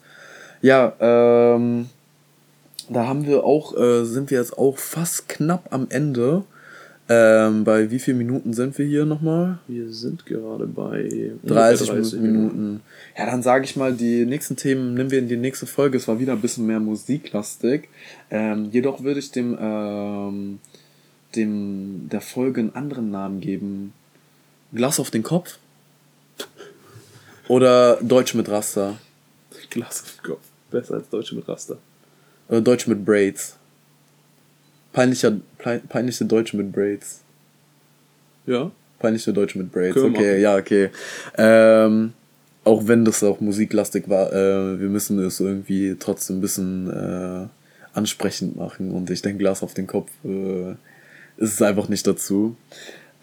Ja, 0.64 0.94
ähm, 1.00 1.88
da 2.90 3.06
haben 3.06 3.28
wir 3.28 3.44
auch, 3.44 3.78
äh, 3.78 4.06
sind 4.06 4.32
wir 4.32 4.40
jetzt 4.40 4.58
auch 4.58 4.80
fast 4.80 5.30
knapp 5.30 5.68
am 5.70 5.86
Ende. 5.90 6.44
Ähm, 7.08 7.64
bei 7.64 7.92
wie 7.92 8.00
vielen 8.00 8.18
Minuten 8.18 8.54
sind 8.54 8.76
wir 8.80 8.88
hier 8.88 9.06
nochmal? 9.06 9.60
Wir 9.68 9.92
sind 9.92 10.26
gerade 10.26 10.66
bei 10.66 11.32
30, 11.46 11.90
30 11.90 12.20
Minuten. 12.20 12.82
Ja, 13.16 13.28
dann 13.28 13.44
sage 13.44 13.66
ich 13.66 13.76
mal, 13.76 13.94
die 13.94 14.26
nächsten 14.26 14.56
Themen 14.56 14.96
nehmen 14.96 15.12
wir 15.12 15.20
in 15.20 15.30
die 15.30 15.38
nächste 15.38 15.68
Folge. 15.68 15.98
Es 15.98 16.08
war 16.08 16.20
wieder 16.20 16.34
ein 16.34 16.42
bisschen 16.42 16.66
mehr 16.66 16.80
musiklastig. 16.80 17.90
Ähm, 18.32 18.70
jedoch 18.72 19.04
würde 19.04 19.20
ich 19.20 19.32
dem, 19.32 19.56
ähm, 19.62 20.60
dem 21.36 22.10
der 22.12 22.22
Folge 22.22 22.62
einen 22.62 22.76
anderen 22.76 23.12
Namen 23.12 23.42
geben. 23.42 23.94
Glas 24.74 25.00
auf 25.00 25.12
den 25.12 25.24
Kopf. 25.24 25.60
Oder 27.48 27.98
Deutsch 28.02 28.34
mit 28.34 28.50
Raster. 28.50 28.98
Glas 29.70 30.04
auf 30.04 30.16
den 30.16 30.32
Kopf. 30.32 30.42
Besser 30.72 30.96
als 30.96 31.10
Deutsch 31.10 31.32
mit 31.32 31.48
Raster. 31.48 31.78
Oder 32.50 32.62
Deutsch 32.62 32.88
mit 32.88 33.06
Braids. 33.06 33.56
Peinlicher, 34.94 35.34
peinliche 35.90 36.26
Deutsche 36.26 36.58
mit 36.58 36.72
Braids. 36.72 37.22
Ja? 38.46 38.72
Peinliche 39.00 39.32
Deutsche 39.34 39.58
mit 39.60 39.72
Braids. 39.72 39.94
Können 39.94 40.16
okay, 40.16 40.42
ja, 40.42 40.56
okay. 40.56 40.90
Ähm, 41.38 42.14
auch 42.64 42.88
wenn 42.88 43.06
das 43.06 43.24
auch 43.24 43.40
musiklastig 43.40 44.10
war, 44.10 44.34
äh, 44.34 44.80
wir 44.80 44.90
müssen 44.90 45.20
es 45.20 45.40
irgendwie 45.40 45.96
trotzdem 46.00 46.38
ein 46.38 46.42
bisschen 46.42 46.90
äh, 46.90 47.48
ansprechend 47.94 48.56
machen. 48.56 48.92
Und 48.92 49.10
ich 49.10 49.22
denke, 49.22 49.40
Glas 49.40 49.64
auf 49.64 49.74
den 49.74 49.88
Kopf 49.88 50.10
äh, 50.26 50.72
ist 51.38 51.54
es 51.54 51.62
einfach 51.62 51.90
nicht 51.90 52.08
dazu. 52.08 52.56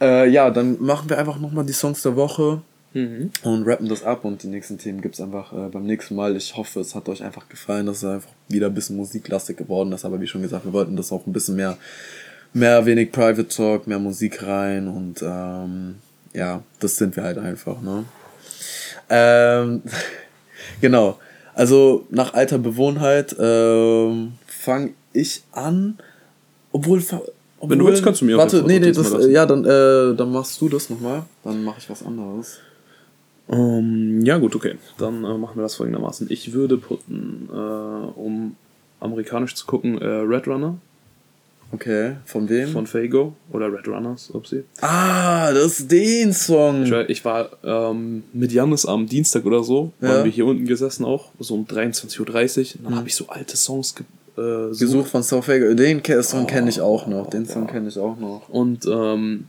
Äh, 0.00 0.28
ja, 0.28 0.50
dann 0.50 0.80
machen 0.80 1.10
wir 1.10 1.18
einfach 1.18 1.38
nochmal 1.38 1.64
die 1.64 1.72
Songs 1.72 2.02
der 2.02 2.16
Woche. 2.16 2.62
Mhm. 2.94 3.30
Und 3.42 3.64
rappen 3.64 3.88
das 3.88 4.04
ab 4.04 4.24
und 4.24 4.42
die 4.44 4.46
nächsten 4.46 4.78
Themen 4.78 5.02
gibt 5.02 5.16
es 5.16 5.20
einfach 5.20 5.52
äh, 5.52 5.68
beim 5.68 5.84
nächsten 5.84 6.14
Mal. 6.14 6.36
Ich 6.36 6.56
hoffe, 6.56 6.78
es 6.80 6.94
hat 6.94 7.08
euch 7.08 7.22
einfach 7.24 7.48
gefallen, 7.48 7.86
dass 7.86 7.98
es 7.98 8.04
einfach 8.04 8.30
wieder 8.48 8.68
ein 8.68 8.74
bisschen 8.74 8.96
musiklastig 8.96 9.56
geworden 9.56 9.92
ist. 9.92 10.04
Aber 10.04 10.20
wie 10.20 10.28
schon 10.28 10.42
gesagt, 10.42 10.64
wir 10.64 10.72
wollten 10.72 10.96
das 10.96 11.10
auch 11.10 11.26
ein 11.26 11.32
bisschen 11.32 11.56
mehr, 11.56 11.76
mehr 12.52 12.86
wenig 12.86 13.10
Private 13.10 13.48
Talk, 13.48 13.88
mehr 13.88 13.98
Musik 13.98 14.44
rein 14.44 14.86
und 14.86 15.22
ähm, 15.22 15.96
ja, 16.32 16.62
das 16.78 16.96
sind 16.96 17.16
wir 17.16 17.24
halt 17.24 17.38
einfach, 17.38 17.82
ne? 17.82 18.04
Ähm, 19.10 19.82
genau. 20.80 21.18
Also 21.52 22.06
nach 22.10 22.34
alter 22.34 22.58
Bewohnheit 22.58 23.34
ähm, 23.38 24.34
fange 24.46 24.90
ich 25.12 25.42
an, 25.52 25.98
obwohl 26.70 27.00
obwohl, 27.00 27.70
Wenn 27.70 27.78
du 27.78 27.86
willst, 27.86 28.04
kannst 28.04 28.20
du 28.20 28.24
mir 28.26 28.36
Warte, 28.36 28.62
nee, 28.62 28.78
nee, 28.78 28.92
das, 28.92 29.26
ja, 29.26 29.46
dann, 29.46 29.64
äh, 29.64 30.14
dann 30.14 30.30
machst 30.30 30.60
du 30.60 30.68
das 30.68 30.90
nochmal. 30.90 31.22
Dann 31.42 31.64
mache 31.64 31.78
ich 31.78 31.88
was 31.88 32.04
anderes. 32.04 32.58
Um, 33.46 33.58
ähm, 33.58 34.24
ja, 34.24 34.38
gut, 34.38 34.56
okay. 34.56 34.76
Dann 34.98 35.24
äh, 35.24 35.38
machen 35.38 35.56
wir 35.56 35.62
das 35.62 35.74
folgendermaßen. 35.74 36.28
Ich 36.30 36.52
würde 36.52 36.78
putten, 36.78 37.48
äh, 37.52 38.18
um 38.18 38.56
amerikanisch 39.00 39.54
zu 39.54 39.66
gucken, 39.66 39.98
äh, 40.00 40.06
Red 40.06 40.46
Runner. 40.46 40.78
Okay, 41.72 42.16
von 42.24 42.48
wem? 42.48 42.68
Von 42.68 42.86
Fago 42.86 43.34
oder 43.50 43.72
Red 43.72 43.88
Runners, 43.88 44.30
ob 44.32 44.46
sie. 44.46 44.62
Ah, 44.80 45.52
das 45.52 45.80
ist 45.80 45.90
den 45.90 46.32
Song. 46.32 46.84
Ich 47.08 47.24
war, 47.24 47.50
ähm, 47.64 48.22
mit 48.32 48.52
Janis 48.52 48.86
am 48.86 49.06
Dienstag 49.06 49.44
oder 49.44 49.64
so, 49.64 49.92
ja. 50.00 50.08
waren 50.08 50.24
wir 50.24 50.30
hier 50.30 50.46
unten 50.46 50.66
gesessen 50.66 51.04
auch, 51.04 51.30
so 51.40 51.54
um 51.54 51.66
23.30 51.66 52.20
Uhr. 52.20 52.82
Dann 52.84 52.92
mhm. 52.92 52.96
habe 52.96 53.08
ich 53.08 53.16
so 53.16 53.26
alte 53.28 53.56
Songs 53.56 53.94
ge 53.94 54.04
äh, 54.36 54.68
gesucht 54.68 55.08
von 55.08 55.22
South 55.22 55.46
Fago. 55.46 55.74
Den 55.74 56.02
Song 56.22 56.44
oh, 56.44 56.46
kenne 56.46 56.70
ich 56.70 56.80
auch 56.80 57.06
noch. 57.06 57.28
Den 57.30 57.46
Song 57.46 57.66
kenne 57.66 57.88
ich 57.88 57.98
auch 57.98 58.18
noch. 58.18 58.48
Und 58.48 58.86
ähm, 58.86 59.48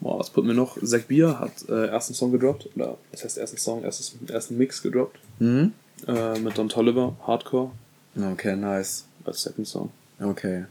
Boah, 0.00 0.18
was 0.18 0.30
putten 0.30 0.48
wir 0.48 0.54
noch? 0.54 0.78
Zach 0.82 1.02
Bier 1.02 1.40
hat 1.40 1.52
äh, 1.68 1.86
ersten 1.86 2.14
Song 2.14 2.30
gedroppt, 2.30 2.68
oder 2.76 2.96
das 3.12 3.24
heißt 3.24 3.38
ersten 3.38 3.58
Song, 3.58 3.82
erstes, 3.82 4.14
ersten 4.28 4.56
Mix 4.56 4.82
gedroppt. 4.82 5.18
Mhm. 5.40 5.72
Äh, 6.06 6.38
mit 6.38 6.56
Don 6.56 6.68
Tolliver, 6.68 7.16
Hardcore. 7.26 7.72
Okay, 8.32 8.56
nice. 8.56 9.04
Als 9.24 9.42
Second 9.42 9.66
Song. 9.66 9.90
Okay. 10.20 10.64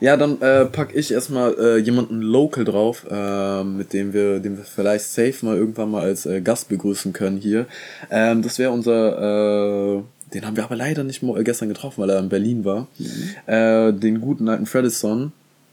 Ja, 0.00 0.16
dann 0.16 0.40
äh, 0.40 0.64
pack 0.66 0.94
ich 0.94 1.12
erstmal 1.12 1.54
äh, 1.58 1.76
jemanden 1.78 2.22
local 2.22 2.64
drauf, 2.64 3.04
äh, 3.10 3.64
mit 3.64 3.92
dem 3.92 4.12
wir, 4.12 4.38
den 4.38 4.56
wir 4.56 4.64
vielleicht 4.64 5.06
safe 5.06 5.44
mal 5.44 5.56
irgendwann 5.56 5.90
mal 5.90 6.02
als 6.02 6.24
äh, 6.26 6.40
Gast 6.40 6.68
begrüßen 6.68 7.12
können 7.12 7.38
hier. 7.38 7.66
Ähm, 8.10 8.42
das 8.42 8.58
wäre 8.58 8.70
unser, 8.70 9.98
äh, 9.98 10.02
den 10.34 10.46
haben 10.46 10.56
wir 10.56 10.64
aber 10.64 10.76
leider 10.76 11.02
nicht 11.02 11.22
gestern 11.38 11.68
getroffen, 11.68 12.02
weil 12.02 12.10
er 12.10 12.20
in 12.20 12.28
Berlin 12.28 12.64
war. 12.64 12.86
Mhm. 12.98 13.52
Äh, 13.52 13.92
den 13.92 14.20
guten 14.20 14.48
alten 14.48 14.66
Fredison. 14.66 15.32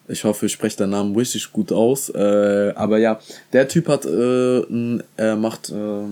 Ich 0.10 0.24
hoffe, 0.24 0.48
ich 0.48 0.52
spreche 0.52 0.78
den 0.78 0.89
Namen 0.89 1.15
richtig 1.15 1.52
gut 1.54 1.72
aus. 1.72 2.10
Äh, 2.10 2.74
aber 2.76 2.98
ja, 2.98 3.19
der 3.54 3.67
Typ 3.67 3.88
hat, 3.88 4.06
äh, 4.06 5.00
er 5.17 5.36
macht, 5.36 5.69
äh, 5.69 6.04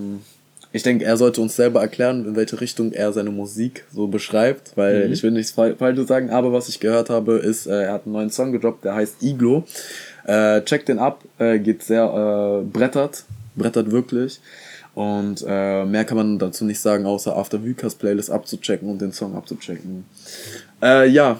ich 0.72 0.82
denke, 0.82 1.04
er 1.04 1.16
sollte 1.16 1.40
uns 1.40 1.56
selber 1.56 1.80
erklären, 1.80 2.24
in 2.24 2.36
welche 2.36 2.60
Richtung 2.60 2.92
er 2.92 3.12
seine 3.12 3.30
Musik 3.30 3.84
so 3.92 4.06
beschreibt, 4.06 4.76
weil 4.76 5.06
mhm. 5.06 5.12
ich 5.12 5.22
will 5.22 5.32
nichts 5.32 5.52
Falsches 5.52 6.06
sagen, 6.06 6.30
aber 6.30 6.52
was 6.52 6.68
ich 6.68 6.78
gehört 6.78 7.10
habe, 7.10 7.38
ist, 7.38 7.66
äh, 7.66 7.84
er 7.84 7.92
hat 7.94 8.06
einen 8.06 8.12
neuen 8.12 8.30
Song 8.30 8.52
gedroppt, 8.52 8.84
der 8.84 8.94
heißt 8.94 9.22
Iglo. 9.22 9.64
Äh, 10.24 10.62
checkt 10.62 10.88
den 10.88 10.98
ab, 10.98 11.24
äh, 11.38 11.58
geht 11.58 11.82
sehr, 11.82 12.04
äh, 12.04 12.64
brettert, 12.64 13.24
brettert 13.56 13.90
wirklich. 13.90 14.40
Und 14.94 15.44
äh, 15.46 15.84
mehr 15.84 16.04
kann 16.04 16.16
man 16.16 16.38
dazu 16.38 16.64
nicht 16.64 16.80
sagen, 16.80 17.06
außer 17.06 17.36
After 17.36 17.64
Vukas 17.64 17.94
Playlist 17.94 18.30
abzuchecken 18.30 18.88
und 18.88 19.00
den 19.00 19.12
Song 19.12 19.36
abzuchecken. 19.36 20.04
Äh, 20.82 21.08
ja, 21.08 21.38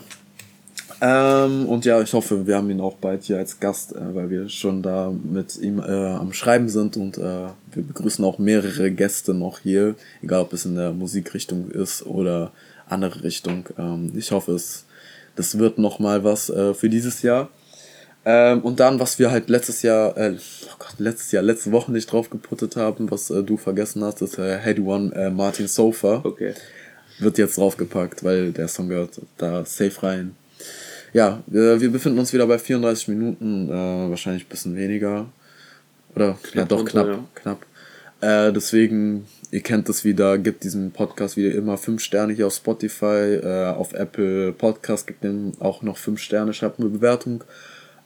ähm, 1.01 1.67
und 1.67 1.85
ja, 1.85 2.01
ich 2.01 2.13
hoffe, 2.13 2.47
wir 2.47 2.57
haben 2.57 2.71
ihn 2.71 2.81
auch 2.81 2.97
bald 2.97 3.25
hier 3.25 3.39
als 3.39 3.61
Gast, 3.61 3.95
äh, 3.95 4.15
weil 4.15 4.31
wir 4.31 4.49
schon 4.49 4.83
da 4.83 5.11
mit 5.11 5.57
ihm 5.57 5.79
äh, 5.79 5.85
am 5.85 6.33
Schreiben 6.33 6.69
sind 6.69 6.97
und 6.97 7.19
äh, 7.19 7.21
wir 7.73 7.83
begrüßen 7.83 8.25
auch 8.25 8.39
mehrere 8.39 8.91
Gäste 8.91 9.33
noch 9.33 9.61
hier, 9.61 9.95
egal 10.23 10.43
ob 10.43 10.53
es 10.53 10.65
in 10.65 10.75
der 10.75 10.93
Musikrichtung 10.93 11.71
ist 11.71 12.05
oder 12.05 12.51
andere 12.89 13.23
Richtung. 13.23 13.67
Ähm, 13.79 14.13
ich 14.17 14.33
hoffe, 14.33 14.53
es, 14.53 14.87
das 15.37 15.59
wird 15.59 15.79
nochmal 15.79 16.25
was 16.25 16.51
äh, 16.51 16.75
für 16.75 16.89
dieses 16.89 17.23
Jahr. 17.23 17.49
Ähm, 18.25 18.63
und 18.63 18.81
dann, 18.81 18.99
was 18.99 19.21
wir 19.21 19.31
halt 19.31 19.49
letztes 19.49 19.83
Jahr, 19.83 20.17
äh, 20.17 20.35
oh 20.35 20.75
Gott, 20.81 20.95
letztes 20.99 21.31
Jahr, 21.31 21.45
letzte 21.45 21.71
Woche 21.71 21.93
nicht 21.93 22.11
drauf 22.11 22.29
geputtet 22.29 22.75
haben, 22.75 23.09
was 23.11 23.31
äh, 23.31 23.45
du 23.45 23.57
vergessen 23.57 24.03
hast, 24.03 24.21
ist 24.21 24.37
äh, 24.39 24.59
Head 24.59 24.81
One 24.81 25.15
äh, 25.15 25.31
Martin 25.31 25.69
Sofa. 25.69 26.23
Okay. 26.25 26.55
Wird 27.21 27.39
jetzt 27.39 27.57
draufgepackt, 27.57 28.25
weil 28.25 28.51
der 28.51 28.67
Song 28.67 28.89
gehört 28.89 29.21
da 29.39 29.65
safe 29.65 30.03
rein 30.03 30.37
ja, 31.13 31.43
wir, 31.47 31.91
befinden 31.91 32.19
uns 32.19 32.33
wieder 32.33 32.47
bei 32.47 32.59
34 32.59 33.09
Minuten, 33.09 33.69
äh, 33.69 34.11
wahrscheinlich 34.11 34.45
ein 34.45 34.49
bisschen 34.49 34.77
weniger. 34.77 35.27
Oder 36.15 36.39
knapp 36.43 36.55
ja, 36.55 36.65
doch 36.65 36.85
knapp, 36.85 37.07
ja. 37.07 37.25
knapp. 37.35 37.67
Äh, 38.21 38.53
deswegen, 38.53 39.27
ihr 39.51 39.61
kennt 39.61 39.89
das 39.89 40.05
wieder, 40.05 40.39
gibt 40.39 40.65
diesem 40.65 40.91
Podcast 40.91 41.37
wieder 41.37 41.55
immer 41.55 41.79
5 41.79 42.03
Sterne 42.03 42.33
hier 42.33 42.47
auf 42.47 42.55
Spotify, 42.55 43.37
äh, 43.43 43.67
auf 43.67 43.93
Apple 43.93 44.53
Podcast 44.53 45.07
gibt 45.07 45.25
dem 45.25 45.53
auch 45.61 45.83
noch 45.83 45.97
5 45.97 46.21
Sterne, 46.21 46.53
schreibt 46.53 46.81
eine 46.81 46.89
Bewertung. 46.89 47.45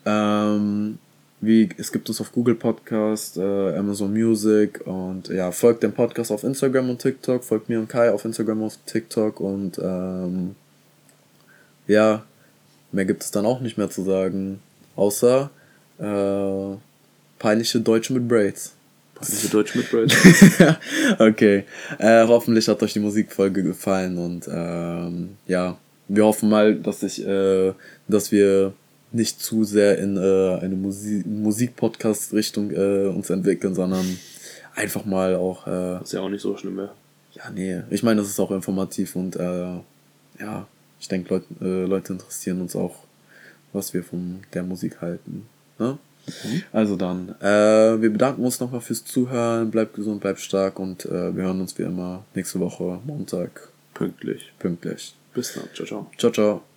Ähm, 0.05 0.99
wie, 1.41 1.69
es 1.77 1.91
gibt 1.91 2.09
uns 2.09 2.21
auf 2.21 2.31
Google 2.33 2.55
Podcast, 2.55 3.37
äh, 3.37 3.77
Amazon 3.77 4.13
Music 4.13 4.81
und 4.87 5.29
ja, 5.29 5.51
folgt 5.51 5.83
dem 5.83 5.93
Podcast 5.93 6.31
auf 6.31 6.45
Instagram 6.45 6.91
und 6.91 7.01
TikTok, 7.01 7.43
folgt 7.43 7.69
mir 7.69 7.81
und 7.81 7.89
Kai 7.89 8.13
auf 8.13 8.25
Instagram 8.25 8.63
und 8.63 8.79
TikTok 8.87 9.41
und 9.41 9.79
ähm, 9.83 10.55
ja, 11.89 12.23
Mehr 12.93 13.05
gibt 13.07 13.23
es 13.23 13.31
dann 13.31 13.47
auch 13.47 13.61
nicht 13.61 13.79
mehr 13.79 13.91
zu 13.91 14.03
sagen. 14.03 14.61
Außer 14.97 15.51
äh, 15.99 16.77
peinliche 17.39 17.81
Deutsche 17.81 18.13
mit 18.13 18.29
Braids. 18.29 18.75
Peinliche 19.15 19.49
Deutsche 19.49 19.79
mit 19.79 19.91
Braids. 19.91 20.17
okay. 21.19 21.65
Äh, 21.99 22.27
hoffentlich 22.27 22.69
hat 22.69 22.83
euch 22.83 22.93
die 22.93 23.01
Musikfolge 23.01 23.63
gefallen 23.63 24.19
und 24.19 24.49
ähm, 24.53 25.37
ja, 25.47 25.79
wir 26.09 26.25
hoffen 26.25 26.51
mal, 26.51 26.75
dass 26.75 27.01
sich, 27.01 27.27
äh, 27.27 27.73
dass 28.09 28.31
wir 28.31 28.75
nicht 29.13 29.41
zu 29.41 29.65
sehr 29.65 29.99
in 29.99 30.17
äh, 30.17 30.59
eine 30.61 30.75
Musi 30.75 31.23
Musik-Podcast-Richtung 31.27 32.71
äh, 32.71 33.07
uns 33.07 33.31
entwickeln, 33.31 33.75
sondern 33.75 34.19
einfach 34.75 35.05
mal 35.05 35.37
auch. 35.37 35.67
Äh, 35.67 36.01
Was 36.01 36.13
ja 36.13 36.21
auch 36.21 36.29
nicht 36.29 36.43
so 36.43 36.57
schlimm 36.57 36.77
wäre. 36.77 36.93
Ja, 37.33 37.51
nee. 37.51 37.83
Ich 37.91 38.03
meine, 38.03 38.21
das 38.21 38.29
ist 38.29 38.41
auch 38.41 38.51
informativ 38.51 39.17
und 39.17 39.37
äh, 39.37 39.79
ja, 40.41 40.67
ich 41.03 41.09
denke, 41.09 41.35
Leut, 41.35 41.45
äh, 41.61 41.85
Leute 41.85 42.13
interessieren 42.13 42.61
uns 42.61 42.77
auch, 42.77 42.95
was 43.73 43.93
wir 43.93 44.05
von 44.05 44.45
der 44.55 44.63
Musik 44.63 45.01
halten. 45.01 45.47
Ne? 45.79 45.99
Mhm. 46.45 46.63
Also 46.73 46.95
dann, 46.95 47.35
äh, 47.41 48.01
wir 48.01 48.11
bedanken 48.11 48.45
uns 48.45 48.61
nochmal 48.61 48.81
fürs 48.81 49.05
Zuhören. 49.05 49.71
Bleibt 49.73 49.95
gesund, 49.95 50.21
bleibt 50.21 50.39
stark 50.39 50.79
und 50.79 51.05
äh, 51.05 51.37
wir 51.37 51.43
hören 51.43 51.61
uns 51.61 51.77
wie 51.77 51.83
immer 51.83 52.25
nächste 52.35 52.61
Woche, 52.61 53.01
Montag. 53.05 53.69
Pünktlich. 53.95 54.53
Pünktlich. 54.61 55.15
Bis 55.35 55.55
dann. 55.55 55.65
Ciao, 55.75 55.87
ciao. 55.87 56.11
Ciao, 56.17 56.33
ciao. 56.33 56.72